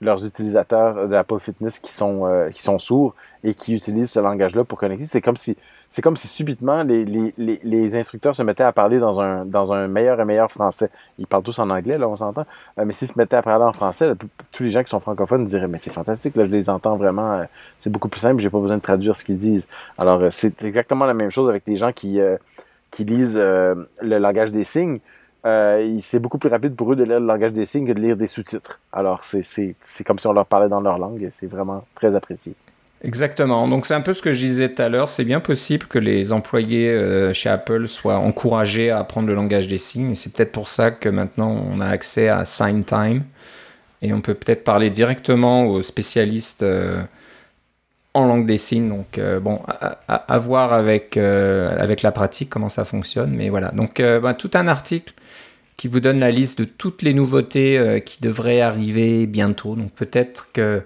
leurs 0.00 0.26
utilisateurs 0.26 1.08
d'Apple 1.08 1.38
Fitness 1.38 1.78
qui 1.78 1.90
sont 1.90 2.26
euh, 2.26 2.50
qui 2.50 2.60
sont 2.62 2.78
sourds 2.78 3.14
et 3.44 3.54
qui 3.54 3.74
utilisent 3.74 4.10
ce 4.10 4.20
langage-là 4.20 4.64
pour 4.64 4.78
connecter. 4.78 5.06
C'est 5.06 5.22
comme 5.22 5.36
si 5.36 5.56
c'est 5.88 6.02
comme 6.02 6.16
si 6.16 6.28
subitement 6.28 6.82
les, 6.82 7.04
les, 7.04 7.32
les, 7.38 7.96
instructeurs 7.96 8.34
se 8.34 8.42
mettaient 8.42 8.64
à 8.64 8.72
parler 8.72 8.98
dans 8.98 9.20
un 9.20 9.46
dans 9.46 9.72
un 9.72 9.88
meilleur 9.88 10.20
et 10.20 10.24
meilleur 10.26 10.50
français. 10.50 10.90
Ils 11.18 11.26
parlent 11.26 11.44
tous 11.44 11.58
en 11.58 11.70
anglais 11.70 11.96
là, 11.96 12.08
on 12.08 12.16
s'entend. 12.16 12.44
Euh, 12.78 12.84
mais 12.84 12.92
s'ils 12.92 13.08
se 13.08 13.18
mettaient 13.18 13.36
à 13.36 13.42
parler 13.42 13.64
en 13.64 13.72
français, 13.72 14.12
tous 14.52 14.62
les 14.62 14.70
gens 14.70 14.82
qui 14.82 14.90
sont 14.90 15.00
francophones 15.00 15.44
diraient 15.44 15.68
mais 15.68 15.78
c'est 15.78 15.92
fantastique 15.92 16.36
là, 16.36 16.44
je 16.44 16.50
les 16.50 16.68
entends 16.68 16.96
vraiment. 16.96 17.32
Euh, 17.32 17.44
c'est 17.78 17.90
beaucoup 17.90 18.08
plus 18.08 18.20
simple, 18.20 18.40
j'ai 18.42 18.50
pas 18.50 18.60
besoin 18.60 18.76
de 18.76 18.82
traduire 18.82 19.16
ce 19.16 19.24
qu'ils 19.24 19.36
disent. 19.36 19.68
Alors 19.96 20.30
c'est 20.30 20.62
exactement 20.62 21.06
la 21.06 21.14
même 21.14 21.30
chose 21.30 21.48
avec 21.48 21.62
les 21.66 21.76
gens 21.76 21.92
qui 21.92 22.20
qui 22.90 23.04
lisent 23.04 23.36
le 23.36 23.86
langage 24.18 24.52
des 24.52 24.64
signes. 24.64 25.00
Euh, 25.46 25.96
c'est 26.00 26.18
beaucoup 26.18 26.38
plus 26.38 26.48
rapide 26.48 26.74
pour 26.74 26.92
eux 26.92 26.96
de 26.96 27.04
lire 27.04 27.20
le 27.20 27.26
langage 27.26 27.52
des 27.52 27.64
signes 27.64 27.86
que 27.86 27.92
de 27.92 28.00
lire 28.00 28.16
des 28.16 28.26
sous-titres. 28.26 28.80
Alors, 28.92 29.22
c'est 29.22 29.76
comme 30.04 30.18
si 30.18 30.26
on 30.26 30.32
leur 30.32 30.46
parlait 30.46 30.68
dans 30.68 30.80
leur 30.80 30.98
langue 30.98 31.22
et 31.22 31.30
c'est 31.30 31.46
vraiment 31.46 31.84
très 31.94 32.16
apprécié. 32.16 32.54
Exactement. 33.04 33.68
Donc, 33.68 33.86
c'est 33.86 33.94
un 33.94 34.00
peu 34.00 34.12
ce 34.12 34.22
que 34.22 34.32
je 34.32 34.40
disais 34.40 34.70
tout 34.70 34.82
à 34.82 34.88
l'heure. 34.88 35.08
C'est 35.08 35.24
bien 35.24 35.38
possible 35.38 35.86
que 35.86 36.00
les 36.00 36.32
employés 36.32 36.88
euh, 36.88 37.32
chez 37.32 37.48
Apple 37.48 37.86
soient 37.86 38.16
encouragés 38.16 38.90
à 38.90 38.98
apprendre 38.98 39.28
le 39.28 39.34
langage 39.34 39.68
des 39.68 39.78
signes. 39.78 40.12
Et 40.12 40.14
c'est 40.16 40.32
peut-être 40.32 40.50
pour 40.50 40.66
ça 40.66 40.90
que 40.90 41.08
maintenant, 41.08 41.64
on 41.70 41.80
a 41.80 41.86
accès 41.86 42.28
à 42.28 42.44
Sign 42.44 42.82
Time. 42.82 43.22
Et 44.02 44.12
on 44.12 44.20
peut 44.20 44.34
peut-être 44.34 44.64
parler 44.64 44.90
directement 44.90 45.66
aux 45.66 45.80
spécialistes 45.80 46.64
euh, 46.64 47.00
en 48.14 48.26
langue 48.26 48.46
des 48.46 48.56
signes. 48.56 48.88
Donc, 48.88 49.20
bon, 49.42 49.60
à, 50.08 50.38
voir 50.38 50.72
avec, 50.72 51.16
avec 51.16 52.02
la 52.02 52.10
pratique 52.10 52.50
comment 52.50 52.70
ça 52.70 52.84
fonctionne. 52.84 53.30
Mais 53.30 53.50
voilà. 53.50 53.68
Donc, 53.72 53.98
ben, 54.00 54.34
tout 54.34 54.50
un 54.54 54.68
article 54.68 55.12
qui 55.76 55.88
vous 55.88 56.00
donne 56.00 56.20
la 56.20 56.30
liste 56.30 56.58
de 56.58 56.64
toutes 56.64 57.02
les 57.02 57.14
nouveautés 57.14 57.78
euh, 57.78 58.00
qui 58.00 58.22
devraient 58.22 58.60
arriver 58.60 59.26
bientôt. 59.26 59.76
Donc 59.76 59.92
peut-être 59.92 60.50
qu'il 60.52 60.82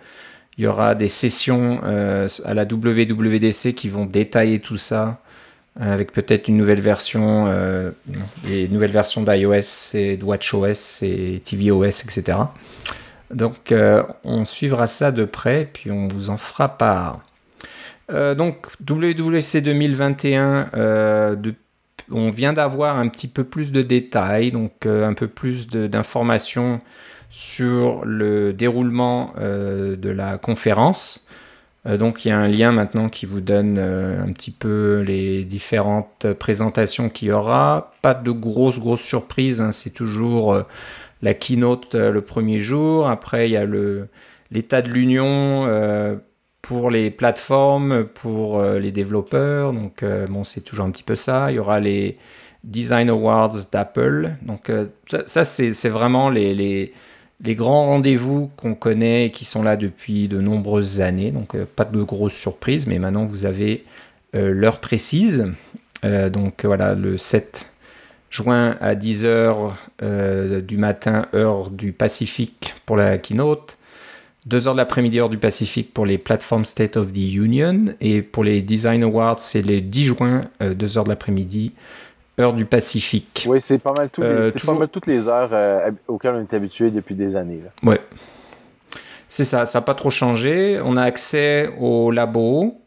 Il 0.58 0.64
y 0.64 0.66
aura 0.66 0.94
des 0.94 1.08
sessions 1.08 1.80
à 1.82 2.54
la 2.54 2.64
WWDC 2.64 3.74
qui 3.74 3.88
vont 3.88 4.04
détailler 4.04 4.58
tout 4.58 4.76
ça 4.76 5.20
avec 5.78 6.12
peut-être 6.12 6.48
une 6.48 6.56
nouvelle 6.56 6.80
version, 6.80 7.46
euh, 7.46 7.90
des 8.44 8.68
nouvelles 8.68 8.90
versions 8.90 9.22
d'iOS 9.22 9.94
et 9.94 10.16
de 10.16 10.24
WatchOS 10.24 11.02
et 11.02 11.40
tvOS, 11.44 12.02
etc. 12.04 12.38
Donc 13.32 13.72
on 14.24 14.44
suivra 14.44 14.88
ça 14.88 15.12
de 15.12 15.24
près, 15.24 15.68
puis 15.72 15.92
on 15.92 16.08
vous 16.08 16.28
en 16.28 16.36
fera 16.36 16.76
part. 16.76 17.24
donc 18.10 18.66
WWC 18.80 19.62
2021, 19.62 20.70
de, 21.36 21.54
on 22.10 22.30
vient 22.30 22.52
d'avoir 22.52 22.98
un 22.98 23.08
petit 23.08 23.28
peu 23.28 23.44
plus 23.44 23.72
de 23.72 23.82
détails, 23.82 24.52
donc 24.52 24.86
euh, 24.86 25.06
un 25.06 25.14
peu 25.14 25.28
plus 25.28 25.68
d'informations 25.68 26.78
sur 27.28 28.04
le 28.04 28.52
déroulement 28.52 29.32
euh, 29.38 29.96
de 29.96 30.10
la 30.10 30.38
conférence. 30.38 31.26
Euh, 31.86 31.96
donc 31.96 32.24
il 32.24 32.28
y 32.28 32.30
a 32.30 32.38
un 32.38 32.48
lien 32.48 32.72
maintenant 32.72 33.08
qui 33.08 33.26
vous 33.26 33.40
donne 33.40 33.78
un 33.78 34.32
petit 34.32 34.50
peu 34.50 35.02
les 35.06 35.44
différentes 35.44 36.26
présentations 36.38 37.08
qu'il 37.08 37.28
y 37.28 37.32
aura. 37.32 37.92
Pas 38.02 38.14
de 38.14 38.30
grosses 38.30 38.78
grosses 38.78 39.02
surprises, 39.02 39.60
hein. 39.60 39.72
c'est 39.72 39.94
toujours 39.94 40.62
la 41.22 41.34
keynote 41.34 41.94
le 41.94 42.20
premier 42.20 42.58
jour. 42.58 43.08
Après 43.08 43.48
il 43.48 43.52
y 43.52 43.56
a 43.56 43.66
l'état 44.50 44.82
de 44.82 44.88
l'union 44.88 45.66
pour 46.62 46.90
les 46.90 47.10
plateformes, 47.10 48.04
pour 48.04 48.58
euh, 48.58 48.78
les 48.78 48.92
développeurs. 48.92 49.72
Donc, 49.72 50.02
euh, 50.02 50.26
bon, 50.26 50.44
c'est 50.44 50.60
toujours 50.60 50.86
un 50.86 50.90
petit 50.90 51.02
peu 51.02 51.14
ça. 51.14 51.50
Il 51.50 51.56
y 51.56 51.58
aura 51.58 51.80
les 51.80 52.18
Design 52.64 53.08
Awards 53.08 53.56
d'Apple. 53.72 54.32
Donc, 54.42 54.70
euh, 54.70 54.86
ça, 55.26 55.44
c'est 55.44 55.88
vraiment 55.88 56.28
les, 56.28 56.92
grands 57.42 57.86
rendez-vous 57.86 58.50
qu'on 58.56 58.74
connaît 58.74 59.26
et 59.26 59.30
qui 59.30 59.44
sont 59.44 59.62
là 59.62 59.76
depuis 59.76 60.28
de 60.28 60.40
nombreuses 60.40 61.00
années. 61.00 61.30
Donc, 61.30 61.56
pas 61.64 61.84
de 61.84 62.02
grosses 62.02 62.36
surprises, 62.36 62.86
mais 62.86 62.98
maintenant, 62.98 63.24
vous 63.24 63.46
avez 63.46 63.84
l'heure 64.34 64.78
précise. 64.78 65.52
donc, 66.04 66.64
voilà, 66.64 66.94
le 66.94 67.18
7 67.18 67.66
juin 68.28 68.76
à 68.80 68.94
10h 68.94 69.72
du 70.62 70.76
matin, 70.76 71.26
heure 71.34 71.70
du 71.70 71.92
Pacifique 71.92 72.74
pour 72.86 72.96
la 72.96 73.18
keynote. 73.18 73.78
2h 74.48 74.72
de 74.72 74.76
l'après-midi 74.76 75.20
heure 75.20 75.28
du 75.28 75.38
Pacifique 75.38 75.92
pour 75.92 76.06
les 76.06 76.18
plateformes 76.18 76.64
State 76.64 76.96
of 76.96 77.12
the 77.12 77.34
Union. 77.34 77.94
Et 78.00 78.22
pour 78.22 78.44
les 78.44 78.62
Design 78.62 79.02
Awards, 79.02 79.38
c'est 79.38 79.62
les 79.62 79.80
10 79.80 80.04
juin, 80.04 80.44
2h 80.60 80.98
euh, 80.98 81.02
de 81.04 81.08
l'après-midi, 81.08 81.72
heure 82.38 82.54
du 82.54 82.64
Pacifique. 82.64 83.46
Oui, 83.48 83.60
c'est 83.60 83.78
pas, 83.78 83.92
mal, 83.92 84.08
euh, 84.18 84.50
pas 84.64 84.74
mal 84.74 84.88
toutes 84.88 85.06
les 85.06 85.28
heures 85.28 85.50
euh, 85.52 85.90
auxquelles 86.08 86.34
on 86.34 86.40
est 86.40 86.54
habitué 86.54 86.90
depuis 86.90 87.14
des 87.14 87.36
années. 87.36 87.60
Oui. 87.82 87.96
C'est 89.28 89.44
ça, 89.44 89.66
ça 89.66 89.78
n'a 89.78 89.84
pas 89.84 89.94
trop 89.94 90.10
changé. 90.10 90.80
On 90.82 90.96
a 90.96 91.02
accès 91.02 91.70
au 91.78 92.10
labo 92.10 92.80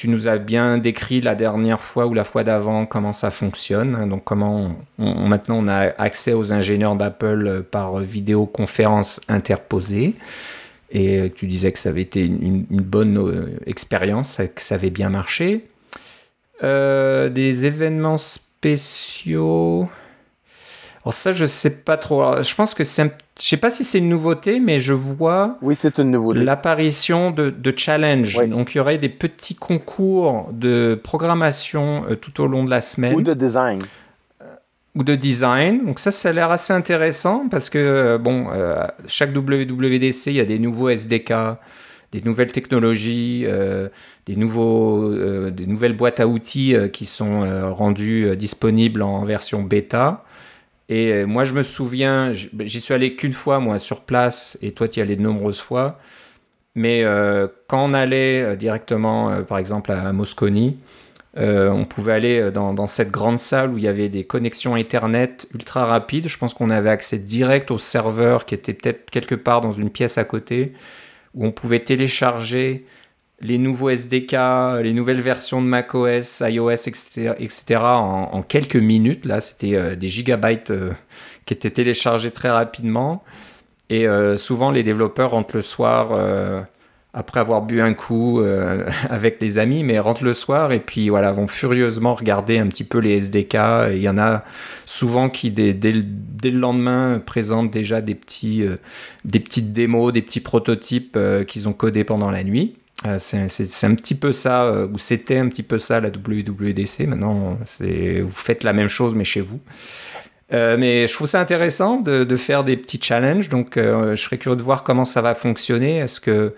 tu 0.00 0.08
nous 0.08 0.28
as 0.28 0.38
bien 0.38 0.78
décrit 0.78 1.20
la 1.20 1.34
dernière 1.34 1.82
fois 1.82 2.06
ou 2.06 2.14
la 2.14 2.24
fois 2.24 2.42
d'avant 2.42 2.86
comment 2.86 3.12
ça 3.12 3.30
fonctionne. 3.30 3.94
Hein, 3.96 4.06
donc 4.06 4.24
comment 4.24 4.74
maintenant 4.96 5.58
on 5.58 5.68
a 5.68 5.92
accès 6.00 6.32
aux 6.32 6.54
ingénieurs 6.54 6.96
d'Apple 6.96 7.46
euh, 7.46 7.60
par 7.60 7.98
vidéoconférence 7.98 9.20
interposée. 9.28 10.14
Et 10.90 11.30
tu 11.36 11.46
disais 11.46 11.70
que 11.70 11.78
ça 11.78 11.90
avait 11.90 12.00
été 12.00 12.24
une, 12.24 12.64
bonne 12.70 13.18
euh, 13.18 13.58
expérience, 13.66 14.40
que 14.56 14.62
ça 14.62 14.76
avait 14.76 14.88
bien 14.88 15.10
marché. 15.10 15.66
Euh, 16.62 17.28
des 17.28 17.66
événements 17.66 18.16
spéciaux. 18.16 19.86
Alors 21.04 21.14
ça, 21.14 21.32
je 21.32 21.46
sais 21.46 21.82
pas 21.82 21.96
trop. 21.96 22.42
je 22.42 22.54
pense 22.54 22.74
que 22.74 22.84
c'est, 22.84 23.10
je 23.40 23.46
sais 23.48 23.56
pas 23.56 23.70
si 23.70 23.84
c'est 23.84 23.98
une 23.98 24.10
nouveauté, 24.10 24.60
mais 24.60 24.78
je 24.78 24.92
vois. 24.92 25.56
Oui, 25.62 25.74
c'est 25.74 25.98
une 25.98 26.10
nouveauté. 26.10 26.40
L'apparition 26.40 27.30
de, 27.30 27.48
de 27.48 27.74
challenge. 27.74 28.36
Donc 28.48 28.74
il 28.74 28.78
y 28.78 28.80
aurait 28.80 28.98
des 28.98 29.08
petits 29.08 29.54
concours 29.54 30.50
de 30.52 31.00
programmation 31.02 32.04
euh, 32.10 32.16
tout 32.16 32.42
au 32.42 32.46
long 32.46 32.64
de 32.64 32.70
la 32.70 32.82
semaine. 32.82 33.14
Ou 33.14 33.22
de 33.22 33.32
design. 33.32 33.78
Euh, 34.42 34.44
ou 34.94 35.02
de 35.02 35.14
design. 35.14 35.86
Donc 35.86 36.00
ça, 36.00 36.10
ça 36.10 36.28
a 36.28 36.32
l'air 36.32 36.50
assez 36.50 36.74
intéressant 36.74 37.48
parce 37.48 37.70
que 37.70 37.78
euh, 37.78 38.18
bon, 38.18 38.48
chaque 39.06 39.34
WWDC, 39.34 40.26
il 40.26 40.34
y 40.34 40.40
a 40.40 40.44
des 40.44 40.58
nouveaux 40.58 40.90
SDK, 40.90 41.32
des 42.12 42.20
nouvelles 42.20 42.52
technologies, 42.52 43.46
des 44.26 44.36
nouveaux, 44.36 45.14
des 45.50 45.66
nouvelles 45.66 45.96
boîtes 45.96 46.20
à 46.20 46.26
outils 46.26 46.74
qui 46.92 47.06
sont 47.06 47.72
rendues 47.72 48.36
disponibles 48.36 49.00
en 49.00 49.24
version 49.24 49.62
bêta. 49.62 50.24
Et 50.90 51.12
euh, 51.12 51.24
moi, 51.24 51.44
je 51.44 51.54
me 51.54 51.62
souviens, 51.62 52.32
ben, 52.52 52.66
j'y 52.66 52.80
suis 52.80 52.92
allé 52.92 53.14
qu'une 53.14 53.32
fois, 53.32 53.60
moi, 53.60 53.78
sur 53.78 54.00
place, 54.02 54.58
et 54.60 54.72
toi, 54.72 54.88
tu 54.88 54.98
y 54.98 55.02
allais 55.02 55.16
de 55.16 55.22
nombreuses 55.22 55.60
fois. 55.60 56.00
Mais 56.74 57.04
euh, 57.04 57.46
quand 57.68 57.84
on 57.84 57.94
allait 57.94 58.42
euh, 58.42 58.56
directement, 58.56 59.42
par 59.44 59.58
exemple, 59.58 59.92
à 59.92 60.12
Moscone, 60.12 60.74
on 61.36 61.84
pouvait 61.84 62.12
aller 62.12 62.50
dans, 62.50 62.86
cette 62.88 63.12
grande 63.12 63.38
salle 63.38 63.70
où 63.70 63.78
il 63.78 63.84
y 63.84 63.88
avait 63.88 64.08
des 64.08 64.24
connexions 64.24 64.76
Ethernet 64.76 65.46
ultra 65.54 65.86
rapides. 65.86 66.26
Je 66.26 66.36
pense 66.36 66.54
qu'on 66.54 66.70
avait 66.70 66.90
accès 66.90 67.18
direct 67.18 67.70
au 67.70 67.78
serveur 67.78 68.44
qui 68.46 68.56
était 68.56 68.74
peut-être 68.74 69.10
quelque 69.10 69.36
part 69.36 69.60
dans 69.60 69.70
une 69.70 69.90
pièce 69.90 70.18
à 70.18 70.24
côté, 70.24 70.72
où 71.34 71.46
on 71.46 71.52
pouvait 71.52 71.78
télécharger 71.78 72.84
les 73.42 73.58
nouveaux 73.58 73.90
SDK, 73.90 74.32
les 74.82 74.92
nouvelles 74.92 75.20
versions 75.20 75.62
de 75.62 75.66
macOS, 75.66 76.42
iOS, 76.46 76.70
etc., 76.72 77.32
etc. 77.38 77.80
En, 77.80 78.42
quelques 78.42 78.76
minutes. 78.76 79.24
Là, 79.24 79.40
c'était 79.40 79.74
euh, 79.74 79.96
des 79.96 80.08
gigabytes 80.08 80.70
euh, 80.70 80.92
qui 81.46 81.54
étaient 81.54 81.70
téléchargés 81.70 82.30
très 82.30 82.50
rapidement. 82.50 83.24
Et 83.88 84.06
euh, 84.06 84.36
souvent, 84.36 84.70
les 84.70 84.82
développeurs 84.82 85.30
rentrent 85.30 85.56
le 85.56 85.62
soir 85.62 86.10
après 87.12 87.40
avoir 87.40 87.62
bu 87.62 87.80
un 87.80 87.92
coup 87.92 88.40
avec 89.10 89.40
les 89.40 89.58
amis, 89.58 89.82
mais 89.82 89.98
rentrent 89.98 90.22
le 90.22 90.32
soir 90.32 90.70
et 90.70 90.78
puis 90.78 91.08
voilà, 91.08 91.32
vont 91.32 91.48
furieusement 91.48 92.14
regarder 92.14 92.58
un 92.58 92.68
petit 92.68 92.84
peu 92.84 92.98
les 92.98 93.16
SDK. 93.16 93.56
Il 93.94 94.02
y 94.02 94.08
en 94.08 94.16
a 94.16 94.44
souvent 94.86 95.28
qui, 95.28 95.50
dès, 95.50 95.72
dès, 95.72 95.90
le 95.92 96.58
lendemain, 96.58 97.20
présentent 97.24 97.72
déjà 97.72 98.00
des, 98.00 98.14
petits, 98.14 98.64
des 99.24 99.40
petites 99.40 99.72
démos, 99.72 100.12
des 100.12 100.22
petits 100.22 100.38
prototypes 100.38 101.18
qu'ils 101.48 101.68
ont 101.68 101.72
codés 101.72 102.04
pendant 102.04 102.30
la 102.30 102.44
nuit. 102.44 102.76
Euh, 103.06 103.16
c'est 103.18 103.86
un 103.86 103.94
petit 103.94 104.14
peu 104.14 104.32
ça, 104.32 104.64
euh, 104.64 104.86
ou 104.92 104.98
c'était 104.98 105.38
un 105.38 105.48
petit 105.48 105.62
peu 105.62 105.78
ça 105.78 106.00
la 106.00 106.08
WWDC. 106.08 107.06
Maintenant, 107.06 107.58
vous 107.80 108.30
faites 108.32 108.62
la 108.62 108.72
même 108.72 108.88
chose, 108.88 109.14
mais 109.14 109.24
chez 109.24 109.40
vous. 109.40 109.60
Euh, 110.52 110.76
mais 110.76 111.06
je 111.06 111.14
trouve 111.14 111.28
ça 111.28 111.40
intéressant 111.40 112.00
de, 112.00 112.36
faire 112.36 112.64
des 112.64 112.76
petits 112.76 113.00
challenges. 113.00 113.48
Donc, 113.48 113.76
je 113.76 114.16
serais 114.16 114.38
curieux 114.38 114.56
de 114.56 114.62
voir 114.62 114.82
comment 114.82 115.04
ça 115.04 115.22
va 115.22 115.34
fonctionner. 115.34 115.98
Est-ce 115.98 116.20
que 116.20 116.54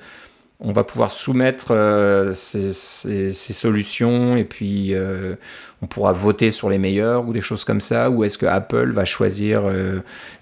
on 0.65 0.71
va 0.71 0.85
pouvoir 0.85 1.11
soumettre 1.11 2.31
ces, 2.33 3.33
solutions 3.33 4.37
et 4.37 4.45
puis 4.45 4.95
on 5.83 5.87
pourra 5.87 6.13
voter 6.13 6.51
sur 6.51 6.71
les 6.71 6.79
meilleurs 6.79 7.29
ou 7.29 7.33
des 7.33 7.41
choses 7.41 7.65
comme 7.65 7.81
ça? 7.81 8.11
Ou 8.11 8.25
est-ce 8.25 8.39
que 8.39 8.47
Apple 8.47 8.91
va 8.93 9.05
choisir 9.05 9.65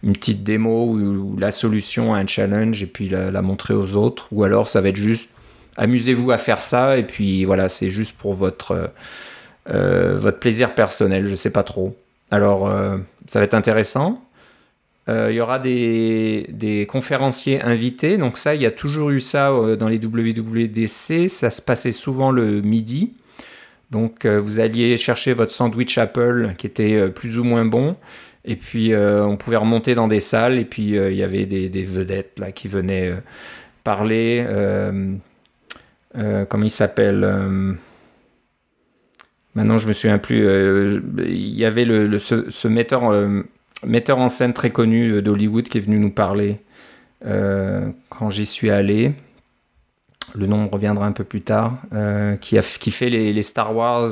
une 0.03 0.13
petite 0.13 0.45
démo 0.45 0.93
ou, 0.93 1.37
la 1.39 1.51
solution 1.51 2.15
à 2.15 2.19
un 2.19 2.27
challenge 2.27 2.83
et 2.83 2.87
puis 2.87 3.09
la 3.09 3.43
montrer 3.43 3.75
aux 3.75 3.97
autres? 3.97 4.29
Ou 4.31 4.45
alors 4.45 4.69
ça 4.69 4.81
va 4.81 4.91
être 4.91 4.97
juste 4.97 5.31
amusez-vous 5.81 6.31
à 6.31 6.38
faire 6.38 6.61
ça 6.61 6.99
et 6.99 7.03
puis 7.03 7.45
voilà, 7.45 7.69
c'est 7.69 7.90
juste 7.90 8.16
pour 8.19 8.35
votre, 8.35 8.90
euh, 9.69 10.16
votre 10.16 10.38
plaisir 10.38 10.75
personnel, 10.75 11.27
je 11.27 11.35
sais 11.35 11.51
pas 11.51 11.62
trop. 11.62 11.97
Alors, 12.31 12.69
euh, 12.69 12.99
ça 13.27 13.40
va 13.40 13.47
être 13.47 13.55
intéressant. 13.55 14.23
Euh, 15.09 15.29
il 15.31 15.37
y 15.37 15.40
aura 15.40 15.59
des, 15.59 16.47
des, 16.51 16.87
conférenciers 16.87 17.62
invités. 17.62 18.19
Donc 18.19 18.37
ça, 18.37 18.55
il 18.55 18.61
y 18.61 18.66
a 18.66 18.71
toujours 18.71 19.11
eu 19.11 19.21
ça 19.21 19.51
dans 19.79 19.88
les 19.88 19.99
WWDC. 19.99 21.29
Ça 21.29 21.51
se 21.51 21.62
passait 21.62 21.93
souvent 21.93 22.31
le 22.31 22.61
midi. 22.61 23.14
Donc 23.90 24.25
vous 24.25 24.61
alliez 24.61 24.97
chercher 24.97 25.33
votre 25.33 25.51
sandwich 25.51 25.99
Apple 25.99 26.55
qui 26.59 26.69
était 26.69 27.09
plus 27.09 27.38
ou 27.38 27.45
moins 27.45 27.64
bon. 27.64 27.97
Et 28.45 28.55
puis 28.55 28.95
on 28.95 29.37
pouvait 29.37 29.57
remonter 29.57 29.97
dans 29.97 30.07
des 30.07 30.21
salles. 30.21 30.59
Et 30.59 30.64
puis 30.64 30.90
il 30.90 31.14
y 31.14 31.25
avait 31.25 31.45
des, 31.45 31.69
des, 31.69 31.83
vedettes 31.83 32.38
là, 32.38 32.53
qui 32.53 32.69
venaient 32.69 33.12
parler. 33.83 34.47
Euh, 36.16 36.44
comment 36.44 36.64
il 36.64 36.70
s'appelle 36.70 37.23
euh, 37.25 37.73
Maintenant, 39.55 39.79
je 39.79 39.88
me 39.88 39.92
souviens 39.92 40.18
plus. 40.18 40.46
Euh, 40.46 41.01
il 41.18 41.57
y 41.57 41.64
avait 41.64 41.85
le, 41.85 42.18
ce, 42.18 42.68
metteur, 42.68 43.12
metteur 43.85 44.18
en 44.18 44.29
scène 44.29 44.53
très 44.53 44.70
connu 44.70 45.23
d'Hollywood 45.23 45.68
qui 45.68 45.79
est 45.79 45.81
venu 45.81 45.99
nous 45.99 46.11
parler 46.11 46.59
quand 47.23 48.31
j'y 48.31 48.46
suis 48.46 48.70
allé. 48.70 49.12
Le 50.37 50.46
nom 50.46 50.68
reviendra 50.68 51.07
un 51.07 51.12
peu 51.12 51.25
plus 51.25 51.42
tard. 51.42 51.79
qui, 52.40 52.59
a, 52.59 52.62
qui 52.62 52.90
fait 52.92 53.11
les, 53.11 53.43
Star 53.43 53.74
Wars. 53.74 54.09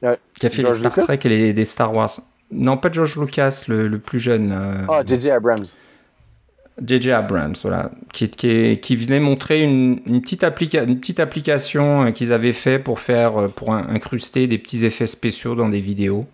qui 0.00 0.46
a 0.46 0.50
fait 0.50 0.62
les 0.62 0.72
Star 0.72 0.94
Trek 0.94 1.18
et 1.24 1.52
les, 1.52 1.64
Star 1.64 1.94
Wars. 1.94 2.10
Non, 2.50 2.78
pas 2.78 2.90
George 2.90 3.18
Lucas, 3.18 3.64
le, 3.68 3.98
plus 3.98 4.18
jeune. 4.18 4.56
Ah, 4.88 5.02
J.J. 5.06 5.30
Abrams. 5.30 5.66
JJ 6.86 7.08
Abrams, 7.08 7.54
voilà, 7.62 7.90
qui, 8.12 8.28
qui, 8.28 8.96
venait 8.96 9.20
montrer 9.20 9.62
une, 9.62 10.00
petite, 10.20 10.44
une 10.74 10.98
petite 10.98 11.20
application 11.20 12.06
euh, 12.06 12.10
qu'ils 12.10 12.32
avaient 12.32 12.52
fait 12.52 12.78
pour 12.78 13.00
faire, 13.00 13.40
euh, 13.40 13.48
pour 13.48 13.74
incruster 13.74 14.46
des 14.46 14.58
petits 14.58 14.84
effets 14.84 15.06
spéciaux 15.06 15.54
dans 15.54 15.68
des 15.68 15.80
vidéos. 15.80 16.26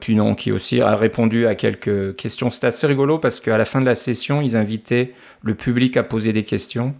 puis 0.00 0.14
non, 0.14 0.34
qui 0.34 0.52
aussi 0.52 0.80
a 0.80 0.94
répondu 0.94 1.46
à 1.46 1.54
quelques 1.54 2.14
questions. 2.16 2.50
C'était 2.50 2.68
assez 2.68 2.86
rigolo 2.86 3.18
parce 3.18 3.40
qu'à 3.40 3.58
la 3.58 3.64
fin 3.64 3.80
de 3.80 3.86
la 3.86 3.94
session, 3.94 4.40
ils 4.40 4.56
invitaient 4.56 5.12
le 5.42 5.54
public 5.54 5.96
à 5.96 6.02
poser 6.02 6.32
des 6.32 6.44
questions. 6.44 6.94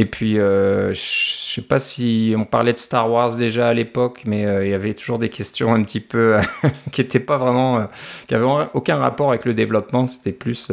Et 0.00 0.04
puis, 0.04 0.38
euh, 0.38 0.94
je 0.94 1.00
sais 1.00 1.62
pas 1.62 1.80
si 1.80 2.32
on 2.38 2.44
parlait 2.44 2.72
de 2.72 2.78
Star 2.78 3.10
Wars 3.10 3.34
déjà 3.34 3.66
à 3.66 3.74
l'époque, 3.74 4.22
mais 4.26 4.46
euh, 4.46 4.64
il 4.64 4.70
y 4.70 4.74
avait 4.74 4.94
toujours 4.94 5.18
des 5.18 5.28
questions 5.28 5.74
un 5.74 5.82
petit 5.82 5.98
peu 5.98 6.36
qui 6.92 7.00
n'étaient 7.00 7.18
pas 7.18 7.36
vraiment, 7.36 7.78
euh, 7.78 7.84
qui 8.28 8.34
n'avaient 8.34 8.68
aucun 8.74 8.96
rapport 8.96 9.30
avec 9.30 9.44
le 9.44 9.54
développement. 9.54 10.06
C'était 10.06 10.30
plus 10.30 10.70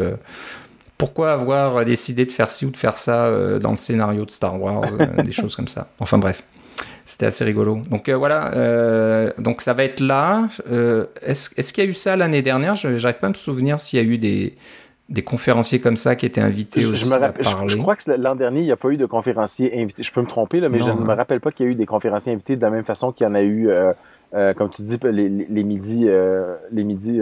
pourquoi 0.98 1.34
avoir 1.34 1.84
décidé 1.86 2.26
de 2.26 2.32
faire 2.32 2.50
ci 2.50 2.66
ou 2.66 2.72
de 2.72 2.78
faire 2.78 2.98
ça 2.98 3.30
dans 3.60 3.72
le 3.72 3.76
scénario 3.76 4.26
de 4.26 4.32
Star 4.32 4.62
Wars, 4.62 4.86
des 5.26 5.32
choses 5.32 5.56
comme 5.56 5.68
ça. 5.68 5.90
Enfin 6.00 6.18
bref, 6.18 6.44
c'était 7.04 7.26
assez 7.26 7.44
rigolo. 7.44 7.80
Donc 7.90 8.10
voilà, 8.10 9.32
donc 9.38 9.62
ça 9.62 9.74
va 9.74 9.84
être 9.84 10.00
là. 10.00 10.48
Est-ce 11.22 11.60
est 11.60 11.72
qu'il 11.74 11.84
y 11.84 11.88
a 11.88 11.90
eu 11.90 11.94
ça 11.94 12.16
l'année 12.16 12.42
dernière? 12.42 12.76
J'arrive 12.76 13.20
pas 13.20 13.28
à 13.28 13.30
me 13.30 13.36
souvenir 13.36 13.80
s'il 13.80 14.00
y 14.00 14.02
a 14.02 14.06
eu 14.06 14.18
des 14.18 14.56
des 15.10 15.22
conférenciers 15.22 15.80
comme 15.80 15.98
ça 15.98 16.16
qui 16.16 16.26
étaient 16.26 16.42
invités 16.42 16.82
je, 16.82 16.88
aussi 16.90 17.10
me 17.12 17.68
Je, 17.68 17.78
crois 17.78 17.96
que 17.96 18.12
l'an 18.12 18.36
dernier, 18.36 18.62
il 18.62 18.66
n'y 18.66 18.72
a 18.72 18.78
pas 18.78 18.90
eu 18.90 18.98
de 18.98 19.06
conférenciers 19.06 19.80
invités. 19.80 20.02
Je 20.02 20.12
peux 20.12 20.22
me 20.22 20.28
tromper, 20.28 20.60
là, 20.60 20.70
mais 20.70 20.80
je 20.80 20.90
ne 20.90 21.02
me 21.02 21.14
rappelle 21.14 21.40
pas 21.40 21.52
qu'il 21.52 21.66
y 21.66 21.70
a 21.70 21.72
eu 21.72 21.76
des 21.76 21.86
conférenciers 21.86 22.34
invités 22.34 22.56
de 22.56 22.62
la 22.62 22.72
même 22.72 22.84
façon 22.84 23.12
qu'il 23.12 23.26
y 23.26 23.30
en 23.30 23.36
a 23.36 23.44
eu, 23.44 23.70
euh, 23.70 23.94
euh, 24.34 24.54
comme 24.54 24.70
tu 24.72 24.82
dis, 24.82 24.98
les, 25.04 25.30
les 25.30 25.64
midis, 25.64 26.06
euh, 26.08 26.56
les 26.72 26.84
midis 26.84 27.20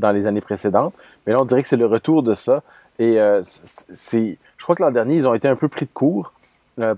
dans 0.00 0.12
les 0.12 0.26
années 0.26 0.40
précédentes. 0.40 0.94
Mais 1.26 1.32
là, 1.32 1.40
on 1.40 1.44
dirait 1.44 1.62
que 1.62 1.68
c'est 1.68 1.76
le 1.76 1.86
retour 1.86 2.22
de 2.22 2.34
ça. 2.34 2.62
Et 2.98 3.18
c'est, 3.42 4.36
je 4.58 4.62
crois 4.62 4.74
que 4.74 4.82
l'an 4.82 4.90
dernier, 4.90 5.16
ils 5.16 5.26
ont 5.28 5.34
été 5.34 5.48
un 5.48 5.56
peu 5.56 5.68
pris 5.68 5.86
de 5.86 5.90
court 5.92 6.32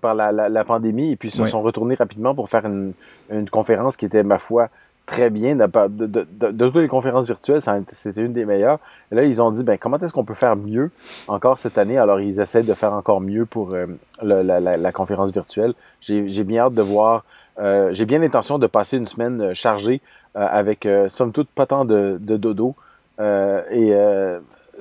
par 0.01 0.15
la, 0.15 0.33
la, 0.33 0.65
pandémie 0.65 1.13
et 1.13 1.17
puis 1.17 1.31
se 1.31 1.45
sont 1.45 1.63
retournés 1.63 1.95
rapidement 1.95 2.35
pour 2.35 2.49
faire 2.49 2.67
une, 2.67 2.93
une 3.31 3.49
conférence 3.49 3.97
qui 3.97 4.05
était, 4.05 4.25
ma 4.25 4.39
foi, 4.39 4.69
très 5.07 5.31
bien. 5.31 5.55
De, 5.57 5.67
de, 5.89 6.27
de, 6.51 6.69
toutes 6.69 6.83
les 6.83 6.89
conférences 6.89 7.27
virtuelles, 7.27 7.61
c'était 7.89 8.23
une 8.23 8.33
des 8.33 8.45
meilleures. 8.45 8.79
Et 9.11 9.15
là, 9.15 9.25
ils 9.25 9.43
ont 9.43 9.51
dit, 9.51 9.65
ben, 9.65 9.79
comment 9.79 9.99
est-ce 9.99 10.13
qu'on 10.13 10.25
peut 10.25 10.35
faire 10.35 10.57
mieux 10.57 10.91
encore 11.29 11.59
cette 11.59 11.79
année? 11.79 11.99
Alors, 11.99 12.21
ils 12.21 12.41
essaient 12.41 12.63
de 12.63 12.75
faire 12.75 12.93
encore 12.93 13.21
mieux 13.21 13.47
pour 13.47 13.75
euh, 13.75 13.87
la, 14.23 14.43
la, 14.61 14.93
conférence 14.93 15.31
virtuelle. 15.31 15.75
J'ai 16.01 16.45
bien 16.45 16.65
hâte 16.65 16.75
de 16.75 16.83
voir. 16.83 17.25
Euh, 17.59 17.93
J'ai 17.93 18.07
bien 18.07 18.19
l'intention 18.19 18.59
de 18.59 18.67
passer 18.67 18.97
une 18.97 19.07
semaine 19.07 19.41
euh, 19.41 19.55
chargée 19.55 20.01
euh, 20.37 20.47
avec, 20.51 20.89
somme 21.09 21.33
toute, 21.33 21.49
pas 21.49 21.67
tant 21.67 21.85
de, 21.85 22.19
dodo. 22.19 22.75
Et 23.19 23.95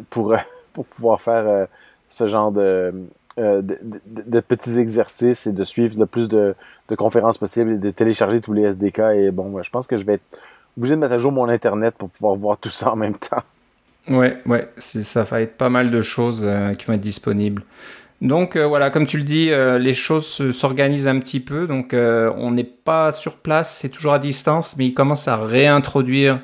pour, 0.09 0.35
pour 0.73 0.85
pouvoir 0.85 1.21
faire 1.21 1.67
ce 2.07 2.27
genre 2.27 2.51
de, 2.51 2.93
de, 3.37 4.39
petits 4.39 4.79
exercices 4.79 5.47
et 5.47 5.51
de 5.51 5.63
suivre 5.63 5.99
le 5.99 6.05
plus 6.05 6.29
de, 6.29 6.55
de 6.89 6.95
conférences 6.95 7.37
possibles 7.37 7.71
et 7.71 7.77
de 7.77 7.91
télécharger 7.91 8.41
tous 8.41 8.53
les 8.53 8.63
SDK. 8.63 8.99
Et 9.15 9.31
bon, 9.31 9.61
je 9.61 9.69
pense 9.69 9.87
que 9.87 9.95
je 9.95 10.05
vais 10.05 10.13
être 10.13 10.39
obligé 10.77 10.95
de 10.95 10.99
mettre 10.99 11.13
à 11.13 11.17
jour 11.17 11.31
mon 11.31 11.47
Internet 11.49 11.95
pour 11.97 12.09
pouvoir 12.09 12.35
voir 12.35 12.57
tout 12.57 12.69
ça 12.69 12.91
en 12.91 12.95
même 12.95 13.15
temps. 13.15 13.43
Ouais, 14.09 14.37
ouais, 14.45 14.67
ça 14.77 15.23
va 15.23 15.41
être 15.41 15.57
pas 15.57 15.69
mal 15.69 15.91
de 15.91 16.01
choses 16.01 16.43
euh, 16.45 16.73
qui 16.73 16.85
vont 16.85 16.93
être 16.93 17.01
disponibles. 17.01 17.63
Donc 18.21 18.55
euh, 18.55 18.65
voilà, 18.65 18.89
comme 18.89 19.07
tu 19.07 19.17
le 19.17 19.23
dis, 19.23 19.51
euh, 19.51 19.79
les 19.79 19.93
choses 19.93 20.51
s'organisent 20.51 21.07
un 21.07 21.19
petit 21.19 21.39
peu. 21.39 21.67
Donc 21.67 21.93
on 21.93 22.51
n'est 22.51 22.63
pas 22.63 23.11
sur 23.11 23.37
place, 23.37 23.77
c'est 23.77 23.89
toujours 23.89 24.13
à 24.13 24.19
distance, 24.19 24.75
mais 24.77 24.87
ils 24.87 24.93
commencent 24.93 25.27
à 25.27 25.37
réintroduire 25.37 26.39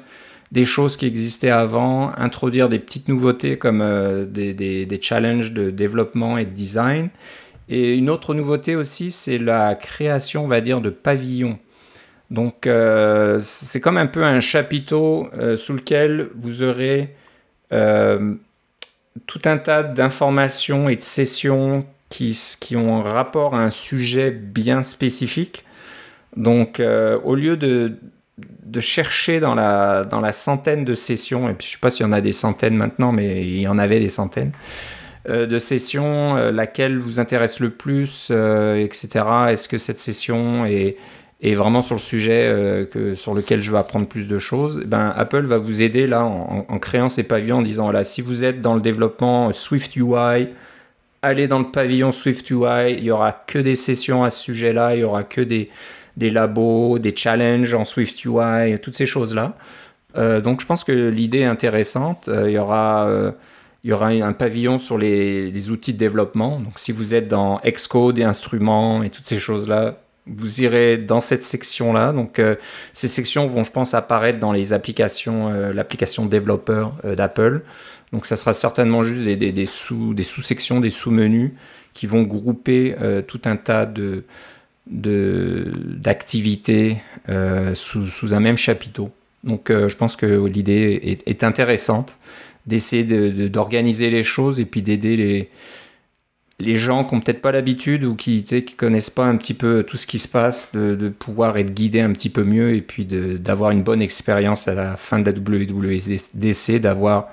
des 0.52 0.66
choses 0.66 0.98
qui 0.98 1.06
existaient 1.06 1.50
avant, 1.50 2.12
introduire 2.18 2.70
des 2.70 2.80
petites 2.80 3.08
nouveautés 3.08 3.58
comme 3.58 3.84
des, 4.30 4.54
des, 4.54 4.86
des, 4.86 5.02
challenges 5.02 5.52
de 5.52 5.72
développement 5.72 6.38
et 6.38 6.46
de 6.46 6.52
design. 6.52 7.10
Et 7.70 7.96
une 7.96 8.10
autre 8.10 8.34
nouveauté 8.34 8.76
aussi, 8.76 9.12
c'est 9.12 9.38
la 9.38 9.76
création, 9.76 10.46
on 10.46 10.48
va 10.48 10.62
dire, 10.62 10.80
de 10.80 10.90
pavillons. 10.90 11.60
Donc 12.32 12.68
euh, 12.68 13.40
c'est 13.42 13.80
comme 13.80 13.98
un 13.98 14.08
peu 14.08 14.24
un 14.24 14.40
chapiteau 14.40 15.30
euh, 15.38 15.56
sous 15.56 15.74
lequel 15.74 16.30
vous 16.36 16.62
aurez 16.62 17.16
euh, 17.72 18.36
tout 19.26 19.42
un 19.46 19.58
tas 19.58 19.84
d'informations 19.84 20.90
et 20.90 20.96
de 20.96 21.02
sessions 21.02 21.86
qui, 22.10 22.38
qui, 22.60 22.76
ont 22.76 23.02
rapport 23.02 23.56
à 23.56 23.60
un 23.60 23.70
sujet 23.70 24.32
bien 24.32 24.84
spécifique. 24.84 25.64
Donc 26.36 26.82
au 27.24 27.36
lieu 27.36 27.58
de, 27.58 27.98
de 28.38 28.80
chercher 28.80 29.40
dans 29.40 29.56
la, 29.56 30.04
dans 30.04 30.22
la 30.22 30.32
centaine 30.32 30.84
de 30.86 30.94
sessions, 30.94 31.50
et 31.50 31.54
puis 31.54 31.68
je 31.68 31.74
sais 31.74 31.80
pas 31.80 31.90
s'il 31.90 32.06
y 32.06 32.10
en 32.10 32.12
a 32.12 32.22
des 32.22 32.34
centaines 32.34 32.76
maintenant, 32.76 33.12
mais 33.12 33.44
il 33.44 33.62
y 33.62 33.68
en 33.68 33.80
avait 33.80 34.00
des 34.00 34.10
centaines, 34.10 34.52
euh, 35.30 35.46
de 35.46 35.60
session, 35.60 36.38
euh, 36.38 36.52
laquelle 36.52 37.00
vous 37.00 37.20
intéresse 37.20 37.60
le 37.60 37.70
plus, 37.70 38.30
euh, 38.32 38.76
etc. 38.76 39.26
Est-ce 39.50 39.68
que 39.68 39.78
cette 39.78 39.98
session 39.98 40.66
est, 40.66 40.96
est 41.42 41.56
vraiment 41.56 41.82
sur 41.82 41.96
le 41.96 42.02
sujet 42.02 42.88
que, 42.92 43.14
sur 43.14 43.34
lequel 43.34 43.62
je 43.62 43.72
vais 43.72 43.78
apprendre 43.78 44.08
plus 44.08 44.28
de 44.28 44.40
choses, 44.40 44.82
eh 44.84 44.88
ben, 44.88 45.14
Apple 45.18 45.46
va 45.46 45.58
vous 45.58 45.82
aider 45.82 46.08
là 46.08 46.24
en, 46.24 46.80
créant 46.80 47.10
ces 47.10 47.24
pavillons 47.24 47.58
en 47.58 47.62
disant 47.62 47.84
voilà, 47.84 48.04
si 48.04 48.22
vous 48.22 48.44
êtes 48.44 48.62
dans 48.62 48.74
le 48.74 48.82
développement 48.82 49.52
Swift 49.54 49.96
UI, 49.96 50.50
allez 51.22 51.48
dans 51.48 51.60
le 51.60 51.70
pavillon 51.72 52.12
Swift 52.12 52.50
UI, 52.50 52.96
il 52.98 53.04
y 53.04 53.12
aura 53.12 53.34
que 53.34 53.60
des 53.60 53.76
sessions 53.76 54.24
à 54.24 54.30
ce 54.30 54.44
sujet-là, 54.46 54.96
il 54.96 55.02
y 55.02 55.04
aura 55.04 55.24
que 55.24 55.42
des, 55.42 55.70
des 56.18 56.30
labos, 56.30 57.00
des 57.00 57.16
challenges 57.16 57.74
en 57.74 57.86
Swift 57.86 58.26
UI, 58.26 58.78
toutes 58.82 58.96
ces 58.96 59.06
choses-là. 59.06 59.56
donc 60.16 60.62
je 60.62 60.66
pense 60.66 60.84
que 60.84 61.10
l'idée 61.10 61.40
est 61.40 61.46
intéressante. 61.46 62.28
il 62.28 62.52
y 62.52 62.58
aura 62.58 63.34
il 63.88 63.92
y 63.92 63.94
aura 63.94 64.08
un 64.08 64.34
pavillon 64.34 64.80
sur 64.80 64.98
les, 64.98 65.70
outils 65.70 65.94
de 65.94 65.98
développement. 65.98 66.60
Donc, 66.60 66.78
si 66.78 66.92
vous 66.92 67.16
êtes 67.16 67.30
dans 67.30 67.62
Xcode 67.66 68.20
et 68.20 68.24
instruments 68.24 69.02
et 69.02 69.10
toutes 69.10 69.28
ces 69.28 69.40
choses-là, 69.40 69.96
vous 70.26 70.62
irez 70.62 70.98
dans 70.98 71.22
cette 71.22 71.42
section-là. 71.42 72.12
Donc, 72.12 72.40
euh, 72.40 72.56
ces 72.92 73.08
sections 73.08 73.48
vont, 73.48 73.64
je 73.64 73.72
pense, 73.72 73.94
apparaître 73.94 74.40
dans 74.40 74.52
les 74.52 74.74
applications, 74.74 75.48
euh, 75.48 75.72
l'application 75.72 76.26
développeur 76.26 76.96
euh, 77.06 77.16
d'Apple. 77.16 77.62
Donc, 78.12 78.26
ça 78.26 78.36
sera 78.36 78.52
certainement 78.52 79.04
juste 79.04 79.24
des, 79.24 79.38
des 79.38 79.66
sous-sections, 79.66 80.82
des 80.82 80.90
sous-menus 80.90 81.52
qui 81.94 82.08
vont 82.08 82.24
grouper 82.24 82.96
tout 83.26 83.42
un 83.46 83.56
tas 83.56 83.86
de 83.88 84.24
d'activités 84.90 86.98
sous, 87.74 88.10
sous, 88.10 88.34
un 88.34 88.40
même 88.40 88.58
chapiteau. 88.58 89.12
Donc, 89.44 89.70
je 89.70 89.96
pense 89.96 90.16
que 90.16 90.48
l'idée 90.48 91.20
est, 91.26 91.44
intéressante 91.44 92.18
d'essayer 92.66 93.04
d'organiser 93.50 94.10
les 94.10 94.24
choses 94.24 94.60
et 94.60 94.66
puis 94.66 94.82
d'aider 94.82 95.16
les, 95.16 95.50
les 96.60 96.76
gens 96.76 97.04
qui 97.04 97.14
n'ont 97.14 97.22
peut-être 97.22 97.42
pas 97.42 97.52
l'habitude 97.52 98.04
ou 98.04 98.16
qui 98.16 98.44
ne 98.52 98.60
qui 98.60 98.76
connaissent 98.76 99.12
pas 99.12 99.26
un 99.26 99.38
petit 99.38 99.54
peu 99.54 99.84
tout 99.84 99.98
ce 99.98 100.08
qui 100.08 100.20
se 100.20 100.28
passe, 100.28 100.72
de, 100.74 101.10
pouvoir 101.10 101.58
être 101.58 101.74
guidés 101.74 102.02
un 102.02 102.12
petit 102.12 102.30
peu 102.30 102.44
mieux 102.44 102.76
et 102.76 102.82
puis 102.82 103.06
d'avoir 103.06 103.72
une 103.72 103.84
bonne 103.84 104.02
expérience 104.02 104.68
à 104.68 104.74
la 104.74 104.98
fin 104.98 105.20
de 105.20 105.30
la 105.30 105.38
WWDC, 105.38 106.80
d'avoir 106.80 107.30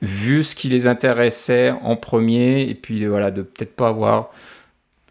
vu 0.00 0.42
ce 0.42 0.54
qui 0.54 0.68
les 0.68 0.86
intéressait 0.86 1.72
en 1.82 1.96
premier 1.96 2.62
et 2.62 2.74
puis 2.74 3.04
voilà, 3.06 3.30
de 3.30 3.42
peut-être 3.42 3.76
pas 3.76 3.88
avoir 3.88 4.32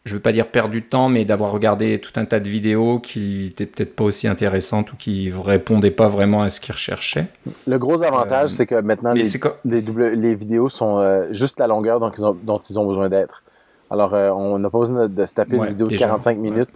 je 0.04 0.16
veux 0.16 0.20
pas 0.20 0.32
dire 0.32 0.48
perdre 0.48 0.72
du 0.72 0.82
temps, 0.82 1.10
mais 1.10 1.26
d'avoir 1.26 1.52
regardé 1.52 2.00
tout 2.00 2.20
un 2.20 2.26
tas 2.26 2.40
de 2.40 2.50
vidéos 2.50 3.00
qui 3.00 3.48
étaient 3.48 3.68
peut-être 3.68 3.96
pas 3.96 4.04
aussi 4.04 4.28
intéressantes 4.28 4.92
ou 4.94 4.96
qui 4.96 5.32
répondaient 5.32 5.92
pas 5.92 6.08
vraiment 6.08 6.42
à 6.42 6.50
ce 6.50 6.60
qu'ils 6.60 6.74
recherchaient. 6.74 7.28
Le 7.68 7.78
gros 7.78 8.02
avantage, 8.02 8.52
euh, 8.52 8.54
c'est 8.54 8.66
que 8.66 8.82
maintenant, 8.82 9.14
les, 9.14 9.28
les, 9.64 10.36
vidéos 10.36 10.70
sont 10.70 10.98
euh, 10.98 11.28
juste 11.32 11.60
la 11.60 11.68
longueur 11.68 12.00
dont 12.00 12.10
ils 12.10 12.26
ont, 12.26 12.36
dont 12.42 12.60
ils 12.68 12.80
ont 12.80 12.88
besoin 12.88 13.10
d'être. 13.10 13.44
Alors, 13.92 14.16
euh, 14.16 14.32
on 14.32 14.58
n'a 14.58 14.70
pas 14.72 14.80
besoin 14.80 15.08
de, 15.08 15.26
se 15.26 15.34
taper 15.34 15.58
une 15.58 15.68
vidéo 15.68 15.88
de 15.88 15.96
45 15.96 16.38
minutes 16.38 16.70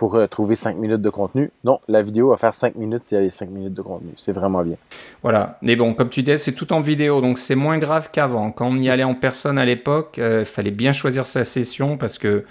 pour 0.00 0.18
trouver 0.30 0.54
5 0.54 0.78
minutes 0.78 1.02
de 1.02 1.10
contenu. 1.10 1.50
Non, 1.62 1.78
la 1.86 2.00
vidéo 2.00 2.30
va 2.30 2.38
faire 2.38 2.54
5 2.54 2.74
minutes 2.76 3.04
s'il 3.04 3.16
y 3.16 3.18
a 3.18 3.22
les 3.22 3.28
5 3.28 3.50
minutes 3.50 3.74
de 3.74 3.82
contenu. 3.82 4.12
C'est 4.16 4.32
vraiment 4.32 4.62
bien. 4.62 4.76
Voilà. 5.22 5.58
Mais 5.60 5.76
bon, 5.76 5.92
comme 5.92 6.08
tu 6.08 6.22
disais, 6.22 6.38
c'est 6.38 6.54
tout 6.54 6.72
en 6.72 6.80
vidéo, 6.80 7.20
donc 7.20 7.36
c'est 7.36 7.54
moins 7.54 7.76
grave 7.76 8.08
qu'avant. 8.10 8.50
Quand 8.50 8.68
on 8.68 8.78
y 8.78 8.88
allait 8.88 9.04
en 9.04 9.14
personne 9.14 9.58
à 9.58 9.66
l'époque, 9.66 10.14
il 10.16 10.46
fallait 10.46 10.70
bien 10.70 10.94
choisir 10.94 11.26
sa 11.26 11.44
session 11.44 11.98
parce 11.98 12.16
que 12.16 12.46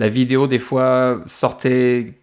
la 0.00 0.08
vidéo, 0.08 0.48
des 0.48 0.58
fois, 0.58 1.20
sortait 1.26 2.14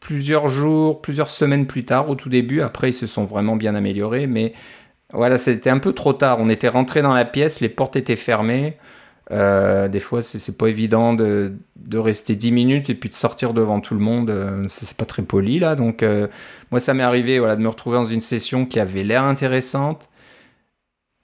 plusieurs 0.00 0.48
jours, 0.48 1.02
plusieurs 1.02 1.28
semaines 1.28 1.66
plus 1.66 1.84
tard 1.84 2.08
au 2.08 2.14
tout 2.14 2.30
début. 2.30 2.62
Après, 2.62 2.88
ils 2.88 2.94
se 2.94 3.06
sont 3.06 3.26
vraiment 3.26 3.56
bien 3.56 3.74
améliorés. 3.74 4.26
Mais 4.26 4.54
voilà, 5.12 5.36
c'était 5.36 5.68
un 5.68 5.80
peu 5.80 5.92
trop 5.92 6.14
tard. 6.14 6.38
On 6.40 6.48
était 6.48 6.68
rentré 6.68 7.02
dans 7.02 7.12
la 7.12 7.26
pièce, 7.26 7.60
les 7.60 7.68
portes 7.68 7.94
étaient 7.96 8.16
fermées. 8.16 8.78
Euh, 9.30 9.88
des 9.88 10.00
fois, 10.00 10.22
c'est 10.22 10.56
pas 10.56 10.68
évident 10.68 11.12
de, 11.12 11.52
rester 11.94 12.34
10 12.34 12.52
minutes 12.52 12.90
et 12.90 12.94
puis 12.94 13.08
de 13.08 13.14
sortir 13.14 13.52
devant 13.52 13.80
tout 13.80 13.94
le 13.94 14.00
monde. 14.00 14.30
Euh, 14.30 14.64
c'est 14.68 14.96
pas 14.96 15.04
très 15.04 15.22
poli 15.22 15.58
là. 15.58 15.74
Donc, 15.74 16.02
euh, 16.02 16.28
moi, 16.70 16.80
ça 16.80 16.94
m'est 16.94 17.02
arrivé 17.02 17.38
voilà, 17.38 17.56
de 17.56 17.60
me 17.60 17.68
retrouver 17.68 17.96
dans 17.96 18.04
une 18.04 18.20
session 18.20 18.66
qui 18.66 18.80
avait 18.80 19.04
l'air 19.04 19.24
intéressante 19.24 20.08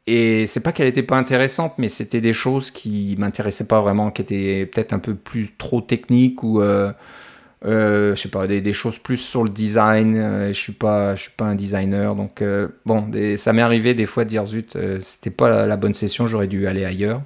et 0.07 0.47
c'est 0.47 0.63
pas 0.63 0.73
qu'elle 0.73 0.87
était 0.87 1.03
pas 1.03 1.17
intéressante, 1.17 1.75
mais 1.79 1.89
c'était 1.89 2.21
des 2.21 2.35
choses 2.35 2.71
qui 2.71 3.17
m'intéressaient 3.19 3.69
pas 3.69 3.81
vraiment, 3.81 4.11
qui 4.11 4.21
étaient 4.21 4.67
peut-être 4.67 4.93
un 4.93 4.99
peu 4.99 5.15
plus 5.15 5.55
trop 5.57 5.81
techniques 5.81 6.43
ou 6.43 6.61
je 6.61 8.15
sais 8.15 8.29
pas, 8.29 8.47
des, 8.47 8.73
choses 8.75 8.99
plus 8.99 9.17
sur 9.17 9.45
le 9.45 9.49
design. 9.49 10.49
Je 10.49 10.59
suis 10.59 10.75
pas, 10.75 11.15
je 11.15 11.23
suis 11.23 11.31
pas 11.31 11.47
un 11.47 11.55
designer, 11.55 12.15
donc 12.17 12.45
bon, 12.85 13.11
ça 13.39 13.55
m'est 13.55 13.63
arrivé 13.63 13.95
des 13.95 14.05
fois 14.05 14.25
de 14.25 14.29
dire 14.29 14.45
zut, 14.45 14.77
c'était 15.01 15.31
pas 15.31 15.65
la, 15.65 15.77
bonne 15.79 15.95
session, 15.95 16.27
j'aurais 16.27 16.49
dû 16.49 16.67
aller 16.67 16.85
ailleurs. 16.85 17.23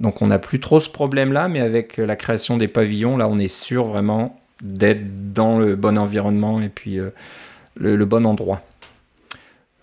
Donc 0.00 0.22
on 0.22 0.26
n'a 0.26 0.38
plus 0.38 0.60
trop 0.60 0.80
ce 0.80 0.90
problème-là, 0.90 1.48
mais 1.48 1.60
avec 1.60 1.96
la 1.96 2.16
création 2.16 2.56
des 2.56 2.68
pavillons, 2.68 3.16
là, 3.16 3.28
on 3.28 3.38
est 3.38 3.48
sûr 3.48 3.84
vraiment 3.84 4.38
d'être 4.62 5.32
dans 5.32 5.58
le 5.58 5.76
bon 5.76 5.98
environnement 5.98 6.60
et 6.60 6.68
puis 6.68 6.98
le 7.76 8.04
bon 8.04 8.26
endroit. 8.26 8.60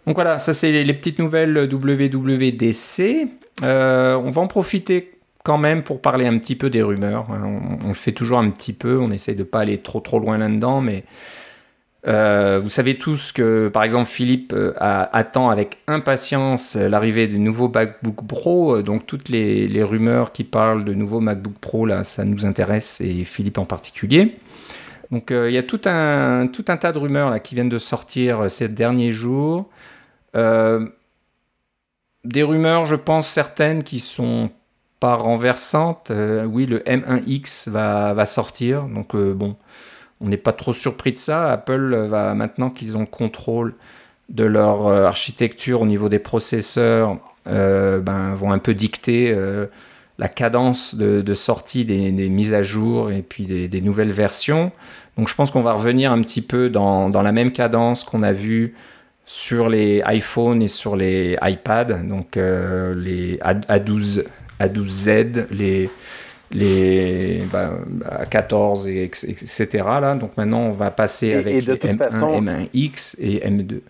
Donc 0.06 0.16
voilà, 0.16 0.40
ça 0.40 0.54
c'est 0.54 0.84
les 0.84 0.94
petites 0.94 1.20
nouvelles 1.20 1.70
WWDC. 1.72 3.28
on 3.62 4.30
va 4.30 4.42
en 4.42 4.48
profiter 4.48 5.12
quand 5.44 5.58
même 5.58 5.84
pour 5.84 6.02
parler 6.02 6.26
un 6.26 6.38
petit 6.38 6.56
peu 6.56 6.70
des 6.70 6.82
rumeurs. 6.84 7.28
On, 7.30 7.86
on 7.86 7.88
le 7.88 7.94
fait 7.94 8.12
toujours 8.12 8.40
un 8.40 8.50
petit 8.50 8.74
peu, 8.74 9.00
on 9.00 9.12
essaye 9.12 9.36
de 9.36 9.44
pas 9.44 9.62
aller 9.62 9.78
trop 9.78 10.00
trop 10.00 10.20
loin 10.20 10.38
là-dedans, 10.38 10.82
mais 10.82 11.04
euh, 12.08 12.60
vous 12.62 12.70
savez 12.70 12.98
tous 12.98 13.32
que, 13.32 13.70
par 13.70 13.84
exemple, 13.84 14.10
Philippe 14.10 14.54
euh, 14.54 14.74
attend 14.80 15.52
avec 15.52 15.78
impatience 15.88 16.76
l'arrivée 16.76 17.28
du 17.28 17.38
nouveau 17.38 17.70
MacBook 17.70 18.26
Pro. 18.28 18.78
Euh, 18.78 18.84
donc, 18.84 19.06
toutes 19.06 19.30
les, 19.30 19.84
rumeurs 19.84 20.32
qui 20.32 20.44
parlent 20.44 20.84
de 20.84 20.94
nouveau 20.94 21.20
MacBook 21.20 21.54
Pro, 21.60 21.86
là, 21.86 22.04
ça 22.04 22.26
nous 22.26 22.46
intéresse, 22.46 23.02
et 23.02 23.24
Philippe 23.24 23.60
en 23.60 23.66
particulier. 23.66 24.38
Donc, 25.12 25.32
il 25.32 25.52
y 25.52 25.58
a 25.58 25.64
tout 25.64 25.82
un, 25.86 26.48
tout 26.48 26.66
un 26.70 26.78
tas 26.78 26.94
de 26.94 26.98
rumeurs 26.98 27.30
là, 27.32 27.40
qui 27.40 27.54
viennent 27.54 27.70
de 27.70 27.78
sortir 27.78 28.50
ces 28.50 28.70
derniers 28.70 29.12
jours. 29.12 29.70
des 30.34 30.40
rumeurs, 32.44 32.86
je 32.86 32.96
pense, 32.96 33.28
certaines 33.28 33.84
qui 33.84 34.00
sont 34.00 34.52
pas 35.02 35.16
renversantes. 35.16 36.14
oui, 36.46 36.66
le 36.66 36.80
M1X 36.80 37.70
va, 37.70 38.14
va 38.14 38.26
sortir. 38.26 38.86
Donc, 38.86 39.14
bon 39.16 39.58
on 40.22 40.30
n'est 40.30 40.38
pas 40.38 40.54
trop 40.54 40.74
surpris 40.74 41.12
de 41.12 41.18
ça. 41.18 41.52
Apple 41.52 41.96
va 42.08 42.34
maintenant 42.34 42.70
qu'ils 42.70 42.98
ont 42.98 43.06
contrôle 43.06 43.74
de 44.32 44.44
leur 44.44 44.88
euh, 44.88 45.06
architecture 45.06 45.82
au 45.82 45.86
niveau 45.86 46.10
des 46.10 46.20
processeurs, 46.20 47.18
euh, 47.48 48.00
ben, 48.00 48.34
vont 48.34 48.52
un 48.52 48.60
peu 48.60 48.74
dicter 48.74 49.32
euh, 49.32 49.66
la 50.18 50.30
cadence 50.30 50.96
de, 50.96 51.34
sortie 51.34 51.84
des, 51.86 52.12
mises 52.12 52.54
à 52.54 52.62
jour 52.62 53.12
et 53.12 53.24
puis 53.24 53.46
des, 53.46 53.82
nouvelles 53.82 54.12
versions. 54.12 54.72
Donc 55.18 55.28
je 55.28 55.36
pense 55.36 55.52
qu'on 55.52 55.62
va 55.62 55.74
revenir 55.74 56.12
un 56.12 56.22
petit 56.22 56.42
peu 56.42 56.70
dans, 56.70 57.10
la 57.10 57.32
même 57.32 57.52
cadence 57.52 58.04
qu'on 58.04 58.22
a 58.22 58.32
vu 58.32 58.76
sur 59.26 59.68
les 59.68 60.04
iPhones 60.08 60.62
et 60.62 60.68
sur 60.68 60.96
les 60.96 61.38
iPads, 61.42 62.04
donc 62.04 62.36
les 62.36 63.38
A12, 63.38 64.24
A12Z, 64.60 65.48
les 65.50 65.90
les 66.52 67.44
bah, 67.52 67.72
14 68.30 68.88
et 68.88 69.04
etc. 69.04 69.68
Là. 70.02 70.16
Donc 70.16 70.36
maintenant, 70.38 70.62
on 70.62 70.72
va 70.72 70.92
passer 70.92 71.34
avec 71.34 71.66
les 71.66 71.76
M1, 71.76 72.70
M1X 72.74 73.16
et 73.20 73.40
M2. 73.40 73.82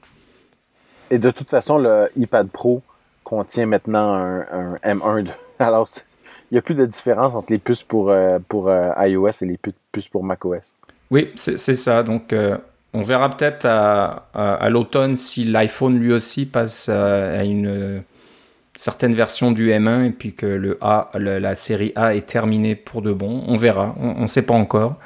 Et 1.09 1.19
de 1.19 1.29
toute 1.29 1.49
façon, 1.49 1.77
le 1.77 2.09
iPad 2.15 2.47
Pro 2.47 2.81
contient 3.23 3.65
maintenant 3.65 4.13
un, 4.13 4.75
M1. 4.83 5.27
Alors, 5.59 5.87
il 6.49 6.55
n'y 6.55 6.57
a 6.57 6.61
plus 6.61 6.75
de 6.75 6.85
différence 6.85 7.33
entre 7.33 7.51
les 7.51 7.59
puces 7.59 7.83
pour, 7.83 8.09
euh, 8.09 8.39
pour 8.47 8.69
euh, 8.69 8.91
iOS 8.97 9.29
et 9.41 9.45
les 9.45 9.59
puces 9.91 10.07
pour 10.07 10.23
macOS. 10.23 10.77
Oui, 11.11 11.29
c'est 11.35 11.57
ça. 11.57 12.03
Donc, 12.03 12.31
euh, 12.31 12.57
on 12.93 13.03
verra 13.03 13.29
peut-être 13.29 13.65
à, 13.65 14.27
à 14.33 14.69
l'automne 14.69 15.15
si 15.15 15.43
l'iPhone 15.43 15.97
lui 15.97 16.13
aussi 16.13 16.45
passe 16.45 16.87
à 16.87 17.43
une 17.43 18.03
certaines 18.81 19.13
versions 19.13 19.51
du 19.51 19.69
M1 19.69 20.05
et 20.05 20.09
puis 20.09 20.33
que 20.33 20.75
la 21.13 21.55
série 21.55 21.93
A 21.95 22.15
est 22.15 22.25
terminée 22.25 22.73
pour 22.73 23.03
de 23.03 23.13
bon. 23.13 23.43
On 23.47 23.55
verra, 23.55 23.93
on 23.99 24.23
ne 24.23 24.27
sait 24.27 24.41
pas 24.41 24.55
encore. 24.55 24.97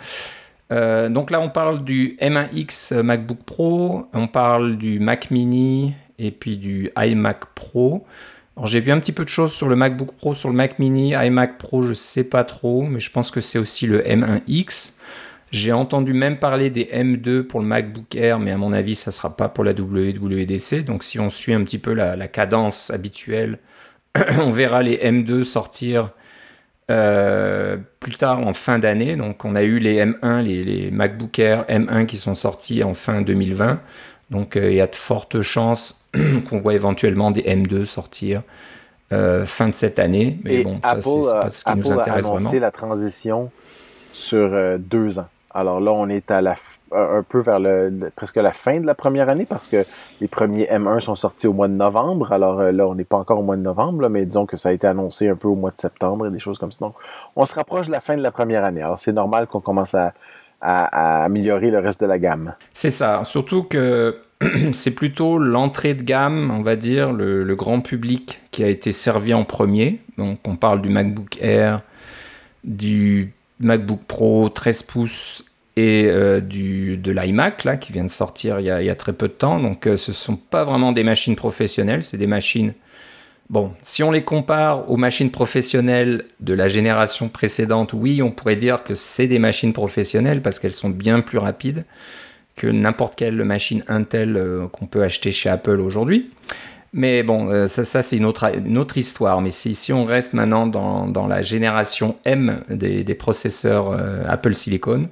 Euh, 0.71 1.09
donc 1.09 1.29
là, 1.29 1.41
on 1.41 1.49
parle 1.49 1.83
du 1.83 2.17
M1X 2.21 3.01
MacBook 3.01 3.43
Pro, 3.45 4.07
on 4.13 4.27
parle 4.27 4.77
du 4.77 4.99
Mac 4.99 5.29
Mini 5.29 5.93
et 6.17 6.31
puis 6.31 6.55
du 6.55 6.89
iMac 6.97 7.47
Pro. 7.53 8.05
Alors 8.55 8.67
j'ai 8.67 8.79
vu 8.79 8.93
un 8.93 8.99
petit 8.99 9.11
peu 9.11 9.25
de 9.25 9.29
choses 9.29 9.51
sur 9.51 9.67
le 9.67 9.75
MacBook 9.75 10.13
Pro, 10.13 10.33
sur 10.33 10.47
le 10.47 10.55
Mac 10.55 10.79
Mini, 10.79 11.13
iMac 11.13 11.57
Pro, 11.57 11.83
je 11.83 11.91
sais 11.91 12.23
pas 12.23 12.45
trop, 12.45 12.83
mais 12.83 13.01
je 13.01 13.11
pense 13.11 13.29
que 13.29 13.41
c'est 13.41 13.59
aussi 13.59 13.87
le 13.87 13.99
M1X. 14.03 14.94
J'ai 15.55 15.71
entendu 15.71 16.11
même 16.11 16.37
parler 16.37 16.69
des 16.69 16.83
M2 16.83 17.43
pour 17.43 17.61
le 17.61 17.65
MacBook 17.65 18.13
Air, 18.13 18.39
mais 18.39 18.51
à 18.51 18.57
mon 18.57 18.73
avis, 18.73 18.93
ça 18.93 19.09
ne 19.09 19.13
sera 19.13 19.37
pas 19.37 19.47
pour 19.47 19.63
la 19.63 19.71
WWDC. 19.71 20.83
Donc 20.83 21.01
si 21.01 21.17
on 21.17 21.29
suit 21.29 21.53
un 21.53 21.63
petit 21.63 21.77
peu 21.77 21.93
la, 21.93 22.27
cadence 22.27 22.91
habituelle, 22.91 23.59
on 24.37 24.49
verra 24.49 24.83
les 24.83 24.97
M2 24.97 25.45
sortir 25.45 26.09
euh, 26.91 27.77
plus 28.01 28.17
tard 28.17 28.45
en 28.45 28.53
fin 28.53 28.79
d'année. 28.79 29.15
Donc 29.15 29.45
on 29.45 29.55
a 29.55 29.63
eu 29.63 29.79
les 29.79 30.05
M1, 30.05 30.41
les, 30.41 30.91
MacBook 30.91 31.39
Air 31.39 31.63
M1 31.69 32.05
qui 32.05 32.17
sont 32.17 32.35
sortis 32.35 32.83
en 32.83 32.93
fin 32.93 33.21
2020. 33.21 33.79
Donc 34.31 34.57
euh, 34.57 34.69
il 34.71 34.75
y 34.75 34.81
a 34.81 34.87
de 34.87 34.95
fortes 34.95 35.41
chances 35.41 36.05
qu'on 36.49 36.59
voit 36.59 36.73
éventuellement 36.73 37.31
des 37.31 37.43
M2 37.43 37.85
sortir 37.85 38.41
euh, 39.13 39.45
fin 39.45 39.69
de 39.69 39.73
cette 39.73 39.99
année. 39.99 40.37
Mais 40.43 40.65
bon, 40.65 40.81
ça, 40.83 40.97
c'est 40.99 41.09
pas 41.09 41.49
ce 41.49 41.63
qui 41.63 41.77
nous 41.77 41.93
intéresse 41.93 42.25
a 42.25 42.35
annoncé 42.35 42.59
la 42.59 42.71
transition 42.71 43.51
sur 44.11 44.51
deux 44.79 45.17
ans. 45.19 45.29
Alors 45.55 45.79
là, 45.79 45.93
on 45.93 46.09
est 46.09 46.31
à 46.31 46.41
la 46.41 46.55
un 46.91 47.23
peu 47.23 47.39
vers 47.39 47.59
le, 47.59 48.11
presque 48.15 48.35
la 48.35 48.51
fin 48.51 48.79
de 48.81 48.85
la 48.85 48.93
première 48.93 49.29
année 49.29 49.45
parce 49.45 49.69
que 49.69 49.85
les 50.19 50.27
premiers 50.27 50.65
M1 50.65 50.99
sont 50.99 51.15
sortis 51.15 51.47
au 51.47 51.53
mois 51.53 51.69
de 51.69 51.73
novembre. 51.73 52.33
Alors 52.33 52.59
euh, 52.59 52.71
là, 52.71 52.85
on 52.87 52.93
n'est 52.93 53.05
pas 53.05 53.17
encore 53.17 53.39
au 53.39 53.43
mois 53.43 53.55
de 53.55 53.61
novembre, 53.61 54.09
mais 54.09 54.25
disons 54.25 54.45
que 54.45 54.57
ça 54.57 54.69
a 54.69 54.71
été 54.73 54.85
annoncé 54.85 55.29
un 55.29 55.35
peu 55.35 55.47
au 55.47 55.55
mois 55.55 55.71
de 55.71 55.77
septembre 55.77 56.27
et 56.27 56.31
des 56.31 56.39
choses 56.39 56.57
comme 56.57 56.71
ça. 56.71 56.85
Donc, 56.85 56.95
on 57.37 57.45
se 57.45 57.55
rapproche 57.55 57.87
de 57.87 57.93
la 57.93 58.01
fin 58.01 58.17
de 58.17 58.21
la 58.21 58.31
première 58.31 58.65
année. 58.65 58.81
Alors 58.81 58.99
c'est 58.99 59.13
normal 59.13 59.47
qu'on 59.47 59.61
commence 59.61 59.95
à, 59.95 60.13
améliorer 60.61 61.69
le 61.69 61.79
reste 61.79 62.01
de 62.01 62.07
la 62.07 62.17
gamme. 62.17 62.55
C'est 62.73 62.89
ça. 62.89 63.23
Surtout 63.23 63.63
que 63.63 64.17
c'est 64.73 64.95
plutôt 64.95 65.37
l'entrée 65.37 65.93
de 65.93 66.01
gamme, 66.01 66.51
on 66.51 66.63
va 66.63 66.75
dire, 66.75 67.13
le, 67.13 67.43
le, 67.43 67.55
grand 67.55 67.81
public 67.81 68.41
qui 68.51 68.63
a 68.63 68.67
été 68.67 68.91
servi 68.91 69.33
en 69.33 69.45
premier. 69.45 70.01
Donc 70.17 70.39
on 70.43 70.55
parle 70.55 70.81
du 70.81 70.89
MacBook 70.89 71.37
Air, 71.39 71.81
du 72.63 73.31
MacBook 73.59 74.01
Pro 74.07 74.49
13 74.49 74.83
pouces 74.83 75.44
et 75.77 76.05
euh, 76.07 76.39
du, 76.39 76.97
de 76.97 77.11
l'iMac 77.11 77.63
là, 77.63 77.77
qui 77.77 77.91
vient 77.91 78.05
de 78.05 78.09
sortir 78.09 78.59
il 78.59 78.65
y 78.65 78.69
a, 78.69 78.95
très 78.95 79.13
peu 79.13 79.27
de 79.27 79.33
temps. 79.33 79.59
Donc 79.59 79.87
euh, 79.87 79.97
ce 79.97 80.13
sont 80.13 80.37
pas 80.37 80.63
vraiment 80.63 80.91
des 80.91 81.03
machines 81.03 81.35
professionnelles, 81.35 82.03
c'est 82.03 82.17
des 82.17 82.27
machines... 82.27 82.73
Bon, 83.51 83.73
si 83.83 84.01
on 84.01 84.09
les 84.09 84.23
compare 84.23 84.89
aux 84.89 84.97
machines 84.97 85.29
professionnelles 85.29 86.25
de 86.39 86.55
la 86.55 86.67
génération 86.67 87.29
précédente, 87.29 87.93
oui, 87.93 88.23
on 88.23 88.31
pourrait 88.31 88.55
dire 88.55 88.83
que 88.83 88.95
c'est 88.95 89.27
des 89.27 89.37
machines 89.37 89.71
professionnelles 89.71 90.41
parce 90.41 90.57
qu'elles 90.57 90.73
sont 90.73 90.89
bien 90.89 91.21
plus 91.21 91.37
rapides 91.37 91.85
que 92.55 92.67
n'importe 92.67 93.15
quelle 93.15 93.43
machine 93.43 93.83
Intel 93.87 94.37
euh, 94.37 94.67
qu'on 94.67 94.87
peut 94.87 95.03
acheter 95.03 95.31
chez 95.31 95.49
Apple 95.49 95.79
aujourd'hui. 95.79 96.31
Mais 96.93 97.23
bon, 97.23 97.49
euh, 97.49 97.67
ça, 97.67 98.01
c'est 98.01 98.15
une 98.15 98.25
autre, 98.25 98.49
autre 98.77 98.97
histoire. 98.97 99.41
Mais 99.41 99.51
si, 99.51 99.91
on 99.91 100.05
reste 100.05 100.33
maintenant 100.33 100.65
dans, 100.65 101.27
la 101.27 101.41
génération 101.41 102.15
M 102.23 102.61
des, 102.69 103.03
processeurs 103.15 103.91
euh, 103.91 104.23
Apple 104.27 104.53
Silicon, 104.53 105.03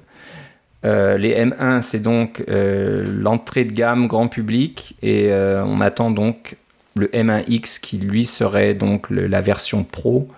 euh, 0.84 1.16
les 1.16 1.34
M1, 1.34 1.82
c'est 1.82 2.02
donc 2.02 2.42
l'entrée 2.46 3.64
de 3.64 3.72
gamme 3.72 4.06
grand 4.06 4.28
public 4.28 4.96
et 5.02 5.30
on 5.32 5.80
attend 5.80 6.10
donc 6.10 6.56
le 6.96 7.06
M1X 7.06 7.80
qui 7.80 7.98
lui 7.98 8.24
serait 8.24 8.74
donc 8.74 9.10
la 9.10 9.40
version 9.40 9.84
pro 9.84 10.28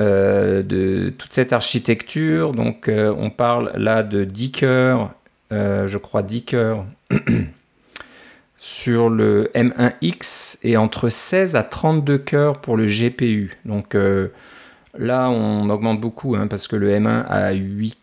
de 0.00 1.12
toute 1.16 1.32
cette 1.32 1.52
architecture. 1.52 2.52
Donc 2.52 2.90
on 2.90 3.30
parle 3.30 3.72
là 3.76 4.02
de 4.02 4.24
10 4.24 4.52
cœurs, 4.52 5.12
je 5.50 5.98
crois 5.98 6.22
10 6.22 6.44
cœurs. 6.44 6.84
sur 8.58 9.08
le 9.08 9.50
M1X 9.54 10.58
et 10.62 10.76
entre 10.76 11.08
16 11.08 11.56
à 11.56 11.62
32 11.62 12.18
cœurs 12.18 12.60
pour 12.60 12.76
le 12.76 12.86
GPU. 12.86 13.56
Donc 13.64 13.94
euh, 13.94 14.28
là, 14.98 15.30
on 15.30 15.70
augmente 15.70 16.00
beaucoup 16.00 16.34
hein, 16.36 16.48
parce 16.48 16.66
que 16.66 16.76
le 16.76 16.90
M1 16.90 17.24
a 17.26 17.52
8 17.52 17.96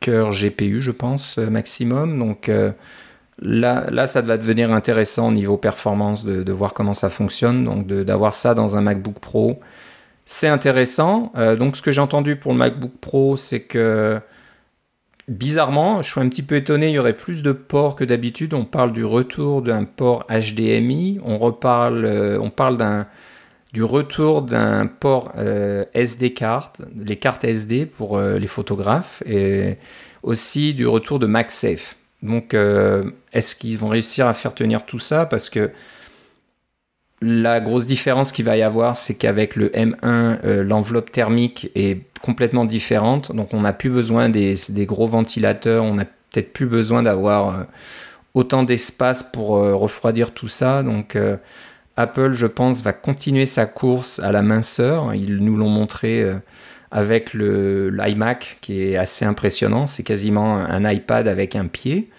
cœurs 0.00 0.30
GPU, 0.30 0.80
je 0.80 0.90
pense, 0.90 1.38
euh, 1.38 1.50
maximum. 1.50 2.18
Donc 2.18 2.48
euh, 2.48 2.70
là, 3.40 4.06
ça 4.06 4.20
va 4.20 4.36
devenir 4.36 4.72
intéressant 4.72 5.28
au 5.28 5.32
niveau 5.32 5.56
performance 5.56 6.24
de, 6.24 6.52
voir 6.52 6.74
comment 6.74 6.94
ça 6.94 7.10
fonctionne. 7.10 7.64
Donc 7.64 7.86
d'avoir 7.86 8.34
ça 8.34 8.54
dans 8.54 8.76
un 8.76 8.80
MacBook 8.80 9.18
Pro, 9.18 9.60
c'est 10.26 10.48
intéressant. 10.48 11.32
donc 11.58 11.76
ce 11.76 11.82
que 11.82 11.92
j'ai 11.92 12.00
entendu 12.00 12.36
pour 12.36 12.52
le 12.52 12.58
MacBook 12.58 12.92
Pro, 13.00 13.36
c'est 13.36 13.60
que 13.60 14.20
Bizarrement, 15.28 16.00
je 16.00 16.10
suis 16.10 16.20
un 16.22 16.28
petit 16.30 16.42
peu 16.42 16.56
étonné, 16.56 16.88
il 16.88 16.94
y 16.94 16.98
aurait 16.98 17.12
plus 17.12 17.42
de 17.42 17.52
ports 17.52 17.96
que 17.96 18.04
d'habitude. 18.04 18.54
On 18.54 18.64
parle 18.64 18.94
du 18.94 19.04
retour 19.04 19.60
d'un 19.60 19.84
port 19.84 20.24
HDMI, 20.30 21.20
on 21.22 21.36
reparle, 21.36 22.06
euh, 22.06 22.40
on 22.40 22.48
parle 22.48 22.78
d'un 22.78 23.06
du 23.72 23.82
retour 23.82 24.42
d'un 24.42 24.86
port 24.86 25.32
euh, 25.36 25.84
SD 25.94 26.32
card, 26.32 26.72
les 26.96 27.16
cartes 27.16 27.44
SD 27.44 27.86
pour 27.86 28.16
euh, 28.16 28.38
les 28.38 28.46
photographes, 28.46 29.22
et 29.26 29.76
aussi 30.22 30.74
du 30.74 30.86
retour 30.86 31.18
de 31.18 31.26
MagSafe. 31.26 31.96
Donc, 32.22 32.52
est-ce 33.32 33.54
qu'ils 33.54 33.78
vont 33.78 33.86
réussir 33.86 34.26
à 34.26 34.34
faire 34.34 34.52
tenir 34.52 34.84
tout 34.84 34.98
ça? 34.98 35.24
Parce 35.24 35.48
que 35.48 35.70
la 37.20 37.60
grosse 37.60 37.86
différence 37.86 38.30
qu'il 38.30 38.44
va 38.44 38.56
y 38.56 38.62
avoir, 38.62 38.94
c'est 38.94 39.16
qu'avec 39.16 39.56
le 39.56 39.68
M1, 39.70 39.96
euh, 40.04 40.62
l'enveloppe 40.62 41.10
thermique 41.10 41.70
est 41.74 42.00
complètement 42.22 42.64
différente. 42.64 43.34
Donc 43.34 43.54
on 43.54 43.62
n'a 43.62 43.72
plus 43.72 43.90
besoin 43.90 44.28
des, 44.28 44.56
gros 44.86 45.08
ventilateurs, 45.08 45.84
on 45.84 45.94
n'a 45.94 46.04
peut-être 46.04 46.52
plus 46.52 46.66
besoin 46.66 47.02
d'avoir 47.02 47.48
euh, 47.48 47.62
autant 48.34 48.62
d'espace 48.62 49.24
pour 49.24 49.56
euh, 49.56 49.74
refroidir 49.74 50.32
tout 50.32 50.48
ça. 50.48 50.82
Donc 50.84 51.16
Apple, 51.98 52.32
je 52.32 52.46
pense, 52.46 52.82
va 52.82 52.92
continuer 52.92 53.46
sa 53.46 53.66
course 53.66 54.20
à 54.20 54.32
la 54.32 54.42
minceur. 54.42 55.14
Ils 55.14 55.36
nous 55.38 55.56
l'ont 55.56 55.68
montré 55.68 56.24
avec 56.90 57.34
l'iMac 57.34 58.58
qui 58.60 58.82
est 58.82 58.96
assez 58.96 59.24
impressionnant. 59.24 59.86
C'est 59.86 60.02
quasiment 60.02 60.56
un 60.56 60.90
iPad 60.90 61.28
avec 61.28 61.56
un 61.56 61.66
pied. 61.66 62.10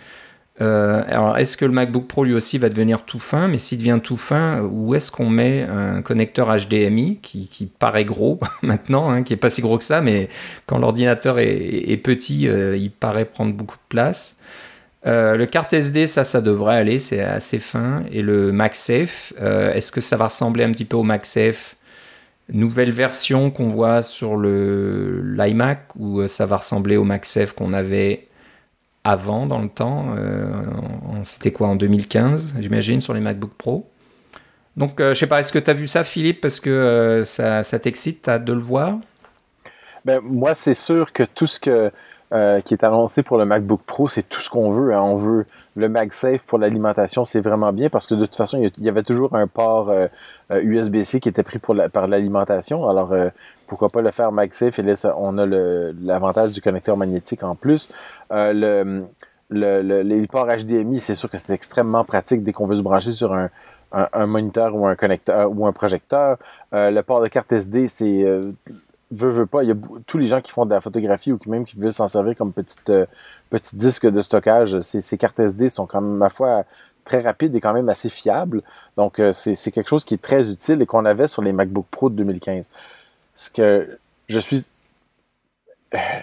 Euh, 0.62 1.04
alors, 1.08 1.38
est-ce 1.38 1.56
que 1.56 1.64
le 1.64 1.72
MacBook 1.72 2.08
Pro 2.08 2.26
lui 2.26 2.34
aussi 2.34 2.58
va 2.58 2.70
devenir 2.70 3.04
tout 3.04 3.20
fin? 3.20 3.48
Mais 3.48 3.58
s'il 3.58 3.78
devient 3.78 4.00
tout 4.04 4.18
fin, 4.18 4.62
où 4.62 4.94
est-ce 4.94 5.12
qu'on 5.12 5.30
met 5.30 5.64
un 5.64 6.02
connecteur 6.02 6.54
HDMI 6.54 7.20
qui, 7.22 7.72
paraît 7.80 8.06
gros 8.06 8.40
maintenant, 8.62 9.10
hein, 9.10 9.24
qui 9.24 9.34
est 9.34 9.38
pas 9.38 9.50
si 9.50 9.62
gros 9.62 9.78
que 9.78 9.84
ça, 9.84 10.02
mais 10.02 10.28
quand 10.66 10.78
l'ordinateur 10.78 11.40
est, 11.40 12.02
petit, 12.04 12.48
euh, 12.48 12.76
il 12.76 12.92
paraît 12.92 13.26
prendre 13.26 13.54
beaucoup 13.54 13.78
de 13.78 13.88
place. 13.88 14.38
Euh, 15.06 15.36
le 15.36 15.45
carte 15.45 15.74
SD, 15.74 16.08
ça, 16.08 16.24
ça 16.24 16.41
devrait 16.41 16.76
aller, 16.76 17.00
c'est 17.00 17.22
assez 17.22 17.60
fin. 17.60 18.04
Et 18.12 18.22
le 18.22 18.52
MagSafe, 18.52 19.34
est-ce 19.39 19.91
que 19.91 20.02
ça 20.02 20.18
va 20.18 20.26
ressembler 20.26 20.64
un 20.64 20.72
petit 20.72 20.86
peu 20.86 20.97
au 20.97 21.04
MagSafe 21.04 21.76
nouvelle 22.52 22.91
version 22.91 23.52
qu'on 23.52 23.68
voit 23.68 24.02
sur 24.02 24.36
le 24.36 25.22
l'iMac 25.38 25.84
ou 25.97 26.28
ça 26.28 26.47
va 26.47 26.58
ressembler 26.58 26.97
au 26.97 27.04
MagSafe 27.04 27.54
qu'on 27.54 27.74
avait 27.74 28.28
avant 29.04 29.45
dans 29.45 29.60
le 29.60 29.70
temps. 29.70 30.14
Euh, 30.18 30.47
c'était 31.24 31.52
quoi 31.52 31.68
en 31.70 31.76
2015, 31.76 32.56
j'imagine, 32.60 33.02
sur 33.02 33.14
les 33.14 33.20
MacBook 33.20 33.52
Pro? 33.58 33.89
Donc, 34.78 35.00
euh, 35.00 35.14
je 35.14 35.20
sais 35.20 35.28
pas, 35.28 35.39
est-ce 35.39 35.52
que 35.52 35.60
tu 35.60 35.70
as 35.70 35.74
vu 35.74 35.88
ça, 35.88 36.04
Philippe, 36.04 36.41
parce 36.41 36.60
que 36.60 36.70
euh, 36.70 37.24
ça, 37.24 37.64
ça 37.64 37.80
t'excite 37.80 38.30
de 38.30 38.54
le 38.54 38.62
voir? 38.62 38.97
Ben, 40.06 40.22
Moi, 40.24 40.54
c'est 40.54 40.74
sûr 40.74 41.12
que 41.12 41.24
tout 41.24 41.47
ce 41.47 41.60
que, 41.60 41.91
qui 42.32 42.74
est 42.74 42.84
annoncé 42.84 43.24
pour 43.24 43.38
le 43.38 43.46
MacBook 43.46 43.82
Pro, 43.86 44.08
c'est 44.08 44.22
tout 44.22 44.40
ce 44.40 44.50
qu'on 44.50 44.70
veut. 44.70 44.94
Hein. 44.94 45.02
On 45.02 45.16
veut 45.16 45.46
le 45.76 45.90
MagSafe 45.90 46.46
pour 46.46 46.60
l'alimentation, 46.60 47.26
c'est 47.26 47.42
vraiment 47.42 47.74
bien 47.74 47.90
parce 47.90 48.06
que 48.06 48.14
de 48.14 48.26
toute 48.26 48.36
façon, 48.36 48.62
il 48.62 48.84
y 48.84 48.90
avait 48.90 49.04
toujours 49.04 49.36
un 49.36 49.48
port 49.48 49.92
USB-C 50.52 51.20
qui 51.20 51.30
était 51.30 51.42
pris 51.42 51.58
pour 51.58 51.76
par 51.92 52.08
l'alimentation. 52.08 52.88
Alors, 52.88 53.16
pourquoi 53.70 53.90
pas 53.90 54.02
le 54.02 54.12
faire 54.12 54.32
MagSafe 54.32 54.80
et 54.80 54.82
là, 54.82 54.94
on 55.18 55.38
a 55.38 55.46
l'avantage 55.46 56.52
du 56.52 56.62
connecteur 56.62 56.98
magnétique 56.98 57.44
en 57.44 57.56
plus. 57.56 57.90
Euh, 58.32 59.04
le, 59.52 60.02
les 60.02 60.28
ports 60.28 60.48
HDMI, 60.48 61.00
c'est 61.00 61.16
sûr 61.16 61.30
que 61.30 61.38
c'est 61.38 61.54
extrêmement 61.54 62.04
pratique 62.04 62.44
dès 62.44 62.52
qu'on 62.52 62.66
veut 62.66 62.76
se 62.76 62.82
brancher 62.82 63.12
sur 63.12 63.34
un, 63.34 64.26
moniteur 64.26 64.76
ou 64.76 64.86
un 64.86 64.96
connecteur 64.96 65.50
ou 65.52 65.66
un 65.66 65.72
projecteur. 65.72 66.38
Euh, 66.74 66.92
le 66.92 67.02
port 67.02 67.22
de 67.22 67.28
carte 67.28 67.52
SD, 67.52 67.88
c'est 67.88 68.24
euh, 68.24 68.52
veut, 69.12 69.30
veut 69.30 69.45
pas. 69.45 69.64
Il 69.64 69.70
y 69.70 69.72
a 69.72 69.76
tous 70.05 70.18
les 70.18 70.28
gens 70.28 70.41
qui 70.41 70.51
font 70.51 70.66
de 70.66 70.74
la 70.74 70.82
photographie 70.82 71.32
ou 71.32 71.38
qui 71.38 71.49
même 71.49 71.66
qui 71.66 71.78
veulent 71.78 71.93
s'en 71.93 72.07
servir 72.07 72.36
comme 72.36 72.53
petite, 72.53 72.91
petit 73.49 73.76
disque 73.76 74.07
de 74.07 74.22
stockage. 74.22 74.80
Ces, 74.80 75.18
cartes 75.18 75.39
SD 75.39 75.70
sont 75.70 75.86
quand 75.86 76.01
même, 76.01 76.16
ma 76.16 76.30
foi, 76.30 76.64
très 77.05 77.22
rapides 77.22 77.55
et 77.55 77.62
quand 77.62 77.74
même 77.74 77.89
assez 77.89 78.10
fiables. 78.10 78.62
Donc, 78.95 79.22
c'est 79.34 79.72
quelque 79.72 79.89
chose 79.89 80.05
qui 80.05 80.14
est 80.16 80.22
très 80.22 80.51
utile 80.51 80.82
et 80.82 80.86
qu'on 80.86 81.05
avait 81.05 81.28
sur 81.28 81.41
les 81.41 81.53
MacBook 81.53 81.86
Pro 81.89 82.10
de 82.10 82.16
2015 82.16 82.70
ce 83.39 83.49
que 83.49 83.97
je 84.28 84.38
suis, 84.38 84.72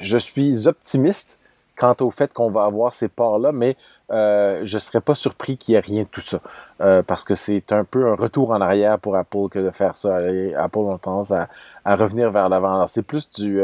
je 0.01 0.18
suis 0.18 0.68
optimiste 0.68 1.39
quant 1.77 1.95
au 2.01 2.11
fait 2.11 2.33
qu'on 2.33 2.51
va 2.51 2.64
avoir 2.64 2.95
ces 2.95 3.09
ports-là, 3.09 3.53
mais 3.53 3.77
euh, 4.11 4.61
je 4.64 4.77
ne 4.77 4.81
serais 4.81 5.01
pas 5.01 5.14
surpris 5.14 5.57
qu'il 5.57 5.72
n'y 5.72 5.77
ait 5.77 5.81
rien 5.81 6.03
de 6.03 6.09
tout 6.09 6.20
ça. 6.20 6.41
Euh, 6.81 7.03
parce 7.03 7.24
que 7.24 7.35
c'est 7.35 7.72
un 7.72 7.85
peu 7.85 8.09
un 8.09 8.14
retour 8.14 8.51
en 8.51 8.61
arrière 8.61 8.99
pour 8.99 9.16
Apple 9.16 9.49
que 9.51 9.59
de 9.59 9.70
faire 9.70 9.97
ça. 9.97 10.16
Apple 10.57 10.91
a 10.93 10.99
tendance 10.99 11.31
à, 11.31 11.49
à 11.85 11.97
revenir 11.97 12.31
vers 12.31 12.49
l'avant. 12.49 12.87
c'est 12.87 13.03
plus 13.03 13.31
du 13.31 13.61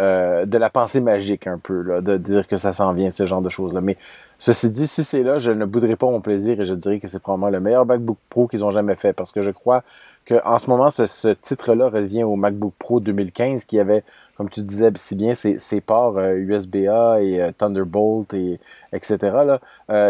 euh, 0.00 0.44
de 0.44 0.58
la 0.58 0.70
pensée 0.70 1.00
magique 1.00 1.46
un 1.46 1.58
peu, 1.58 2.02
de 2.02 2.16
dire 2.16 2.48
que 2.48 2.56
ça 2.56 2.72
s'en 2.72 2.92
vient, 2.92 3.10
ce 3.10 3.26
genre 3.26 3.42
de 3.42 3.48
choses-là. 3.48 3.80
Mais 3.80 3.96
ceci 4.38 4.68
dit, 4.70 4.86
si 4.86 5.04
c'est 5.04 5.22
là, 5.22 5.38
je 5.38 5.52
ne 5.52 5.64
bouderai 5.64 5.94
pas 5.94 6.06
mon 6.06 6.20
plaisir 6.20 6.60
et 6.60 6.64
je 6.64 6.74
dirais 6.74 6.98
que 6.98 7.06
c'est 7.06 7.20
probablement 7.20 7.50
le 7.50 7.60
meilleur 7.60 7.86
MacBook 7.86 8.18
Pro 8.28 8.48
qu'ils 8.48 8.64
ont 8.64 8.70
jamais 8.70 8.96
fait 8.96 9.12
parce 9.12 9.30
que 9.30 9.42
je 9.42 9.52
crois 9.52 9.84
qu'en 10.28 10.58
ce 10.58 10.68
moment, 10.68 10.90
ce, 10.90 11.28
titre-là 11.32 11.88
revient 11.90 12.24
au 12.24 12.34
MacBook 12.34 12.72
Pro 12.78 12.98
2015 12.98 13.66
qui 13.66 13.78
avait, 13.78 14.02
comme 14.36 14.48
tu 14.48 14.62
disais 14.62 14.90
si 14.96 15.14
bien, 15.14 15.34
ses, 15.34 15.80
ports 15.80 16.18
USB-A 16.18 17.14
euh, 17.14 17.16
et 17.18 17.42
euh, 17.42 17.52
Thunderbolt 17.56 18.34
et 18.34 18.58
etc. 18.92 19.58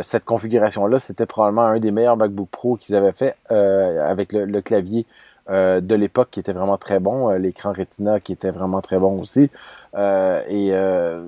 Cette 0.02 0.24
configuration-là, 0.24 0.98
c'était 0.98 1.26
probablement 1.26 1.66
un 1.66 1.78
des 1.78 1.90
meilleurs 1.90 2.16
MacBook 2.16 2.48
Pro 2.48 2.76
qu'ils 2.76 2.94
avaient 2.94 3.12
fait 3.12 3.36
avec 3.50 4.32
le 4.32 4.60
clavier 4.60 5.06
euh, 5.50 5.82
de 5.82 5.94
l'époque 5.94 6.28
qui 6.30 6.40
était 6.40 6.52
vraiment 6.52 6.78
très 6.78 7.00
bon, 7.00 7.28
euh, 7.28 7.36
l'écran 7.36 7.74
Retina 7.76 8.18
qui 8.18 8.32
était 8.32 8.50
vraiment 8.50 8.80
très 8.80 8.98
bon 8.98 9.20
aussi. 9.20 9.50
Euh, 9.94 10.40
et 10.48 10.72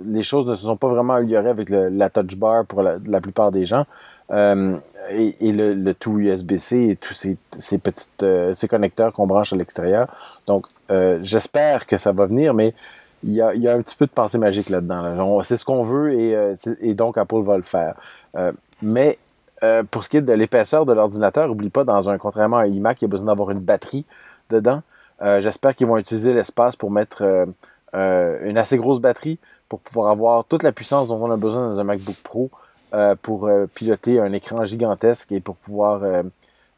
les 0.07 0.23
choses 0.23 0.47
ne 0.47 0.55
se 0.55 0.65
sont 0.65 0.77
pas 0.77 0.89
vraiment 0.89 1.15
améliorées 1.15 1.51
avec 1.51 1.69
la 1.71 2.09
touch 2.09 2.37
bar 2.37 2.65
pour 2.65 2.83
la, 2.83 3.21
plupart 3.21 3.53
des 3.53 3.67
gens. 3.67 3.85
et, 4.31 5.35
le, 5.53 5.93
tout 5.93 6.19
USB-C 6.19 6.77
et 6.91 6.97
tous 6.97 7.13
ces, 7.13 7.37
ces 7.59 7.79
petites 7.79 8.25
ces 8.55 8.69
connecteurs 8.69 9.13
qu'on 9.13 9.27
branche 9.27 9.53
à 9.53 9.57
l'extérieur. 9.57 10.09
Donc 10.47 10.67
j'espère 11.21 11.87
que 11.87 11.99
ça 11.99 12.13
va 12.13 12.27
venir, 12.27 12.55
mais 12.55 12.75
il 13.23 13.33
y, 13.33 13.43
a, 13.43 13.55
il 13.55 13.61
y 13.61 13.69
a, 13.69 13.75
un 13.75 13.83
petit 13.83 13.97
peu 13.97 14.07
de 14.07 14.11
pensée 14.11 14.39
magique 14.39 14.71
là-dedans. 14.71 15.43
C'est 15.43 15.57
ce 15.57 15.65
qu'on 15.65 15.83
veut 15.83 16.15
et, 16.15 16.55
et, 16.81 16.95
donc 16.95 17.19
Apple 17.19 17.43
va 17.43 17.57
le 17.57 17.63
faire. 17.63 18.01
mais 18.81 19.19
euh, 19.63 19.83
pour 19.83 20.05
ce 20.05 20.09
qui 20.09 20.19
est 20.19 20.23
de 20.23 20.33
l'épaisseur 20.33 20.87
de 20.87 20.93
l'ordinateur, 20.93 21.49
n'oublie 21.49 21.71
pas, 21.71 21.85
dans 21.85 22.11
un, 22.11 22.19
contrairement 22.19 22.59
à 22.59 22.63
un 22.63 22.67
iMac, 22.67 23.01
il 23.01 23.05
y 23.05 23.07
a 23.07 23.09
besoin 23.09 23.29
d'avoir 23.29 23.51
une 23.51 23.61
batterie 23.61 24.05
dedans. 24.51 24.83
Euh, 25.23 25.41
j'espère 25.41 25.75
qu'ils 25.75 25.87
vont 25.87 25.97
utiliser 25.97 26.33
l'espace 26.33 26.77
pour 26.77 26.91
mettre 26.91 27.47
euh, 27.95 28.39
une 28.43 28.59
assez 28.59 28.77
grosse 28.77 29.01
batterie 29.01 29.39
pour 29.69 29.81
pouvoir 29.81 30.11
avoir 30.11 30.45
toute 30.45 30.63
la 30.63 30.73
puissance 30.73 31.09
dont 31.09 31.23
on 31.23 31.31
a 31.31 31.37
besoin 31.37 31.71
dans 31.71 31.81
un 31.81 31.85
MacBook 31.85 32.17
Pro 32.23 32.51
pour 33.21 33.51
piloter 33.75 34.21
un 34.21 34.33
écran 34.33 34.65
gigantesque 34.65 35.33
et 35.33 35.41
pour 35.41 35.57
pouvoir 35.57 36.03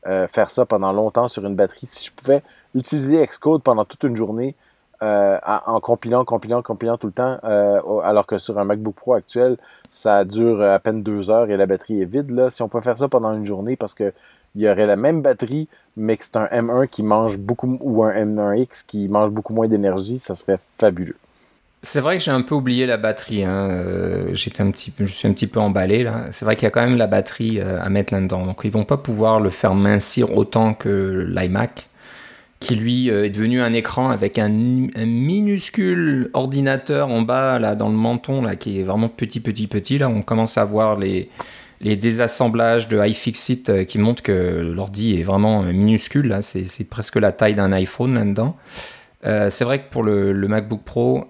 faire 0.04 0.50
ça 0.50 0.66
pendant 0.66 0.92
longtemps 0.92 1.28
sur 1.28 1.44
une 1.44 1.54
batterie. 1.54 1.86
Si 1.86 2.06
je 2.06 2.12
pouvais 2.12 2.42
utiliser 2.74 3.24
Xcode 3.24 3.62
pendant 3.62 3.84
toute 3.84 4.02
une 4.04 4.16
journée, 4.16 4.56
euh, 5.00 5.38
en 5.44 5.78
compilant, 5.78 6.24
compilant, 6.24 6.60
compilant 6.60 6.98
tout 6.98 7.06
le 7.06 7.12
temps, 7.12 7.38
euh, 7.44 7.80
alors 8.02 8.26
que 8.26 8.36
sur 8.36 8.58
un 8.58 8.64
MacBook 8.64 8.96
Pro 8.96 9.14
actuel, 9.14 9.56
ça 9.92 10.24
dure 10.24 10.60
à 10.60 10.80
peine 10.80 11.04
deux 11.04 11.30
heures 11.30 11.48
et 11.50 11.56
la 11.56 11.66
batterie 11.66 12.02
est 12.02 12.04
vide. 12.04 12.48
Si 12.50 12.62
on 12.62 12.68
peut 12.68 12.80
faire 12.80 12.98
ça 12.98 13.06
pendant 13.06 13.32
une 13.32 13.44
journée 13.44 13.76
parce 13.76 13.94
que 13.94 14.12
il 14.56 14.62
y 14.62 14.68
aurait 14.68 14.86
la 14.86 14.96
même 14.96 15.22
batterie, 15.22 15.68
mais 15.96 16.16
que 16.16 16.24
c'est 16.24 16.36
un 16.36 16.46
M1 16.46 16.88
qui 16.88 17.04
mange 17.04 17.38
beaucoup 17.38 17.78
ou 17.80 18.02
un 18.02 18.12
M1X 18.12 18.86
qui 18.86 19.08
mange 19.08 19.30
beaucoup 19.30 19.54
moins 19.54 19.68
d'énergie, 19.68 20.18
ça 20.18 20.34
serait 20.34 20.58
fabuleux. 20.78 21.16
C'est 21.82 22.00
vrai 22.00 22.16
que 22.16 22.24
j'ai 22.24 22.32
un 22.32 22.42
peu 22.42 22.56
oublié 22.56 22.84
la 22.86 22.96
batterie. 22.96 23.44
Hein. 23.44 23.68
Euh, 23.70 24.34
un 24.58 24.70
petit, 24.72 24.92
je 24.98 25.04
suis 25.04 25.28
un 25.28 25.32
petit 25.32 25.46
peu 25.46 25.60
emballé. 25.60 26.10
C'est 26.32 26.44
vrai 26.44 26.56
qu'il 26.56 26.64
y 26.64 26.66
a 26.66 26.70
quand 26.70 26.84
même 26.84 26.96
la 26.96 27.06
batterie 27.06 27.60
à 27.60 27.88
mettre 27.88 28.12
là-dedans. 28.12 28.46
Donc 28.46 28.62
ils 28.64 28.72
vont 28.72 28.84
pas 28.84 28.96
pouvoir 28.96 29.38
le 29.38 29.50
faire 29.50 29.76
mincir 29.76 30.36
autant 30.36 30.74
que 30.74 31.24
l'iMac 31.28 31.88
qui 32.60 32.74
lui 32.74 33.10
euh, 33.10 33.24
est 33.24 33.30
devenu 33.30 33.60
un 33.60 33.72
écran 33.72 34.10
avec 34.10 34.38
un, 34.38 34.48
minuscule 34.48 36.30
ordinateur 36.32 37.08
en 37.08 37.22
bas, 37.22 37.58
là, 37.58 37.74
dans 37.74 37.88
le 37.88 37.94
menton, 37.94 38.42
là, 38.42 38.56
qui 38.56 38.80
est 38.80 38.82
vraiment 38.82 39.08
petit, 39.08 39.40
petit, 39.40 39.66
petit. 39.66 39.98
Là, 39.98 40.08
on 40.08 40.22
commence 40.22 40.58
à 40.58 40.64
voir 40.64 40.98
les, 40.98 41.30
les 41.80 41.96
désassemblages 41.96 42.88
de 42.88 43.04
iFixit 43.04 43.68
euh, 43.68 43.84
qui 43.84 43.98
montrent 43.98 44.22
que 44.22 44.72
l'ordi 44.74 45.20
est 45.20 45.22
vraiment 45.22 45.62
euh, 45.62 45.72
minuscule. 45.72 46.28
Là, 46.28 46.42
c'est, 46.42 46.88
presque 46.88 47.16
la 47.16 47.32
taille 47.32 47.54
d'un 47.54 47.72
iPhone 47.72 48.14
là-dedans. 48.14 48.56
c'est 49.22 49.64
vrai 49.64 49.80
que 49.80 49.90
pour 49.90 50.02
le, 50.02 50.32
MacBook 50.48 50.82
Pro, 50.82 51.26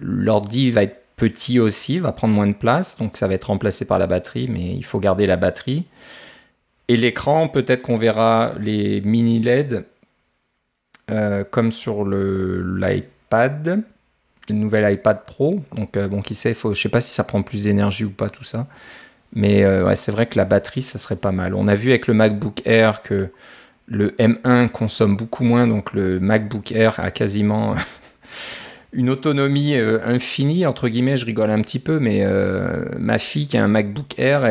l'ordi 0.00 0.70
va 0.70 0.84
être 0.84 1.02
petit 1.16 1.60
aussi, 1.60 1.98
va 1.98 2.12
prendre 2.12 2.34
moins 2.34 2.46
de 2.46 2.52
place, 2.52 2.96
donc 2.98 3.16
ça 3.16 3.28
va 3.28 3.34
être 3.34 3.44
remplacé 3.44 3.84
par 3.84 3.98
la 3.98 4.06
batterie, 4.06 4.48
mais 4.50 4.74
il 4.74 4.84
faut 4.84 4.98
garder 4.98 5.26
la 5.26 5.36
batterie. 5.36 5.84
Et 6.88 6.96
l'écran, 6.96 7.48
peut-être 7.48 7.82
qu'on 7.82 7.96
verra 7.96 8.52
les 8.58 9.00
mini 9.02 9.38
LED 9.38 9.84
euh, 11.10 11.42
comme 11.48 11.72
sur 11.72 12.04
l'iPad, 12.06 13.82
le 14.48 14.54
nouvel 14.54 14.92
iPad 14.94 15.24
Pro. 15.26 15.60
Donc, 15.74 15.96
euh, 15.96 16.06
bon, 16.08 16.22
qui 16.22 16.34
sait, 16.34 16.54
faut, 16.54 16.74
je 16.74 16.80
sais 16.80 16.88
pas 16.88 17.00
si 17.00 17.12
ça 17.12 17.24
prend 17.24 17.42
plus 17.42 17.64
d'énergie 17.64 18.04
ou 18.04 18.10
pas, 18.10 18.30
tout 18.30 18.44
ça. 18.44 18.66
Mais 19.34 19.64
euh, 19.64 19.92
c'est 19.96 20.12
vrai 20.12 20.26
que 20.26 20.38
la 20.38 20.44
batterie, 20.44 20.82
ça 20.82 20.98
serait 20.98 21.16
pas 21.16 21.32
mal. 21.32 21.54
On 21.54 21.66
a 21.66 21.74
vu 21.74 21.90
avec 21.90 22.06
le 22.06 22.14
MacBook 22.14 22.62
Air 22.66 23.02
que 23.02 23.30
le 23.86 24.10
M1 24.18 24.68
consomme 24.68 25.16
beaucoup 25.16 25.42
moins, 25.44 25.66
donc 25.66 25.92
le 25.92 26.20
MacBook 26.20 26.70
Air 26.70 27.00
a 27.00 27.10
quasiment 27.10 27.74
une 28.92 29.10
autonomie 29.10 29.74
infinie, 29.74 30.66
entre 30.66 30.88
guillemets, 30.88 31.16
je 31.16 31.26
rigole 31.26 31.50
un 31.50 31.60
petit 31.62 31.80
peu, 31.80 31.98
mais 31.98 32.24
ma 32.98 33.18
fille 33.18 33.48
qui 33.48 33.56
a 33.56 33.64
un 33.64 33.68
MacBook 33.68 34.18
Air, 34.18 34.42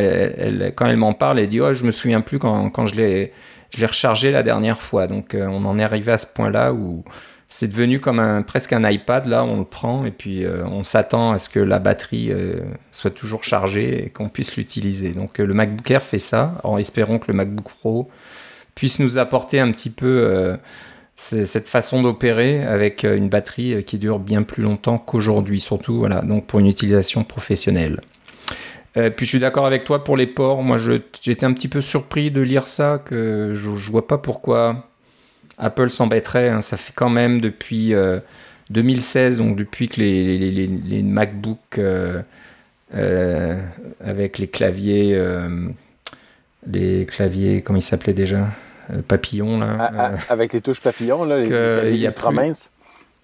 quand 0.76 0.88
elle 0.88 0.98
m'en 0.98 1.14
parle, 1.14 1.40
elle 1.40 1.48
dit, 1.48 1.62
oh, 1.62 1.74
je 1.74 1.86
me 1.86 1.92
souviens 1.92 2.22
plus 2.22 2.40
quand 2.40 2.86
je 2.86 2.96
l'ai 2.96 3.32
je 3.72 3.80
l'ai 3.80 3.86
rechargé 3.86 4.32
la 4.32 4.44
dernière 4.44 4.82
fois. 4.82 5.08
Donc 5.08 5.34
euh, 5.34 5.48
on 5.48 5.66
en 5.66 5.80
est 5.80 5.84
arrivé 5.84 6.12
à 6.12 6.18
ce 6.18 6.28
point-là 6.28 6.74
où 6.74 7.04
c'est 7.48 7.68
devenu 7.68 8.00
comme 8.00 8.20
un, 8.20 8.42
presque 8.44 8.74
un 8.74 8.90
iPad. 8.90 9.26
Là, 9.26 9.44
on 9.44 9.60
le 9.60 9.66
prend 9.66 10.06
et 10.06 10.12
puis 10.12 10.46
euh, 10.46 10.66
on 10.66 10.84
s'attend 10.84 11.32
à 11.32 11.38
ce 11.38 11.50
que 11.50 11.60
la 11.60 11.80
batterie 11.80 12.32
euh, 12.32 12.60
soit 12.92 13.12
toujours 13.12 13.44
chargée 13.44 14.06
et 14.06 14.10
qu'on 14.10 14.30
puisse 14.30 14.56
l'utiliser. 14.58 15.10
Donc 15.10 15.40
le 15.40 15.54
MacBook 15.54 15.90
Air 15.90 16.04
fait 16.04 16.20
ça, 16.20 16.60
en 16.64 16.78
espérant 16.78 17.20
que 17.20 17.28
le 17.30 17.34
MacBook 17.34 17.70
Pro 17.80 18.10
puisse 18.76 19.00
nous 19.00 19.18
apporter 19.18 19.60
un 19.60 19.72
petit 19.72 19.90
peu 19.90 20.58
cette 21.16 21.68
façon 21.68 22.02
d'opérer 22.02 22.64
avec 22.64 23.04
une 23.04 23.28
batterie 23.28 23.84
qui 23.84 23.98
dure 23.98 24.18
bien 24.18 24.44
plus 24.44 24.64
longtemps 24.64 24.98
qu'aujourd'hui, 24.98 25.60
surtout 25.60 26.00
voilà, 26.00 26.22
donc 26.22 26.48
pour 26.48 26.60
une 26.60 26.68
utilisation 26.68 27.26
professionnelle. 27.26 28.00
Euh, 28.98 29.10
puis 29.10 29.26
je 29.26 29.32
suis 29.32 29.40
d'accord 29.40 29.66
avec 29.66 29.84
toi 29.84 30.04
pour 30.04 30.18
les 30.18 30.28
ports. 30.28 30.64
Moi, 30.64 30.78
j'étais 31.22 31.46
un 31.46 31.54
petit 31.54 31.68
peu 31.68 31.82
surpris 31.82 32.32
de 32.32 32.42
lire 32.42 32.68
ça, 32.68 33.02
que 33.04 33.54
je, 33.56 33.76
je 33.76 33.92
vois 33.92 34.08
pas 34.08 34.18
pourquoi 34.18 34.88
Apple 35.58 35.90
s'embêterait. 35.90 36.50
Hein. 36.50 36.62
Ça 36.62 36.78
fait 36.78 36.94
quand 36.94 37.10
même 37.10 37.40
depuis 37.40 37.94
2016, 38.70 39.36
euh, 39.40 39.44
donc 39.44 39.56
depuis 39.56 39.88
que 39.88 40.02
les, 40.02 40.38
les, 40.38 40.68
les, 40.68 41.04
MacBook 41.04 41.80
euh, 41.80 42.22
avec 44.04 44.38
les 44.38 44.48
claviers, 44.48 45.18
les 46.68 47.06
claviers, 47.06 47.62
comment 47.62 47.80
ils 47.80 47.84
s'appelaient 47.84 48.14
déjà? 48.14 48.48
Papillon 49.08 49.58
là. 49.58 49.78
Ah, 49.80 49.92
ah, 49.96 50.16
avec 50.28 50.52
les 50.52 50.60
touches 50.60 50.82
papillons 50.82 51.24
là, 51.24 51.38
les, 51.40 51.48
claviers 51.48 52.08
ultra 52.08 52.32
minces. 52.32 52.74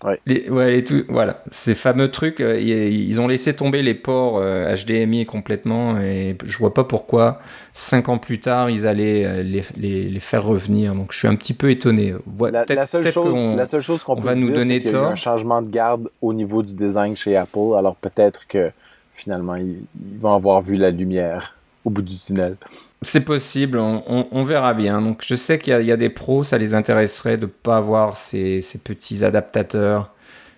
Ouais. 0.04 0.20
Les, 0.28 0.48
ouais, 0.48 0.84
tout, 0.84 1.04
voilà, 1.10 1.42
ces 1.50 1.74
fameux 1.74 2.12
trucs, 2.12 2.40
euh, 2.40 2.60
ils, 2.60 3.20
ont 3.20 3.28
laissé 3.28 3.56
tomber 3.56 3.82
les 3.82 3.96
ports 3.96 4.40
HDMI 4.40 5.22
euh, 5.22 5.26
complètement 5.26 5.98
et 6.00 6.38
je 6.46 6.58
vois 6.60 6.72
pas 6.76 6.84
pourquoi 6.84 7.40
cinq 7.74 8.08
ans 8.08 8.20
plus 8.20 8.40
tard 8.40 8.70
ils 8.70 8.86
allaient 8.86 9.26
euh, 9.26 9.42
les, 9.42 9.64
les, 9.76 10.20
faire 10.20 10.44
revenir. 10.44 10.94
Donc 10.94 11.14
je 11.14 11.18
suis 11.18 11.28
un 11.28 11.36
petit 11.36 11.56
peu 11.56 11.72
étonné. 11.72 12.14
La, 12.40 12.66
la, 12.66 12.86
seule 12.86 13.12
chose, 13.12 13.56
la, 13.56 13.66
seule 13.66 13.82
chose, 13.82 14.04
qu'on 14.04 14.18
peut 14.18 14.22
va 14.22 14.36
nous 14.36 14.52
donner 14.52 14.76
c'est 14.76 14.82
qu'il 14.82 14.92
y 14.92 14.96
a 14.96 15.00
eu 15.00 15.12
un 15.12 15.16
changement 15.16 15.64
de 15.64 15.72
garde 15.72 16.10
au 16.22 16.32
niveau 16.32 16.62
du 16.62 16.76
design 16.76 17.16
chez 17.16 17.36
Apple. 17.36 17.74
Alors 17.76 17.96
peut-être 17.96 18.46
que 18.48 18.70
finalement 19.16 19.56
ils, 19.56 19.82
vont 20.20 20.36
avoir 20.36 20.62
vu 20.62 20.76
la 20.76 20.92
lumière 20.92 21.57
au 21.88 21.90
bout 21.90 22.02
du 22.02 22.18
tunnel. 22.18 22.58
C'est 23.02 23.24
possible, 23.24 23.78
on, 23.80 24.44
verra 24.44 24.74
bien. 24.74 25.02
Donc, 25.02 25.24
je 25.26 25.36
sais 25.36 25.58
qu'il 25.58 25.82
y, 25.86 25.92
a 25.92 25.98
des 25.98 26.10
pros, 26.10 26.44
ça 26.44 26.58
les 26.58 26.76
intéresserait 26.76 27.38
de 27.38 27.46
ne 27.46 27.52
pas 27.52 27.78
avoir 27.78 28.18
ces, 28.18 28.60
petits 28.84 29.24
adaptateurs 29.24 30.12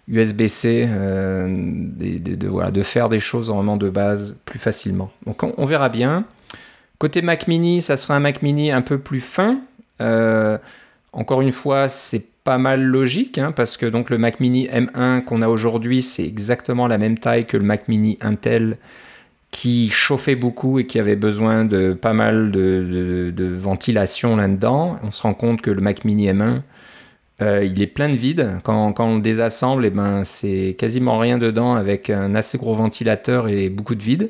USB-C, 0.07 0.87
euh, 0.89 1.47
de, 1.47 2.71
de 2.71 2.83
faire 2.83 3.09
des 3.09 3.19
choses 3.19 3.51
vraiment 3.51 3.77
de 3.77 3.89
base 3.89 4.39
plus 4.45 4.57
facilement. 4.57 5.11
Donc, 5.27 5.43
on, 5.43 5.65
verra 5.65 5.89
bien. 5.89 6.25
Côté 6.97 7.21
Mac 7.21 7.47
Mini, 7.47 7.81
ça 7.81 7.95
sera 7.95 8.15
un 8.15 8.19
Mac 8.19 8.41
Mini 8.41 8.71
un 8.71 8.81
peu 8.81 8.97
plus 8.97 9.21
fin. 9.21 9.59
Euh, 10.01 10.57
encore 11.13 11.41
une 11.41 11.51
fois, 11.51 11.89
c'est 11.89 12.25
pas 12.43 12.57
mal 12.57 12.81
logique, 12.81 13.37
hein, 13.37 13.51
parce 13.51 13.77
que 13.77 13.85
donc 13.85 14.09
le 14.09 14.17
Mac 14.17 14.39
Mini 14.39 14.67
M1 14.67 15.23
qu'on 15.23 15.43
a 15.43 15.49
aujourd'hui, 15.49 16.01
c'est 16.01 16.25
exactement 16.25 16.87
la 16.87 16.97
même 16.97 17.19
taille 17.19 17.45
que 17.45 17.57
le 17.57 17.63
Mac 17.63 17.87
Mini 17.87 18.17
Intel 18.21 18.77
qui 19.51 19.89
chauffait 19.89 20.35
beaucoup 20.35 20.79
et 20.79 20.85
qui 20.85 20.99
avait 20.99 21.15
besoin 21.15 21.65
de 21.65 21.93
pas 21.93 22.13
mal 22.13 22.51
de, 22.51 23.33
ventilation 23.57 24.35
là-dedans. 24.35 24.99
On 25.03 25.11
se 25.11 25.23
rend 25.23 25.33
compte 25.33 25.61
que 25.61 25.71
le 25.71 25.81
Mac 25.81 26.05
Mini 26.05 26.27
M1, 26.27 26.61
euh, 27.41 27.63
il 27.63 27.81
est 27.81 27.87
plein 27.87 28.09
de 28.09 28.15
vide. 28.15 28.59
Quand, 28.63 28.93
on 28.99 29.15
le 29.15 29.21
désassemble, 29.21 29.85
eh 29.85 29.89
ben, 29.89 30.23
c'est 30.23 30.75
quasiment 30.77 31.17
rien 31.17 31.37
dedans 31.37 31.73
avec 31.75 32.09
un 32.09 32.35
assez 32.35 32.57
gros 32.57 32.75
ventilateur 32.75 33.47
et 33.47 33.69
beaucoup 33.69 33.95
de 33.95 34.03
vide. 34.03 34.29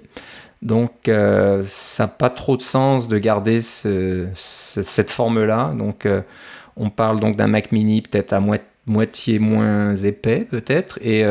Donc 0.61 1.07
euh, 1.07 1.63
ça 1.65 2.03
n'a 2.03 2.07
pas 2.09 2.30
trop 2.30 2.57
de 2.57 2.61
sens 2.61 3.07
de 3.07 3.17
garder 3.17 3.59
cette 3.61 5.09
forme-là. 5.09 5.74
Donc 5.78 6.05
euh, 6.05 6.22
on 6.78 6.89
parle 6.89 7.20
donc 7.20 7.36
d'un 7.36 7.47
Mac 7.47 7.72
Mini 7.72 8.01
peut-être 8.01 8.34
à 8.34 8.41
moitié 8.86 9.39
moins 9.39 9.95
épais 9.95 10.47
peut-être 10.49 10.97
et 11.01 11.26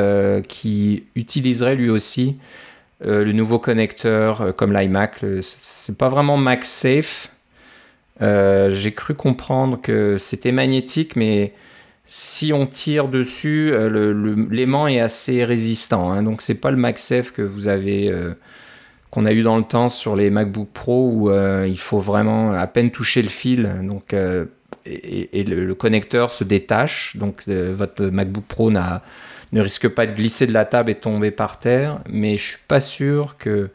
qui 0.46 1.04
utiliserait 1.14 1.74
lui 1.74 1.90
aussi 1.90 2.36
euh, 3.04 3.24
le 3.24 3.32
nouveau 3.32 3.60
connecteur 3.60 4.40
euh, 4.40 4.52
comme 4.52 4.72
l'iMac, 4.72 5.24
c'est 5.40 5.96
pas 5.96 6.08
vraiment 6.08 6.36
MagSafe. 6.36 7.30
Euh, 8.20 8.70
j'ai 8.70 8.90
cru 8.92 9.14
comprendre 9.14 9.80
que 9.80 10.18
c'était 10.18 10.50
magnétique, 10.50 11.14
mais 11.14 11.52
si 12.06 12.52
on 12.52 12.66
tire 12.66 13.06
dessus, 13.06 13.70
l'aimant 14.50 14.88
est 14.88 14.98
assez 14.98 15.44
résistant. 15.44 16.10
Hein, 16.10 16.22
donc 16.22 16.42
c'est 16.42 16.54
pas 16.60 16.72
le 16.72 16.76
MagSafe 16.76 17.30
que 17.30 17.42
vous 17.42 17.68
avez, 17.68 18.12
qu'on 19.10 19.26
a 19.26 19.32
eu 19.32 19.42
dans 19.42 19.58
le 19.58 19.62
temps 19.62 19.90
sur 19.90 20.16
les 20.16 20.30
MacBook 20.30 20.68
Pro 20.72 21.10
où 21.12 21.30
il 21.66 21.78
faut 21.78 21.98
vraiment 21.98 22.52
à 22.52 22.66
peine 22.66 22.90
toucher 22.90 23.20
le 23.20 23.28
fil. 23.28 23.82
Donc 23.82 24.14
et, 24.86 25.44
le, 25.44 25.74
connecteur 25.74 26.30
se 26.30 26.44
détache. 26.44 27.14
Donc 27.16 27.46
votre 27.46 28.06
MacBook 28.06 28.44
Pro 28.44 28.70
n'a 28.70 29.02
ne 29.52 29.60
risque 29.60 29.88
pas 29.88 30.06
de 30.06 30.12
glisser 30.12 30.46
de 30.46 30.52
la 30.52 30.64
table 30.64 30.90
et 30.90 30.94
tomber 30.94 31.30
par 31.30 31.58
terre, 31.58 32.00
mais 32.08 32.36
je 32.36 32.48
suis 32.48 32.58
pas 32.66 32.80
sûr 32.80 33.36
que 33.38 33.70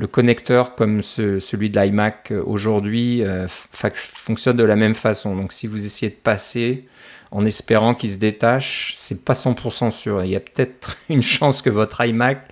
le 0.00 0.06
connecteur 0.06 0.74
comme 0.74 1.02
celui 1.02 1.68
de 1.68 1.78
l'iMac 1.78 2.32
aujourd'hui 2.46 3.22
euh, 3.22 3.46
fonctionne 3.48 4.56
de 4.56 4.64
la 4.64 4.74
même 4.74 4.94
façon. 4.94 5.36
Donc 5.36 5.52
si 5.52 5.66
vous 5.66 5.84
essayez 5.84 6.10
de 6.10 6.16
passer 6.16 6.86
en 7.30 7.44
espérant 7.44 7.94
qu'il 7.94 8.10
se 8.10 8.16
détache, 8.16 8.94
c'est 8.96 9.26
pas 9.26 9.34
100% 9.34 9.90
sûr. 9.90 10.24
Il 10.24 10.30
y 10.30 10.36
a 10.36 10.40
peut-être 10.40 10.96
une 11.10 11.22
chance 11.22 11.60
que 11.60 11.68
votre 11.68 12.02
iMac 12.02 12.48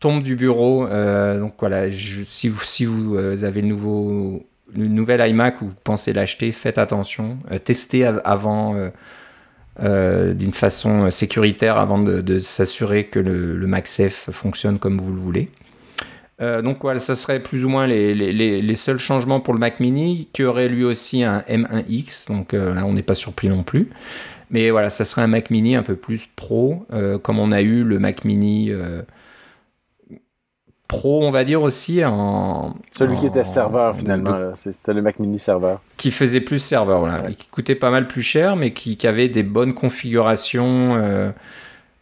tombe 0.00 0.24
du 0.24 0.34
bureau. 0.34 0.88
Euh, 0.88 1.38
donc 1.38 1.54
voilà, 1.60 1.88
si 1.92 2.48
vous, 2.48 3.16
euh, 3.16 3.44
avez 3.44 3.60
le 3.60 3.68
nouveau 3.68 4.44
nouvel 4.74 5.28
iMac 5.30 5.62
ou 5.62 5.68
vous 5.68 5.74
pensez 5.84 6.12
l'acheter, 6.12 6.50
faites 6.50 6.78
attention, 6.78 7.38
testez 7.62 8.06
avant 8.06 8.74
euh, 9.80 10.34
d'une 10.34 10.52
façon 10.52 11.10
sécuritaire 11.10 11.78
avant 11.78 11.98
de, 11.98 12.40
s'assurer 12.40 13.04
que 13.04 13.18
le, 13.18 13.56
le, 13.56 13.80
fonctionne 14.30 14.78
comme 14.78 15.00
vous 15.00 15.14
le 15.14 15.18
voulez. 15.18 15.48
Euh, 16.42 16.60
donc 16.60 16.78
voilà, 16.82 16.98
ça 16.98 17.14
serait 17.14 17.40
plus 17.40 17.64
ou 17.64 17.70
moins 17.70 17.86
les, 17.86 18.74
seuls 18.74 18.98
changements 18.98 19.40
pour 19.40 19.54
le 19.54 19.60
Mac 19.60 19.80
Mini, 19.80 20.28
qui 20.34 20.44
aurait 20.44 20.68
lui 20.68 20.84
aussi 20.84 21.24
un 21.24 21.40
M1X, 21.48 22.28
donc 22.28 22.52
euh, 22.52 22.74
là 22.74 22.84
on 22.84 22.92
n'est 22.92 23.02
pas 23.02 23.14
surpris 23.14 23.48
non 23.48 23.62
plus. 23.62 23.88
Mais 24.50 24.70
voilà, 24.70 24.90
ça 24.90 25.06
serait 25.06 25.22
un 25.22 25.28
Mac 25.28 25.48
Mini 25.48 25.74
un 25.74 25.82
peu 25.82 25.96
plus 25.96 26.28
pro, 26.36 26.84
comme 27.22 27.38
on 27.38 27.52
a 27.52 27.62
eu 27.62 27.84
le 27.84 27.98
Mac 27.98 28.26
Mini 28.26 28.70
Pro, 30.92 31.24
on 31.26 31.30
va 31.30 31.42
dire 31.42 31.62
aussi 31.62 32.04
en. 32.04 32.74
Celui 32.90 33.16
qui 33.16 33.24
était 33.24 33.44
serveur 33.44 33.96
finalement, 33.96 34.54
c'était 34.54 34.92
le 34.92 35.00
Mac 35.00 35.18
Mini 35.18 35.38
serveur. 35.38 35.80
Qui 35.96 36.10
faisait 36.10 36.42
plus 36.42 36.58
serveur, 36.58 37.00
voilà. 37.00 37.32
qui 37.32 37.46
coûtait 37.48 37.74
pas 37.74 37.90
mal 37.90 38.06
plus 38.06 38.20
cher, 38.20 38.56
mais 38.56 38.74
qui, 38.74 39.06
avait 39.06 39.28
des 39.28 39.42
bonnes 39.42 39.72
configurations. 39.72 40.96
Euh, 40.96 41.30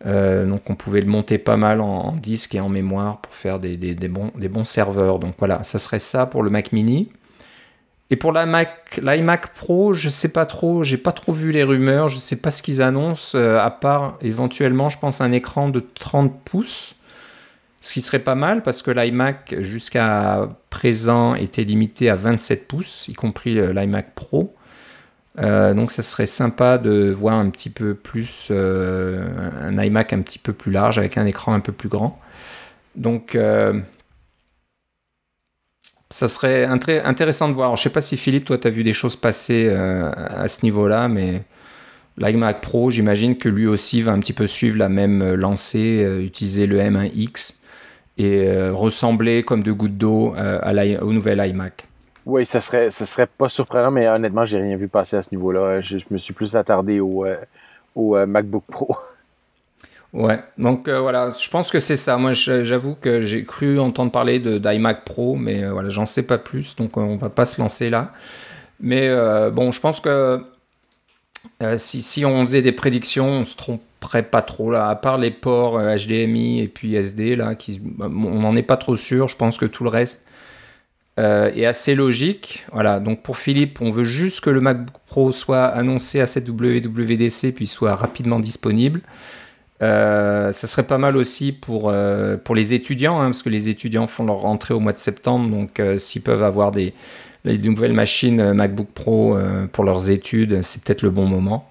euh, 0.06 0.44
donc 0.44 0.68
on 0.68 0.74
pouvait 0.74 1.02
le 1.02 1.06
monter 1.06 1.38
pas 1.38 1.56
mal 1.56 1.80
en, 1.80 2.16
disque 2.16 2.56
et 2.56 2.60
en 2.60 2.68
mémoire 2.68 3.18
pour 3.18 3.32
faire 3.32 3.60
des, 3.60 3.76
bons, 4.08 4.32
des 4.36 4.48
bons 4.48 4.64
serveurs. 4.64 5.20
Donc 5.20 5.34
voilà, 5.38 5.62
ça 5.62 5.78
serait 5.78 6.00
ça 6.00 6.26
pour 6.26 6.42
le 6.42 6.50
Mac 6.50 6.72
Mini. 6.72 7.10
Et 8.10 8.16
pour 8.16 8.32
l'iMac 8.32 9.54
Pro, 9.54 9.92
je 9.92 10.08
sais 10.08 10.32
pas 10.32 10.46
trop, 10.46 10.82
j'ai 10.82 10.96
pas 10.96 11.12
trop 11.12 11.32
vu 11.32 11.52
les 11.52 11.62
rumeurs, 11.62 12.08
je 12.08 12.18
sais 12.18 12.34
pas 12.34 12.50
ce 12.50 12.60
qu'ils 12.60 12.82
annoncent, 12.82 13.38
euh, 13.38 13.60
à 13.60 13.70
part 13.70 14.18
éventuellement, 14.20 14.88
je 14.88 14.98
pense, 14.98 15.20
un 15.20 15.30
écran 15.30 15.68
de 15.68 15.78
30 15.78 16.40
pouces. 16.44 16.96
Ce 17.80 17.94
qui 17.94 18.02
serait 18.02 18.18
pas 18.18 18.34
mal 18.34 18.62
parce 18.62 18.82
que 18.82 18.90
l'iMac 18.90 19.54
jusqu'à 19.60 20.48
présent 20.68 21.34
était 21.34 21.64
limité 21.64 22.10
à 22.10 22.14
27 22.14 22.68
pouces, 22.68 23.08
y 23.08 23.14
compris 23.14 23.54
l'iMac 23.54 24.14
Pro. 24.14 24.54
Euh, 25.38 25.74
donc 25.74 25.90
ça 25.92 26.02
serait 26.02 26.26
sympa 26.26 26.76
de 26.76 27.10
voir 27.10 27.34
un 27.34 27.50
petit 27.50 27.70
peu 27.70 27.94
plus 27.94 28.48
euh, 28.50 29.24
un 29.62 29.82
iMac 29.82 30.12
un 30.12 30.22
petit 30.22 30.38
peu 30.38 30.52
plus 30.52 30.72
large 30.72 30.98
avec 30.98 31.16
un 31.18 31.24
écran 31.24 31.52
un 31.52 31.60
peu 31.60 31.72
plus 31.72 31.88
grand. 31.88 32.20
Donc 32.96 33.34
euh, 33.34 33.80
ça 36.10 36.28
serait 36.28 36.64
intéressant 36.64 37.48
de 37.48 37.54
voir. 37.54 37.76
je 37.76 37.80
ne 37.80 37.84
sais 37.84 37.90
pas 37.90 38.00
si 38.00 38.16
Philippe, 38.16 38.44
toi, 38.46 38.58
tu 38.58 38.66
as 38.66 38.70
vu 38.70 38.82
des 38.82 38.92
choses 38.92 39.14
passer 39.16 39.68
à 39.68 40.48
ce 40.48 40.64
niveau-là, 40.64 41.08
mais 41.08 41.42
l'iMac 42.18 42.60
Pro, 42.60 42.90
j'imagine 42.90 43.38
que 43.38 43.48
lui 43.48 43.68
aussi 43.68 44.02
va 44.02 44.10
un 44.12 44.18
petit 44.18 44.32
peu 44.32 44.48
suivre 44.48 44.76
la 44.76 44.88
même 44.88 45.34
lancée, 45.34 46.04
utiliser 46.20 46.66
le 46.66 46.80
M1X 46.80 47.59
et 48.20 48.46
euh, 48.46 48.74
ressembler 48.74 49.42
comme 49.42 49.62
de 49.62 49.72
gouttes 49.72 49.96
d'eau 49.96 50.34
euh, 50.36 50.98
au 51.00 51.12
nouvel 51.12 51.42
iMac. 51.46 51.86
Oui, 52.26 52.44
ça 52.44 52.60
serait, 52.60 52.90
ça 52.90 53.06
serait 53.06 53.26
pas 53.26 53.48
surprenant, 53.48 53.90
mais 53.90 54.06
honnêtement, 54.06 54.44
j'ai 54.44 54.60
rien 54.60 54.76
vu 54.76 54.88
passer 54.88 55.16
à 55.16 55.22
ce 55.22 55.34
niveau-là. 55.34 55.80
Je, 55.80 55.96
me 56.10 56.18
suis 56.18 56.34
plus 56.34 56.54
attardé 56.54 57.00
au, 57.00 57.24
euh, 57.24 57.36
au 57.94 58.14
MacBook 58.26 58.64
Pro. 58.70 58.96
Ouais, 60.12 60.40
donc 60.58 60.88
voilà, 60.88 61.30
je 61.40 61.48
pense 61.50 61.70
que 61.70 61.78
c'est 61.78 61.96
ça. 61.96 62.16
Moi, 62.16 62.32
j'avoue 62.32 62.96
que 62.96 63.20
j'ai 63.20 63.44
cru 63.44 63.78
entendre 63.78 64.10
parler 64.10 64.40
d'iMac 64.40 65.04
Pro, 65.04 65.36
mais 65.36 65.64
voilà, 65.68 65.88
j'en 65.88 66.04
sais 66.04 66.24
pas 66.24 66.36
plus, 66.36 66.74
donc 66.74 66.96
on 66.96 67.14
va 67.14 67.28
pas 67.28 67.44
se 67.44 67.60
lancer 67.60 67.90
là. 67.90 68.10
Mais 68.80 69.08
bon, 69.52 69.70
je 69.70 69.80
pense 69.80 70.00
que 70.00 70.42
si, 71.76 72.02
si, 72.02 72.24
on 72.24 72.44
faisait 72.44 72.60
des 72.60 72.72
prédictions, 72.72 73.28
on 73.28 73.44
se 73.44 73.54
trompe 73.54 73.82
près 74.00 74.22
pas 74.22 74.42
trop 74.42 74.70
là, 74.70 74.88
à 74.88 74.96
part 74.96 75.18
les 75.18 75.30
ports 75.30 75.78
HDMI 75.78 76.60
euh, 76.60 76.64
et 76.64 76.68
puis 76.68 76.94
SD 76.94 77.36
là, 77.36 77.54
qui, 77.54 77.80
on 78.00 78.40
n'en 78.40 78.56
est 78.56 78.62
pas 78.62 78.78
trop 78.78 78.96
sûr. 78.96 79.28
Je 79.28 79.36
pense 79.36 79.58
que 79.58 79.66
tout 79.66 79.84
le 79.84 79.90
reste 79.90 80.26
euh, 81.18 81.52
est 81.54 81.66
assez 81.66 81.94
logique. 81.94 82.64
Voilà. 82.72 82.98
Donc 82.98 83.22
pour 83.22 83.36
Philippe, 83.36 83.80
on 83.80 83.90
veut 83.90 84.04
juste 84.04 84.40
que 84.40 84.50
le 84.50 84.60
MacBook 84.60 84.96
Pro 85.06 85.32
soit 85.32 85.66
annoncé 85.66 86.20
à 86.20 86.26
cette 86.26 86.48
WWDC 86.48 87.54
puis 87.54 87.66
soit 87.66 87.94
rapidement 87.94 88.40
disponible. 88.40 89.02
Euh, 89.82 90.52
ça 90.52 90.66
serait 90.66 90.86
pas 90.86 90.98
mal 90.98 91.16
aussi 91.16 91.52
pour, 91.52 91.92
pour 92.44 92.54
les 92.54 92.74
étudiants, 92.74 93.20
hein, 93.20 93.26
parce 93.26 93.42
que 93.42 93.48
les 93.48 93.68
étudiants 93.68 94.06
font 94.06 94.24
leur 94.24 94.40
rentrée 94.40 94.74
au 94.74 94.80
mois 94.80 94.92
de 94.92 94.98
septembre, 94.98 95.48
donc 95.50 95.80
s'ils 95.96 96.20
peuvent 96.20 96.42
avoir 96.42 96.70
des, 96.70 96.92
des 97.46 97.56
nouvelles 97.56 97.94
machines 97.94 98.52
MacBook 98.52 98.88
Pro 98.88 99.38
pour 99.72 99.84
leurs 99.84 100.10
études, 100.10 100.60
c'est 100.60 100.84
peut-être 100.84 101.00
le 101.00 101.08
bon 101.08 101.24
moment. 101.24 101.66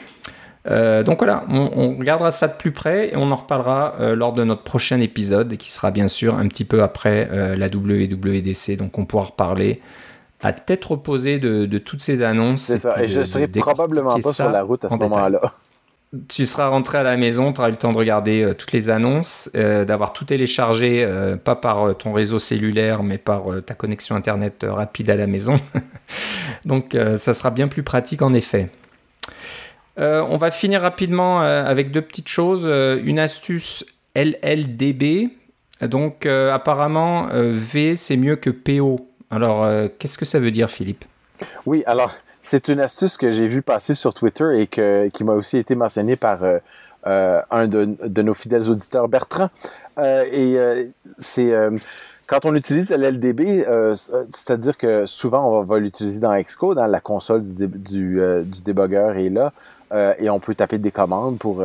Euh, 0.67 1.03
donc 1.03 1.19
voilà, 1.19 1.45
on, 1.49 1.95
regardera 1.97 2.31
ça 2.31 2.47
de 2.47 2.53
plus 2.53 2.71
près 2.71 3.09
et 3.09 3.15
on 3.15 3.31
en 3.31 3.35
reparlera 3.35 3.95
euh, 3.99 4.15
lors 4.15 4.33
de 4.33 4.43
notre 4.43 4.63
prochain 4.63 4.99
épisode 4.99 5.55
qui 5.55 5.71
sera 5.71 5.91
bien 5.91 6.07
sûr 6.07 6.35
un 6.35 6.47
petit 6.47 6.65
peu 6.65 6.83
après 6.83 7.29
euh, 7.31 7.55
la 7.55 7.67
WWDC. 7.67 8.77
Donc 8.77 8.97
on 8.97 9.05
pourra 9.05 9.25
reparler 9.25 9.81
à 10.41 10.51
tête 10.53 10.83
reposée 10.85 11.39
de, 11.39 11.77
toutes 11.77 12.01
ces 12.01 12.21
annonces. 12.21 12.61
C'est 12.61 12.77
ça, 12.77 13.01
et 13.01 13.07
je 13.07 13.23
serai 13.23 13.47
probablement 13.47 14.17
pas 14.19 14.33
sur 14.33 14.49
la 14.49 14.63
route 14.63 14.85
à 14.85 14.89
ce 14.89 14.95
moment-là. 14.95 15.41
tu 16.29 16.45
seras 16.45 16.67
rentré 16.67 16.97
à 16.97 17.03
la 17.03 17.17
maison, 17.17 17.51
tu 17.51 17.59
auras 17.59 17.69
eu 17.69 17.73
le 17.73 17.77
temps 17.77 17.91
de 17.91 17.97
regarder 17.97 18.53
toutes 18.57 18.71
les 18.71 18.89
annonces, 18.89 19.49
d'avoir 19.53 20.13
tout 20.13 20.23
téléchargé, 20.23 21.05
pas 21.43 21.57
par 21.57 21.97
ton 21.97 22.13
réseau 22.13 22.39
cellulaire, 22.39 23.03
mais 23.03 23.17
par 23.17 23.47
ta 23.65 23.73
connexion 23.73 24.15
Internet 24.15 24.65
rapide 24.67 25.09
à 25.09 25.17
la 25.17 25.27
maison. 25.27 25.57
Donc 26.65 26.97
ça 27.17 27.33
sera 27.33 27.51
bien 27.51 27.67
plus 27.67 27.83
pratique 27.83 28.21
en 28.21 28.33
effet. 28.33 28.69
On 29.99 30.37
va 30.37 30.49
finir 30.51 30.81
rapidement 30.81 31.41
avec 31.41 31.91
deux 31.91 32.01
petites 32.01 32.29
choses. 32.29 32.65
une 32.65 33.19
astuce 33.19 33.85
LLDB. 34.15 35.29
Donc 35.81 36.25
apparemment, 36.25 37.27
V, 37.31 37.95
c'est 37.95 38.17
mieux 38.17 38.35
que 38.35 38.49
PO. 38.49 39.07
Alors, 39.29 39.69
qu'est-ce 39.99 40.17
que 40.17 40.25
ça 40.25 40.39
veut 40.39 40.51
dire, 40.51 40.69
Philippe? 40.69 41.05
Oui, 41.65 41.83
alors 41.85 42.11
c'est 42.41 42.69
une 42.69 42.79
astuce 42.79 43.17
que 43.17 43.31
j'ai 43.31 43.47
vue 43.47 43.61
passer 43.61 43.93
sur 43.93 44.13
Twitter 44.13 44.61
et 44.61 44.67
que, 44.67 45.09
qui 45.09 45.23
m'a 45.23 45.33
aussi 45.33 45.57
été 45.57 45.75
mentionnée 45.75 46.15
par 46.15 46.43
euh, 46.43 46.57
euh, 47.07 47.41
un 47.51 47.67
de, 47.67 48.21
nos 48.21 48.33
fidèles 48.33 48.69
auditeurs, 48.69 49.07
Bertrand. 49.07 49.49
Euh, 49.97 50.25
et 50.31 50.91
c'est 51.17 51.53
quand 52.27 52.45
on 52.45 52.55
utilise 52.55 52.91
l'LDB, 52.91 53.65
c'est-à-dire 54.31 54.77
que 54.77 55.05
souvent 55.05 55.59
on 55.59 55.63
va, 55.63 55.79
l'utiliser 55.79 56.19
dans 56.19 56.39
Xcode, 56.39 56.77
dans 56.77 56.85
la 56.85 56.99
console 57.01 57.43
du, 57.43 57.67
du, 57.67 58.61
débogueur 58.63 59.17
est 59.17 59.29
là, 59.29 59.51
et 59.91 60.29
on 60.29 60.39
peut 60.39 60.55
taper 60.55 60.77
des 60.77 60.91
commandes 60.91 61.39
pour 61.39 61.63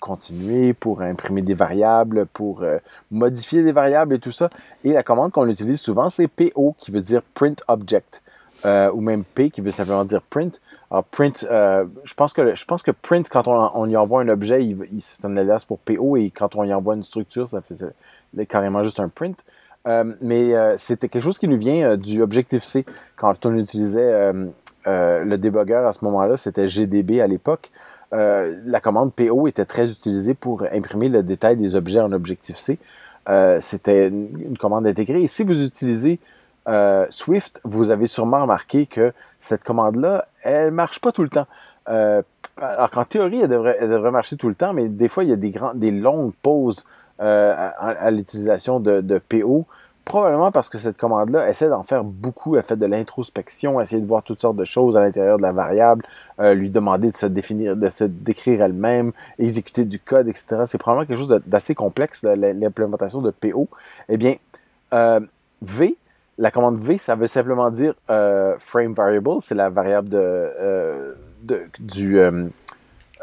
continuer, 0.00 0.74
pour 0.74 1.02
imprimer 1.02 1.42
des 1.42 1.54
variables, 1.54 2.26
pour 2.26 2.64
modifier 3.10 3.62
des 3.62 3.72
variables 3.72 4.14
et 4.14 4.18
tout 4.18 4.32
ça. 4.32 4.50
Et 4.84 4.92
la 4.92 5.02
commande 5.02 5.32
qu'on 5.32 5.48
utilise 5.48 5.80
souvent, 5.80 6.08
c'est 6.08 6.28
PO, 6.28 6.74
qui 6.78 6.90
veut 6.90 7.00
dire 7.00 7.22
Print 7.34 7.62
Object. 7.68 8.22
Euh, 8.64 8.92
ou 8.92 9.00
même 9.00 9.24
P 9.24 9.50
qui 9.50 9.60
veut 9.60 9.72
simplement 9.72 10.04
dire 10.04 10.22
print. 10.22 10.60
Alors 10.88 11.02
print, 11.02 11.44
euh, 11.50 11.84
je 12.04 12.14
pense 12.14 12.32
que 12.32 12.54
je 12.54 12.64
pense 12.64 12.84
que 12.84 12.92
print 12.92 13.28
quand 13.28 13.48
on, 13.48 13.70
on 13.74 13.88
y 13.88 13.96
envoie 13.96 14.22
un 14.22 14.28
objet, 14.28 14.76
c'est 15.00 15.24
un 15.24 15.36
alias 15.36 15.64
pour 15.66 15.80
PO 15.80 16.16
et 16.16 16.30
quand 16.30 16.54
on 16.54 16.62
y 16.62 16.72
envoie 16.72 16.94
une 16.94 17.02
structure, 17.02 17.48
ça 17.48 17.60
fait 17.60 17.74
carrément 18.46 18.84
juste 18.84 19.00
un 19.00 19.08
print. 19.08 19.44
Euh, 19.88 20.14
mais 20.20 20.54
euh, 20.54 20.76
c'était 20.76 21.08
quelque 21.08 21.24
chose 21.24 21.38
qui 21.38 21.48
nous 21.48 21.56
vient 21.56 21.90
euh, 21.90 21.96
du 21.96 22.22
Objective 22.22 22.62
C 22.62 22.84
quand 23.16 23.44
on 23.46 23.56
utilisait 23.56 24.32
le 24.86 25.36
débogueur 25.36 25.86
à 25.86 25.92
ce 25.92 26.04
moment-là, 26.04 26.36
c'était 26.36 26.66
GDB 26.66 27.20
à 27.20 27.26
l'époque. 27.26 27.70
la 28.12 28.80
commande 28.80 29.12
PO 29.12 29.46
était 29.46 29.64
très 29.64 29.90
utilisée 29.90 30.34
pour 30.34 30.64
imprimer 30.72 31.08
le 31.08 31.22
détail 31.22 31.56
des 31.56 31.76
objets 31.76 32.00
en 32.00 32.12
Objective 32.12 32.56
C. 32.56 32.78
c'était 33.60 34.08
une, 34.08 34.56
commande 34.58 34.86
intégrée. 34.86 35.22
Et 35.22 35.28
si 35.28 35.42
vous 35.44 35.62
utilisez 35.62 36.18
euh, 36.68 37.06
Swift, 37.10 37.60
vous 37.64 37.90
avez 37.90 38.06
sûrement 38.06 38.42
remarqué 38.42 38.86
que 38.86 39.12
cette 39.40 39.64
commande-là, 39.64 40.26
elle 40.42 40.70
marche 40.70 41.00
pas 41.00 41.12
tout 41.12 41.22
le 41.22 41.28
temps. 41.28 41.46
Euh, 41.88 42.22
alors 42.56 42.90
qu'en 42.90 43.04
théorie, 43.04 43.40
elle 43.40 43.48
devrait, 43.48 44.10
marcher 44.10 44.36
tout 44.36 44.48
le 44.48 44.54
temps, 44.54 44.72
mais 44.72 44.88
des 44.88 45.08
fois, 45.08 45.24
il 45.24 45.30
y 45.30 45.32
a 45.32 45.36
des, 45.36 45.50
grands, 45.50 45.74
des 45.74 45.90
longues 45.90 46.32
pauses 46.42 46.84
euh, 47.20 47.54
à, 47.56 48.10
l'utilisation 48.10 48.78
de, 48.80 49.18
PO. 49.28 49.66
Probablement 50.04 50.50
parce 50.50 50.68
que 50.68 50.78
cette 50.78 50.96
commande-là 50.96 51.48
essaie 51.48 51.68
d'en 51.68 51.84
faire 51.84 52.02
beaucoup, 52.02 52.56
elle 52.56 52.64
fait 52.64 52.76
de 52.76 52.86
l'introspection, 52.86 53.80
essayer 53.80 54.02
de 54.02 54.06
voir 54.06 54.22
toutes 54.24 54.40
sortes 54.40 54.56
de 54.56 54.64
choses 54.64 54.96
à 54.96 55.00
l'intérieur 55.00 55.36
de 55.36 55.42
la 55.42 55.52
variable, 55.52 56.04
euh, 56.40 56.54
lui 56.54 56.70
demander 56.70 57.10
de 57.10 57.16
se 57.16 57.26
définir, 57.26 57.76
de 57.76 57.88
se 57.88 58.04
décrire 58.04 58.62
elle-même, 58.62 59.12
exécuter 59.38 59.84
du 59.84 60.00
code, 60.00 60.28
etc. 60.28 60.62
C'est 60.66 60.78
probablement 60.78 61.06
quelque 61.06 61.18
chose 61.18 61.40
d'assez 61.46 61.74
complexe, 61.76 62.24
l'implémentation 62.24 63.22
de 63.22 63.30
PO. 63.30 63.68
Eh 64.08 64.16
bien, 64.16 64.34
euh, 64.92 65.20
V, 65.62 65.96
la 66.36 66.50
commande 66.50 66.80
V, 66.80 66.98
ça 66.98 67.14
veut 67.14 67.28
simplement 67.28 67.70
dire 67.70 67.94
euh, 68.10 68.56
frame 68.58 68.94
variable, 68.94 69.40
c'est 69.40 69.54
la 69.54 69.70
variable 69.70 70.08
de, 70.08 71.14
du 71.78 72.20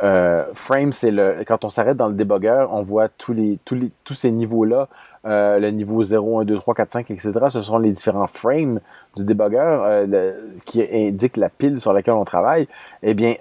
euh, 0.01 0.45
frame, 0.53 0.91
c'est 0.91 1.11
le 1.11 1.43
quand 1.45 1.65
on 1.65 1.69
s'arrête 1.69 1.97
dans 1.97 2.07
le 2.07 2.13
débogueur, 2.13 2.73
on 2.73 2.81
voit 2.83 3.09
tous 3.09 3.35
ces 4.13 4.31
niveaux-là, 4.31 4.87
le 5.25 5.69
niveau 5.69 6.01
0, 6.01 6.39
1, 6.39 6.45
2, 6.45 6.55
3, 6.55 6.73
4, 6.73 6.91
5, 6.91 7.11
etc. 7.11 7.31
Ce 7.49 7.61
sont 7.61 7.77
les 7.77 7.91
différents 7.91 8.27
frames 8.27 8.79
du 9.15 9.25
débogueur 9.25 10.05
qui 10.65 10.85
indiquent 10.91 11.37
la 11.37 11.49
pile 11.49 11.79
sur 11.79 11.93
laquelle 11.93 12.13
on 12.13 12.25
travaille. 12.25 12.67
Eh 13.03 13.13
bien, 13.13 13.35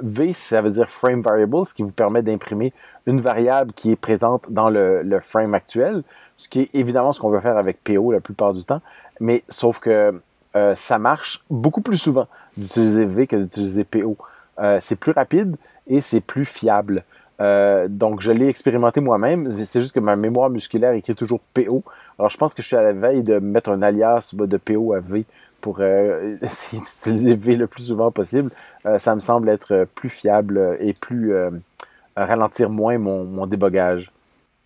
V, 0.00 0.32
ça 0.32 0.62
veut 0.62 0.70
dire 0.70 0.88
frame 0.88 1.20
variable, 1.20 1.64
ce 1.64 1.74
qui 1.74 1.82
vous 1.82 1.92
permet 1.92 2.22
d'imprimer 2.22 2.72
une 3.06 3.20
variable 3.20 3.72
qui 3.72 3.92
est 3.92 3.96
présente 3.96 4.50
dans 4.50 4.70
le, 4.70 5.18
frame 5.20 5.54
actuel, 5.54 6.02
ce 6.36 6.48
qui 6.48 6.62
est 6.62 6.74
évidemment 6.74 7.12
ce 7.12 7.20
qu'on 7.20 7.30
veut 7.30 7.40
faire 7.40 7.56
avec 7.56 7.82
PO 7.84 8.12
la 8.12 8.20
plupart 8.20 8.52
du 8.52 8.64
temps 8.64 8.80
mais 9.20 9.44
sauf 9.48 9.78
que 9.78 10.20
euh, 10.56 10.74
ça 10.74 10.98
marche 10.98 11.44
beaucoup 11.48 11.82
plus 11.82 11.98
souvent 11.98 12.26
d'utiliser 12.56 13.04
V 13.04 13.26
que 13.28 13.36
d'utiliser 13.36 13.84
PO. 13.84 14.16
Euh, 14.58 14.78
c'est 14.80 14.96
plus 14.96 15.12
rapide 15.12 15.56
et 15.86 16.00
c'est 16.00 16.20
plus 16.20 16.44
fiable. 16.44 17.04
Euh, 17.40 17.88
donc, 17.88 18.20
je 18.20 18.32
l'ai 18.32 18.48
expérimenté 18.48 19.00
moi-même. 19.00 19.50
C'est 19.64 19.80
juste 19.80 19.94
que 19.94 20.00
ma 20.00 20.16
mémoire 20.16 20.50
musculaire 20.50 20.92
écrit 20.92 21.14
toujours 21.14 21.40
PO. 21.54 21.82
Alors, 22.18 22.30
je 22.30 22.36
pense 22.36 22.54
que 22.54 22.62
je 22.62 22.66
suis 22.66 22.76
à 22.76 22.82
la 22.82 22.92
veille 22.92 23.22
de 23.22 23.38
mettre 23.38 23.70
un 23.70 23.82
alias 23.82 24.34
de 24.34 24.56
PO 24.56 24.92
à 24.92 25.00
V 25.00 25.24
pour 25.60 25.82
essayer 26.42 26.82
d'utiliser 26.82 27.34
V 27.34 27.56
le 27.56 27.66
plus 27.66 27.84
souvent 27.84 28.10
possible. 28.10 28.50
ça 28.98 29.14
me 29.14 29.20
semble 29.20 29.48
être 29.48 29.86
plus 29.94 30.08
fiable 30.08 30.76
et 30.80 30.92
plus 30.92 31.32
ralentir 32.16 32.70
moins 32.70 32.98
mon, 32.98 33.24
mon 33.24 33.46
débogage. 33.46 34.10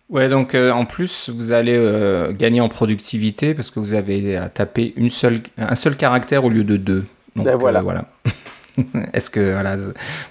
Ouais, 0.09 0.29
donc 0.29 0.53
euh, 0.53 0.71
en 0.71 0.85
plus, 0.85 1.29
vous 1.29 1.51
allez 1.51 1.75
euh, 1.75 2.31
gagner 2.31 2.61
en 2.61 2.69
productivité 2.69 3.55
parce 3.55 3.71
que 3.71 3.79
vous 3.79 3.95
avez 3.95 4.37
à 4.37 4.49
taper 4.49 4.93
une 4.97 5.09
seule, 5.09 5.39
un 5.57 5.75
seul 5.75 5.97
caractère 5.97 6.45
au 6.45 6.49
lieu 6.49 6.63
de 6.63 6.77
deux. 6.77 7.05
Donc, 7.35 7.45
ben 7.45 7.55
voilà. 7.55 7.79
Euh, 7.79 7.83
voilà. 7.83 8.05
Est-ce 9.13 9.29
que 9.29 9.53
voilà, 9.53 9.77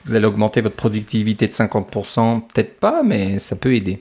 vous 0.04 0.14
allez 0.14 0.26
augmenter 0.26 0.60
votre 0.60 0.76
productivité 0.76 1.46
de 1.46 1.52
50% 1.52 2.42
Peut-être 2.52 2.78
pas, 2.78 3.02
mais 3.02 3.38
ça 3.38 3.56
peut 3.56 3.74
aider. 3.74 4.00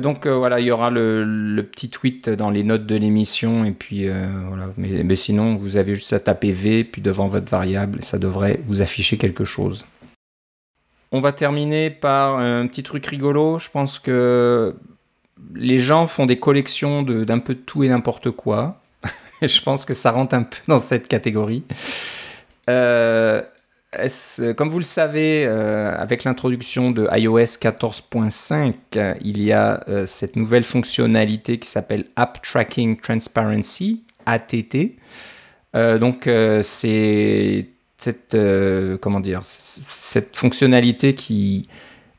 donc 0.00 0.26
voilà, 0.26 0.60
il 0.60 0.66
y 0.66 0.70
aura 0.70 0.90
le, 0.90 1.62
petit 1.62 1.90
tweet 1.90 2.28
dans 2.28 2.50
les 2.50 2.62
notes 2.62 2.86
de 2.86 2.96
l'émission 2.96 3.64
et 3.64 3.72
puis 3.72 4.08
voilà. 4.48 4.68
Mais, 4.76 5.02
mais, 5.02 5.14
sinon, 5.14 5.56
vous 5.56 5.76
avez 5.76 5.94
juste 5.94 6.12
à 6.12 6.20
taper 6.20 6.52
V 6.52 6.84
puis 6.84 7.02
devant 7.02 7.28
votre 7.28 7.50
variable, 7.50 8.00
ça 8.02 8.18
devrait 8.18 8.60
vous 8.64 8.82
afficher 8.82 9.16
quelque 9.16 9.44
chose. 9.44 9.84
On 11.12 11.20
va 11.20 11.32
terminer 11.32 11.90
par 11.90 12.38
un 12.38 12.66
petit 12.68 12.84
truc 12.84 13.04
rigolo. 13.06 13.58
Je 13.58 13.68
pense 13.70 13.98
que 13.98 14.76
les 15.54 15.78
gens 15.78 16.06
font 16.06 16.26
des 16.26 16.38
collections 16.38 17.02
d'un 17.02 17.38
peu 17.38 17.54
de 17.54 17.60
tout 17.60 17.82
et 17.82 17.88
n'importe 17.88 18.30
quoi. 18.30 18.80
je 19.42 19.60
pense 19.62 19.84
que 19.84 19.94
ça 19.94 20.12
rentre 20.12 20.34
un 20.34 20.44
peu 20.44 20.58
dans 20.68 20.78
cette 20.78 21.08
catégorie. 21.08 21.64
Euh, 22.70 23.42
comme 24.56 24.68
vous 24.68 24.78
le 24.78 24.84
savez, 24.84 25.44
euh, 25.46 25.92
avec 25.96 26.24
l'introduction 26.24 26.90
de 26.90 27.08
iOS 27.12 27.58
14.5, 27.60 29.16
il 29.20 29.42
y 29.42 29.52
a 29.52 29.82
euh, 29.88 30.06
cette 30.06 30.36
nouvelle 30.36 30.64
fonctionnalité 30.64 31.58
qui 31.58 31.68
s'appelle 31.68 32.06
App 32.16 32.40
Tracking 32.42 32.98
Transparency, 33.00 34.04
ATT. 34.26 34.96
donc 35.74 36.28
c'est 36.62 37.66
cette, 38.00 38.34
euh, 38.34 38.96
fonctionnalité 40.32 41.14
qui 41.14 41.68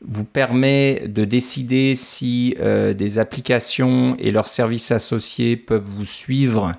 vous 0.05 0.23
permet 0.23 1.07
de 1.07 1.25
décider 1.25 1.95
si 1.95 2.55
euh, 2.59 2.93
des 2.93 3.19
applications 3.19 4.15
et 4.19 4.31
leurs 4.31 4.47
services 4.47 4.91
associés 4.91 5.57
peuvent 5.57 5.85
vous 5.85 6.05
suivre 6.05 6.73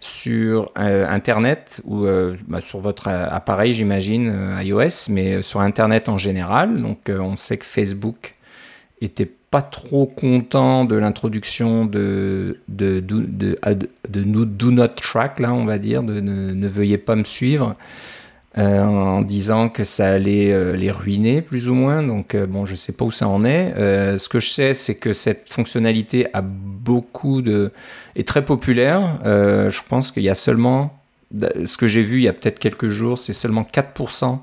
sur 0.00 0.70
euh, 0.78 1.08
Internet 1.08 1.80
ou 1.84 2.06
bah, 2.46 2.60
sur 2.60 2.78
votre 2.80 3.08
appareil, 3.08 3.74
j'imagine, 3.74 4.32
iOS, 4.62 5.10
mais 5.10 5.42
sur 5.42 5.60
Internet 5.60 6.08
en 6.08 6.18
général. 6.18 6.80
Donc 6.80 7.10
on 7.10 7.36
sait 7.36 7.56
que 7.56 7.64
Facebook 7.64 8.34
était 9.00 9.30
pas 9.50 9.62
trop 9.62 10.06
content 10.06 10.84
de 10.84 10.96
l'introduction 10.96 11.84
de 11.86 12.58
de, 12.68 13.00
de, 13.00 13.58
do 14.44 14.70
not 14.70 14.88
track, 14.88 15.40
là, 15.40 15.52
on 15.54 15.64
va 15.64 15.78
dire, 15.78 16.02
de 16.02 16.20
ne 16.20 16.68
veuillez 16.68 16.98
pas 16.98 17.16
me 17.16 17.24
suivre. 17.24 17.74
Euh, 18.58 18.82
en 18.82 19.20
disant 19.20 19.68
que 19.68 19.84
ça 19.84 20.08
allait 20.08 20.50
euh, 20.52 20.74
les 20.74 20.90
ruiner 20.90 21.42
plus 21.42 21.68
ou 21.68 21.74
moins. 21.74 22.02
Donc 22.02 22.34
euh, 22.34 22.44
bon, 22.44 22.66
je 22.66 22.74
sais 22.74 22.92
pas 22.92 23.04
où 23.04 23.12
ça 23.12 23.28
en 23.28 23.44
est. 23.44 23.72
ce 23.76 24.28
que 24.28 24.40
je 24.40 24.48
sais, 24.48 24.74
c'est 24.74 24.96
que 24.96 25.12
cette 25.12 25.48
fonctionnalité 25.48 26.26
a 26.32 26.40
beaucoup 26.42 27.40
de 27.40 27.70
est 28.16 28.26
très 28.26 28.44
populaire. 28.44 29.20
je 29.24 29.80
pense 29.88 30.10
qu'il 30.10 30.24
y 30.24 30.28
a 30.28 30.34
seulement 30.34 30.98
ce 31.40 31.76
que 31.76 31.86
j'ai 31.86 32.02
vu 32.02 32.16
il 32.16 32.22
y 32.22 32.28
a 32.28 32.32
peut-être 32.32 32.58
quelques 32.58 32.88
jours, 32.88 33.18
c'est 33.18 33.32
seulement 33.32 33.62
4% 33.62 34.38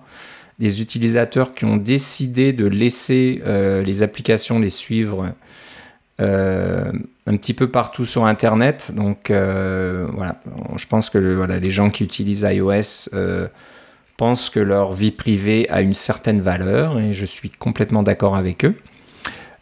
des 0.59 0.82
utilisateurs 0.82 1.53
qui 1.53 1.66
ont 1.66 1.76
décidé 1.76 2.53
de 2.53 2.66
laisser 2.68 3.41
les 3.84 4.03
applications 4.03 4.59
les 4.59 4.70
suivre 4.70 5.34
un 6.20 7.38
petit 7.38 7.53
peu 7.53 7.68
partout 7.68 8.05
sur 8.05 8.26
Internet. 8.26 8.91
Donc 8.93 9.30
voilà, 9.30 10.41
je 10.78 10.88
pense 10.88 11.09
que 11.09 11.36
voilà, 11.36 11.57
les 11.57 11.72
gens 11.72 11.89
qui 11.89 12.03
utilisent 12.03 12.47
iOS 12.49 13.09
pensent 14.18 14.49
que 14.49 14.59
leur 14.59 14.93
vie 14.93 15.11
privée 15.11 15.70
a 15.70 15.82
une 15.82 15.93
certaine 15.93 16.41
valeur 16.41 16.99
et 16.99 17.13
je 17.13 17.26
suis 17.26 17.49
complètement 17.49 18.03
d'accord 18.03 18.36
avec 18.36 18.66
eux. 18.66 18.76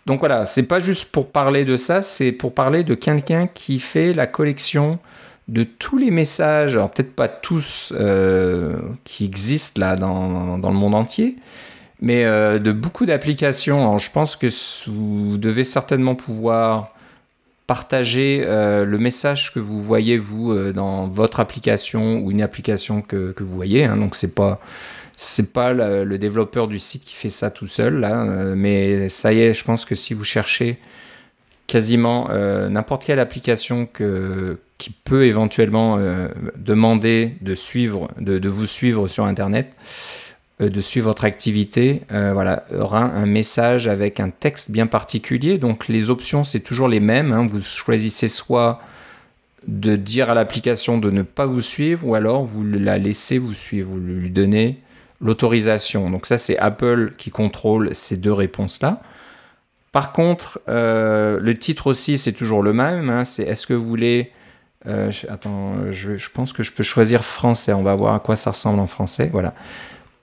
Donc 0.05 0.19
voilà, 0.19 0.45
c'est 0.45 0.63
pas 0.63 0.79
juste 0.79 1.11
pour 1.11 1.31
parler 1.31 1.65
de 1.65 1.77
ça, 1.77 2.01
c'est 2.01 2.31
pour 2.31 2.53
parler 2.53 2.83
de 2.83 2.93
quelqu'un 2.93 3.47
qui 3.47 3.79
fait 3.79 4.13
la 4.13 4.27
collection 4.27 4.99
de 5.47 5.63
tous 5.63 5.97
les 5.97 6.11
messages, 6.11 6.75
alors 6.75 6.91
peut-être 6.91 7.15
pas 7.15 7.27
tous 7.27 7.93
euh, 7.95 8.77
qui 9.03 9.25
existent 9.25 9.79
là 9.79 9.95
dans, 9.95 10.57
dans, 10.57 10.69
le 10.71 10.77
monde 10.77 10.95
entier, 10.95 11.37
mais 12.01 12.25
de 12.25 12.71
beaucoup 12.71 13.05
d'applications. 13.05 13.97
Je 13.97 14.11
pense 14.11 14.35
que 14.35 14.47
vous 14.89 15.37
devez 15.37 15.63
certainement 15.63 16.15
pouvoir 16.15 16.92
partager 17.67 18.43
le 18.45 18.97
message 18.97 19.53
que 19.53 19.59
vous 19.59 19.81
voyez 19.81 20.17
vous 20.17 20.71
dans 20.73 21.07
votre 21.07 21.39
application 21.39 22.19
ou 22.19 22.31
une 22.31 22.41
application 22.41 23.01
que, 23.01 23.31
que 23.31 23.43
vous 23.43 23.53
voyez. 23.53 23.85
Hein. 23.85 23.97
donc 23.97 24.15
c'est 24.15 24.35
pas 24.35 24.59
c'est 25.15 25.53
pas 25.53 25.73
le, 25.73 26.17
développeur 26.17 26.67
du 26.67 26.79
site 26.79 27.03
qui 27.03 27.13
fait 27.13 27.29
ça 27.29 27.51
tout 27.51 27.67
seul 27.67 27.99
là, 27.99 28.25
mais 28.55 29.09
ça 29.09 29.31
y 29.31 29.39
est, 29.41 29.53
je 29.53 29.63
pense 29.63 29.85
que 29.85 29.95
si 29.95 30.13
vous 30.13 30.23
cherchez 30.23 30.77
quasiment 31.67 32.29
n'importe 32.69 33.05
quelle 33.05 33.19
application 33.19 33.85
que, 33.85 34.57
qui 34.83 34.89
peut 34.89 35.25
éventuellement 35.25 35.97
euh, 35.97 36.27
demander 36.57 37.35
de 37.39 37.55
suivre, 37.55 38.09
de, 38.19 38.49
vous 38.49 38.65
suivre 38.65 39.07
sur 39.07 39.23
Internet, 39.23 39.71
euh, 39.71 40.22
de 40.59 40.81
suivre 40.81 41.07
votre 41.07 41.25
activité, 41.25 42.03
euh, 42.11 42.31
voilà, 42.33 42.65
aura 42.77 42.99
un 42.99 43.25
message 43.25 43.87
avec 43.87 44.19
un 44.19 44.29
texte 44.29 44.71
bien 44.71 44.87
particulier. 44.87 45.57
Donc 45.57 45.87
les 45.87 46.09
options, 46.09 46.43
c'est 46.43 46.59
toujours 46.59 46.87
les 46.87 46.99
mêmes. 46.99 47.31
Hein. 47.31 47.47
Vous 47.47 47.61
choisissez 47.61 48.27
soit 48.27 48.81
de 49.67 49.95
dire 49.95 50.29
à 50.29 50.33
l'application 50.33 50.97
de 50.97 51.09
ne 51.09 51.21
pas 51.21 51.45
vous 51.45 51.61
suivre, 51.61 52.07
ou 52.07 52.15
alors 52.15 52.43
vous 52.43 52.63
la 52.63 52.97
laissez 52.97 53.37
vous 53.37 53.53
suivre, 53.53 53.91
vous 53.91 53.99
lui 53.99 54.29
donnez 54.29 54.79
l'autorisation. 55.21 56.09
Donc 56.09 56.25
ça, 56.25 56.37
c'est 56.37 56.57
Apple 56.57 57.13
qui 57.17 57.29
contrôle 57.29 57.95
ces 57.95 58.17
deux 58.17 58.33
réponses-là. 58.33 59.01
Par 59.93 60.11
contre, 60.11 60.59
le 60.67 61.53
titre 61.53 61.87
aussi, 61.87 62.17
c'est 62.17 62.33
toujours 62.33 62.61
le 62.61 62.73
même. 62.73 63.09
Hein. 63.09 63.23
c'est 63.23 63.43
est-ce 63.43 63.65
que 63.65 63.73
vous 63.73 63.87
voulez 63.87 64.31
euh, 64.85 65.11
attends, 65.29 65.91
je, 65.91 66.29
pense 66.29 66.51
que 66.51 66.63
je 66.63 66.71
peux 66.71 66.83
choisir 66.83 67.23
français. 67.23 67.73
On 67.73 67.83
va 67.83 67.95
voir 67.95 68.15
à 68.15 68.19
quoi 68.19 68.35
ça 68.35 68.51
ressemble 68.51 68.79
en 68.79 68.87
français. 68.87 69.29
Voilà. 69.31 69.53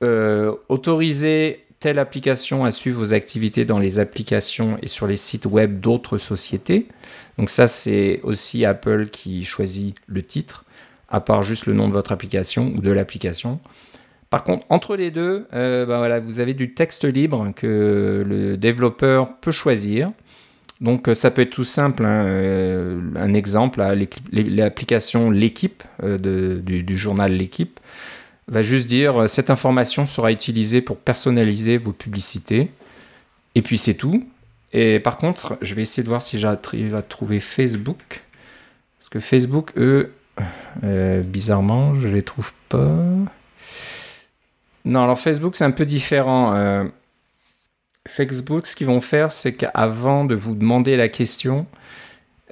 Euh, 0.02 0.54
autoriser 0.68 1.64
telle 1.78 1.98
application 1.98 2.64
à 2.64 2.70
suivre 2.70 2.98
vos 3.00 3.14
activités 3.14 3.64
dans 3.64 3.78
les 3.78 3.98
applications 3.98 4.78
et 4.82 4.86
sur 4.86 5.06
les 5.06 5.16
sites 5.16 5.46
web 5.46 5.80
d'autres 5.80 6.18
sociétés. 6.18 6.86
Donc 7.38 7.50
ça, 7.50 7.66
c'est 7.66 8.20
aussi 8.22 8.64
Apple 8.64 9.08
qui 9.08 9.44
choisit 9.44 9.96
le 10.06 10.22
titre, 10.22 10.64
à 11.08 11.20
part 11.20 11.42
juste 11.42 11.66
le 11.66 11.72
nom 11.72 11.88
de 11.88 11.92
votre 11.92 12.12
application 12.12 12.72
ou 12.76 12.80
de 12.80 12.90
l'application. 12.90 13.60
Par 14.30 14.44
contre, 14.44 14.64
entre 14.68 14.94
les 14.94 15.10
deux, 15.10 15.46
euh, 15.54 15.84
ben 15.86 15.98
voilà, 15.98 16.20
vous 16.20 16.38
avez 16.38 16.54
du 16.54 16.72
texte 16.72 17.04
libre 17.04 17.52
que 17.56 18.22
le 18.24 18.56
développeur 18.56 19.36
peut 19.40 19.50
choisir. 19.50 20.12
Donc 20.80 21.08
euh, 21.08 21.14
ça 21.14 21.32
peut 21.32 21.42
être 21.42 21.50
tout 21.50 21.64
simple. 21.64 22.04
Hein, 22.04 23.00
un 23.16 23.32
exemple, 23.32 23.82
l'application 24.32 25.30
L'équipe 25.30 25.82
euh, 26.04 26.16
du, 26.62 26.96
journal 26.96 27.32
L'équipe 27.32 27.80
va 28.50 28.62
juste 28.62 28.88
dire 28.88 29.28
cette 29.28 29.50
information 29.50 30.06
sera 30.06 30.32
utilisée 30.32 30.80
pour 30.80 30.96
personnaliser 30.98 31.76
vos 31.76 31.92
publicités. 31.92 32.70
Et 33.54 33.62
puis 33.62 33.78
c'est 33.78 33.94
tout. 33.94 34.26
Et 34.72 35.00
par 35.00 35.16
contre, 35.16 35.56
je 35.62 35.74
vais 35.74 35.82
essayer 35.82 36.02
de 36.02 36.08
voir 36.08 36.22
si 36.22 36.38
j'arrive 36.38 36.94
à 36.94 37.02
trouver 37.02 37.40
Facebook. 37.40 38.20
Parce 38.98 39.08
que 39.08 39.20
Facebook, 39.20 39.72
eux, 39.76 40.12
bizarrement, 41.24 41.98
je 41.98 42.08
les 42.08 42.22
trouve 42.22 42.52
pas. 42.68 42.96
Non, 44.84 45.02
alors 45.02 45.18
Facebook, 45.18 45.56
c'est 45.56 45.64
un 45.64 45.72
peu 45.72 45.84
différent. 45.84 46.86
Facebook, 48.08 48.66
ce 48.66 48.76
qu'ils 48.76 48.86
vont 48.86 49.00
faire, 49.00 49.32
c'est 49.32 49.54
qu'avant 49.54 50.24
de 50.24 50.34
vous 50.34 50.54
demander 50.54 50.96
la 50.96 51.08
question, 51.08 51.66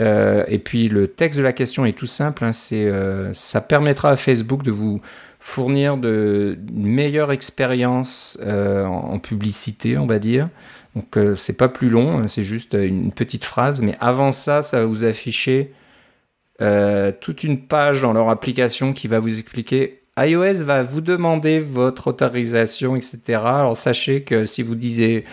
euh, 0.01 0.45
et 0.49 0.59
puis 0.59 0.89
le 0.89 1.09
texte 1.09 1.39
de 1.39 1.43
la 1.43 1.53
question 1.53 1.85
est 1.85 1.93
tout 1.93 2.07
simple, 2.07 2.45
hein, 2.45 2.53
c'est, 2.53 2.87
euh, 2.87 3.33
ça 3.35 3.61
permettra 3.61 4.11
à 4.11 4.17
Facebook 4.17 4.63
de 4.63 4.71
vous 4.71 5.01
fournir 5.49 5.97
de, 5.97 6.59
une 6.69 6.87
meilleure 6.87 7.33
expérience 7.33 8.39
euh, 8.43 8.85
en, 8.85 9.19
publicité, 9.19 9.99
on 9.99 10.07
va 10.07 10.19
dire. 10.19 10.49
Donc 10.95 11.19
c'est 11.37 11.57
pas 11.57 11.69
plus 11.69 11.89
long, 11.89 12.19
hein, 12.19 12.29
c'est 12.29 12.45
juste 12.45 12.75
une 12.75 13.13
petite 13.13 13.45
phrase, 13.45 13.83
mais 13.83 13.97
avant 14.01 14.33
ça, 14.33 14.63
ça 14.63 14.81
va 14.81 14.87
vous 14.87 15.05
afficher 15.05 15.73
toute 17.21 17.45
une 17.45 17.61
page 17.61 18.03
dans 18.03 18.13
leur 18.13 18.31
application 18.31 18.93
qui 18.93 19.07
va 19.07 19.21
vous 19.21 19.39
expliquer 19.39 20.01
iOS 20.27 20.65
va 20.65 20.83
vous 20.83 21.01
demander 21.01 21.61
votre 21.61 22.09
autorisation, 22.09 22.97
etc. 22.97 23.19
Alors 23.45 23.77
sachez 23.77 24.23
que 24.23 24.45
si 24.47 24.63
vous 24.63 24.75
disiez, 24.75 25.25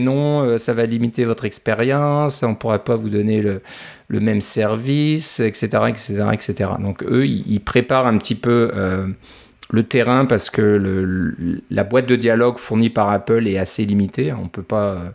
non, 0.00 0.42
euh, 0.42 0.58
ça 0.58 0.74
va 0.74 0.86
limiter 0.86 1.24
votre 1.24 1.44
expérience, 1.44 2.42
on 2.42 2.50
ne 2.50 2.54
pourra 2.54 2.78
pas 2.78 2.96
vous 2.96 3.08
donner 3.08 3.40
le, 3.40 3.60
même 4.20 4.40
service, 4.40 5.40
etc., 5.40 5.66
etc., 5.88 6.24
etc. 6.32 6.70
Donc 6.78 7.02
eux, 7.04 7.26
ils, 7.26 7.60
préparent 7.60 8.06
un 8.06 8.18
petit 8.18 8.34
peu 8.34 8.70
euh, 8.74 9.06
le 9.70 9.82
terrain 9.82 10.26
parce 10.26 10.50
que 10.50 11.34
la 11.70 11.84
boîte 11.84 12.06
de 12.06 12.16
dialogue 12.16 12.58
fournie 12.58 12.90
par 12.90 13.10
Apple 13.10 13.46
est 13.46 13.58
assez 13.58 13.84
limitée. 13.84 14.32
On 14.32 14.44
ne 14.44 14.48
peut 14.48 14.62
pas 14.62 14.84
euh, 14.84 15.08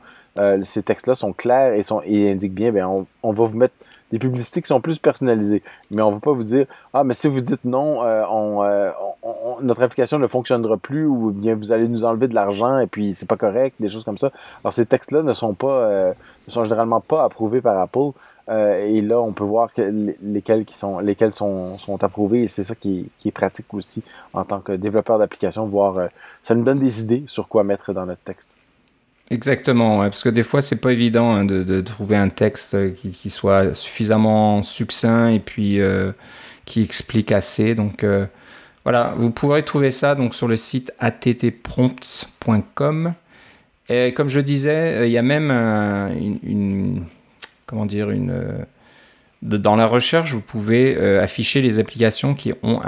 ces 0.65 0.83
textes-là 0.83 1.15
sont 1.15 1.33
clairs 1.33 1.75
et, 1.75 1.85
sont, 1.85 2.03
et 2.05 2.33
indiquent 2.33 2.55
bien, 2.55 2.73
bien 2.73 2.89
on 2.89 3.33
va 3.33 3.45
vous 3.45 3.57
mettre 3.57 3.75
des 4.13 4.19
publicités 4.19 4.61
qui 4.61 4.69
sont 4.69 4.81
plus 4.81 4.99
personnalisées. 4.99 5.63
Mais 5.91 6.03
on 6.03 6.11
ne 6.11 6.15
va 6.15 6.21
pas 6.21 6.33
vous 6.33 6.45
dire 6.45 6.67
Ah, 6.93 7.03
mais 7.03 7.15
si 7.15 7.27
vous 7.27 7.41
dites 7.41 7.65
non, 7.65 8.05
euh, 8.05 8.23
euh, 8.23 8.91
on, 9.23 9.61
notre 9.63 9.83
application 9.83 10.19
ne 10.19 10.27
fonctionnera 10.27 10.77
plus 10.77 11.07
ou 11.07 11.31
bien 11.31 11.55
vous 11.55 11.73
allez 11.73 11.89
nous 11.89 12.05
enlever 12.05 12.29
de 12.29 12.35
l'argent 12.35 12.79
et 12.79 12.87
puis 12.87 13.15
c'est 13.15 13.27
pas 13.27 13.37
correct, 13.37 13.75
des 13.81 13.89
choses 13.89 14.05
comme 14.05 14.19
ça. 14.19 14.31
Alors 14.63 14.73
ces 14.73 14.87
textes-là 14.87 15.23
ne 15.23 15.33
sont 15.33 15.55
pas 15.55 15.89
euh, 15.89 16.13
ne 16.47 16.53
sont 16.53 16.65
généralement 16.65 17.01
pas 17.01 17.25
approuvés 17.25 17.61
par 17.63 17.79
Apple. 17.79 18.13
et 18.49 19.01
là, 19.01 19.21
on 19.21 19.33
peut 19.33 19.45
voir 19.45 19.73
que 19.73 20.15
lesquels 20.23 20.65
qui 20.65 20.77
sont 20.77 20.99
lesquels 20.99 21.33
sont, 21.33 21.79
sont 21.79 22.05
approuvés 22.05 22.43
et 22.43 22.49
c'est 22.49 22.65
ça 22.65 22.75
qui, 22.75 23.09
qui, 23.19 23.29
est 23.29 23.33
pratique 23.33 23.73
aussi 23.73 24.03
en 24.35 24.45
tant 24.45 24.61
que 24.61 24.73
développeur 24.73 25.19
d'application, 25.19 25.67
voir 25.67 26.09
ça 26.43 26.55
nous 26.55 26.65
donne 26.65 26.79
des 26.79 27.01
idées 27.01 27.25
sur 27.27 27.49
quoi 27.49 27.65
mettre 27.65 27.93
dans 27.95 28.05
notre 28.05 28.23
texte. 28.23 28.57
Exactement, 29.31 30.01
parce 30.01 30.23
que 30.23 30.29
des 30.29 30.43
fois 30.43 30.61
c'est 30.61 30.83
pas 30.83 30.93
évident 30.93 31.35
hein, 31.35 31.47
de, 31.47 31.81
trouver 31.81 32.17
un 32.17 32.29
texte 32.29 32.77
qui, 32.95 33.31
soit 33.31 33.73
suffisamment 33.73 34.63
succinct 34.63 35.29
et 35.29 35.39
puis 35.39 35.81
euh, 35.81 36.13
qui 36.67 36.83
explique 36.83 37.33
assez. 37.33 37.75
Donc 37.75 38.05
euh, 38.05 38.27
voilà, 38.85 39.15
vous 39.17 39.31
pourrez 39.31 39.63
trouver 39.63 39.91
ça 39.91 40.15
donc 40.15 40.35
sur 40.35 40.49
le 40.49 40.57
site 40.57 40.93
attprompts.com. 40.99 43.15
Et 43.89 44.13
comme 44.13 44.29
je 44.29 44.41
disais, 44.41 44.99
euh, 44.99 45.07
il 45.07 45.13
y 45.13 45.19
a 45.19 45.23
même 45.23 45.51
une, 46.43 47.07
comment 47.65 47.87
dire 47.87 48.11
une 48.11 48.35
dans 49.41 49.77
la 49.77 49.87
recherche, 49.87 50.35
vous 50.35 50.43
pouvez 50.43 50.95
afficher 51.19 51.63
les 51.63 51.79
applications 51.79 52.35
qui 52.35 52.53
ont 52.63 52.81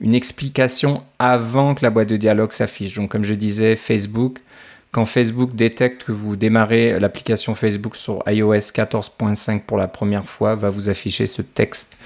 une 0.00 0.14
explication 0.14 1.02
avant 1.18 1.74
que 1.74 1.82
la 1.82 1.90
boîte 1.90 2.08
de 2.08 2.16
dialogue 2.16 2.52
s'affiche. 2.52 2.94
Donc 2.94 3.10
comme 3.10 3.24
je 3.24 3.34
disais, 3.34 3.74
Facebook 3.74 4.38
quand 4.92 5.04
Facebook 5.04 5.54
détecte 5.54 6.04
que 6.04 6.12
vous 6.12 6.36
démarrez 6.36 6.98
l'application 6.98 7.54
Facebook 7.54 7.96
sur 7.96 8.22
iOS 8.26 8.54
14.5 8.54 9.62
pour 9.62 9.76
la 9.76 9.88
première 9.88 10.26
fois, 10.26 10.54
va 10.54 10.70
vous 10.70 10.90
afficher 10.90 11.26
ce 11.26 11.42
texte 11.42 11.96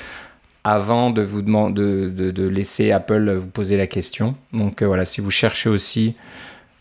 avant 0.64 1.11
de 1.11 1.22
vous 1.22 1.43
demander 1.43 2.09
de, 2.11 2.49
laisser 2.49 2.91
Apple 2.91 3.32
vous 3.32 3.49
poser 3.49 3.76
la 3.76 3.87
question. 3.87 4.35
Donc 4.53 4.82
voilà, 4.82 5.05
si 5.05 5.20
vous 5.20 5.30
cherchez 5.30 5.68
aussi 5.68 6.14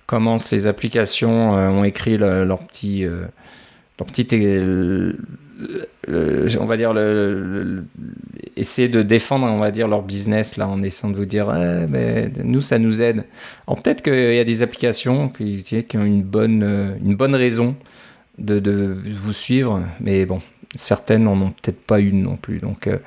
comment 0.05 0.37
ces 0.39 0.67
applications 0.67 1.51
ont 1.51 1.83
écrit 1.83 2.17
leur 2.17 2.59
petit 2.59 3.05
leur 3.99 4.07
petit 4.07 4.27
on 6.59 6.65
va 6.65 6.77
dire 6.77 6.93
essayer 8.55 8.89
de 8.89 9.01
défendre 9.01 9.45
on 9.47 9.59
va 9.59 9.71
dire 9.71 9.87
leur 9.87 10.01
business 10.01 10.57
là 10.57 10.67
en 10.67 10.81
essayant 10.83 11.11
de 11.11 11.17
vous 11.17 11.25
dire 11.25 11.47
mais 11.89 12.31
nous 12.43 12.61
ça 12.61 12.79
nous 12.79 13.01
aide. 13.01 13.23
Peut-être 13.67 14.01
qu'il 14.01 14.33
y 14.33 14.39
a 14.39 14.43
des 14.43 14.61
applications 14.61 15.29
qui, 15.29 15.63
ont 15.95 16.03
une 16.03 16.23
bonne 16.23 16.97
une 17.03 17.15
bonne 17.15 17.35
raison 17.35 17.75
de, 18.39 18.59
de 18.59 18.97
vous 19.11 19.33
suivre 19.33 19.83
mais 19.99 20.25
bon 20.25 20.41
certaines 20.75 21.23
n'en 21.23 21.39
ont 21.41 21.51
peut-être 21.51 21.81
pas 21.81 21.99
une 21.99 22.23
non 22.23 22.37
plus. 22.37 22.59
Donc 22.59 22.87
euh, 22.87 22.97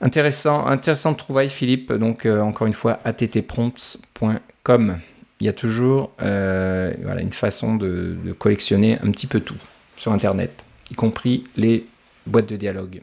intéressant 0.00 0.66
intéressant 0.66 1.12
de 1.12 1.16
trouvaille 1.16 1.50
Philippe. 1.50 1.92
Donc 1.92 2.24
euh, 2.26 2.40
encore 2.40 2.66
une 2.66 2.72
fois 2.72 2.98
attprompts.com 3.04 4.98
il 5.40 5.46
y 5.46 5.48
a 5.48 5.52
toujours 5.52 6.10
euh, 6.20 6.92
voilà, 7.02 7.20
une 7.20 7.32
façon 7.32 7.76
de, 7.76 8.16
collectionner 8.38 8.98
un 9.02 9.10
petit 9.10 9.26
peu 9.26 9.40
tout 9.40 9.56
sur 9.96 10.12
internet 10.12 10.52
y 10.90 10.94
compris 10.94 11.44
les 11.56 11.86
boîtes 12.26 12.48
de 12.48 12.56
dialogue. 12.56 13.02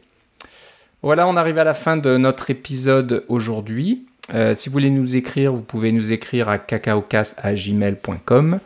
Voilà, 1.04 1.28
on 1.28 1.38
arrive 1.38 1.60
à 1.60 1.64
la 1.64 1.76
fin 1.76 1.98
de 1.98 2.18
notre 2.18 2.50
épisode 2.50 3.24
aujourd'hui. 3.28 4.08
Euh, 4.34 4.56
si 4.56 4.70
vous 4.70 4.74
voulez 4.74 4.90
nous 4.90 5.16
écrire, 5.16 5.54
vous 5.54 5.62
pouvez 5.62 5.92
nous 5.92 6.12
écrire 6.12 6.50
à 6.50 6.58
cacaocast.gmail.com. 6.58 8.60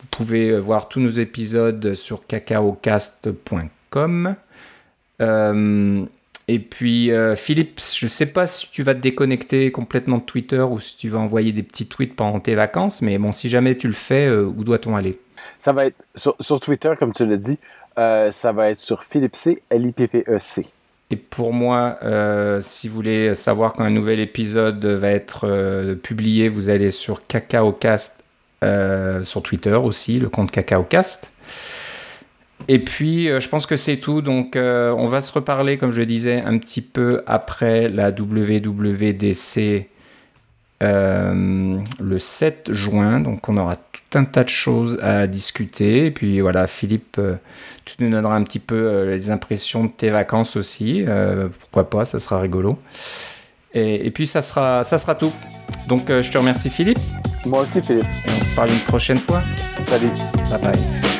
Vous 0.00 0.06
pouvez 0.10 0.50
euh, 0.50 0.58
voir 0.58 0.88
tous 0.88 1.00
nos 1.00 1.08
épisodes 1.08 1.94
sur 1.94 2.26
cacaocast.com. 2.26 4.36
et 6.48 6.58
puis, 6.58 7.10
Philippe, 7.36 7.80
je 7.80 8.06
ne 8.06 8.10
sais 8.10 8.32
pas 8.32 8.46
si 8.46 8.70
tu 8.70 8.82
vas 8.82 8.94
te 8.94 9.00
déconnecter 9.00 9.70
complètement 9.70 10.18
de 10.18 10.22
Twitter 10.22 10.60
ou 10.62 10.80
si 10.80 10.96
tu 10.96 11.08
vas 11.08 11.18
envoyer 11.18 11.52
des 11.52 11.62
petits 11.62 11.86
tweets 11.86 12.16
pendant 12.16 12.40
tes 12.40 12.54
vacances, 12.54 13.02
mais 13.02 13.18
bon, 13.18 13.32
si 13.32 13.48
jamais 13.48 13.76
tu 13.76 13.86
le 13.86 13.92
fais, 13.92 14.30
où 14.30 14.64
doit-on 14.64 14.96
aller? 14.96 15.18
Ça 15.56 15.72
va 15.72 15.86
être 15.86 15.96
sur 16.14 16.60
Twitter, 16.60 16.92
comme 16.98 17.12
tu 17.12 17.26
l'as 17.26 17.36
dit. 17.36 17.58
Euh, 17.98 18.30
ça 18.30 18.52
va 18.52 18.70
être 18.70 18.78
sur 18.78 19.02
Philippe 19.02 19.36
C, 19.36 19.62
L-I-P-P-E-C. 19.70 20.66
Et 21.10 21.16
pour 21.16 21.52
moi, 21.52 21.98
euh, 22.02 22.60
si 22.60 22.88
vous 22.88 22.94
voulez 22.94 23.34
savoir 23.34 23.72
quand 23.72 23.84
un 23.84 23.90
nouvel 23.90 24.20
épisode 24.20 24.84
va 24.84 25.10
être 25.10 25.46
euh, 25.48 25.94
publié, 25.94 26.48
vous 26.48 26.68
allez 26.68 26.90
sur 26.90 27.26
CacaoCast 27.26 28.22
sur 29.22 29.42
Twitter 29.42 29.74
aussi, 29.74 30.18
le 30.18 30.28
compte 30.28 30.50
CacaoCast. 30.50 31.30
Et 32.68 32.78
puis, 32.78 33.28
je 33.28 33.48
pense 33.48 33.66
que 33.66 33.76
c'est 33.76 33.96
tout. 33.96 34.20
Donc, 34.20 34.56
on 34.56 35.06
va 35.06 35.20
se 35.20 35.32
reparler, 35.32 35.78
comme 35.78 35.92
je 35.92 36.02
disais, 36.02 36.42
un 36.42 36.58
petit 36.58 36.82
peu 36.82 37.22
après 37.26 37.88
la 37.88 38.10
WWDC 38.10 39.88
euh, 40.80 41.78
le 41.98 42.18
7 42.20 42.72
juin. 42.72 43.18
Donc 43.18 43.48
on 43.48 43.56
aura 43.56 43.74
tout 43.76 44.18
un 44.18 44.24
tas 44.24 44.44
de 44.44 44.48
choses 44.48 44.98
à 45.02 45.26
discuter. 45.26 46.06
Et 46.06 46.10
puis 46.10 46.40
voilà, 46.40 46.66
Philippe, 46.66 47.16
euh, 47.18 47.34
tu 47.84 47.96
nous 47.98 48.10
donneras 48.10 48.36
un 48.36 48.44
petit 48.44 48.60
peu 48.60 48.76
euh, 48.76 49.16
les 49.16 49.30
impressions 49.30 49.84
de 49.84 49.90
tes 49.90 50.10
vacances 50.10 50.56
aussi. 50.56 51.04
pourquoi 51.60 51.90
pas, 51.90 52.04
ça 52.04 52.18
sera 52.18 52.40
rigolo. 52.40 52.78
Et, 53.74 54.10
puis 54.10 54.26
ça 54.26 54.42
sera, 54.42 54.82
ça 54.82 54.98
sera 54.98 55.14
tout. 55.14 55.32
Donc 55.88 56.08
je 56.08 56.30
te 56.30 56.38
remercie 56.38 56.70
Philippe. 56.70 56.98
Moi 57.44 57.60
aussi 57.60 57.82
Philippe. 57.82 58.06
Et 58.26 58.30
on 58.30 58.44
se 58.44 58.54
parle 58.54 58.70
une 58.70 58.78
prochaine 58.80 59.18
fois. 59.18 59.40
Salut. 59.80 60.10
Bye 60.50 60.60
bye. 60.60 61.17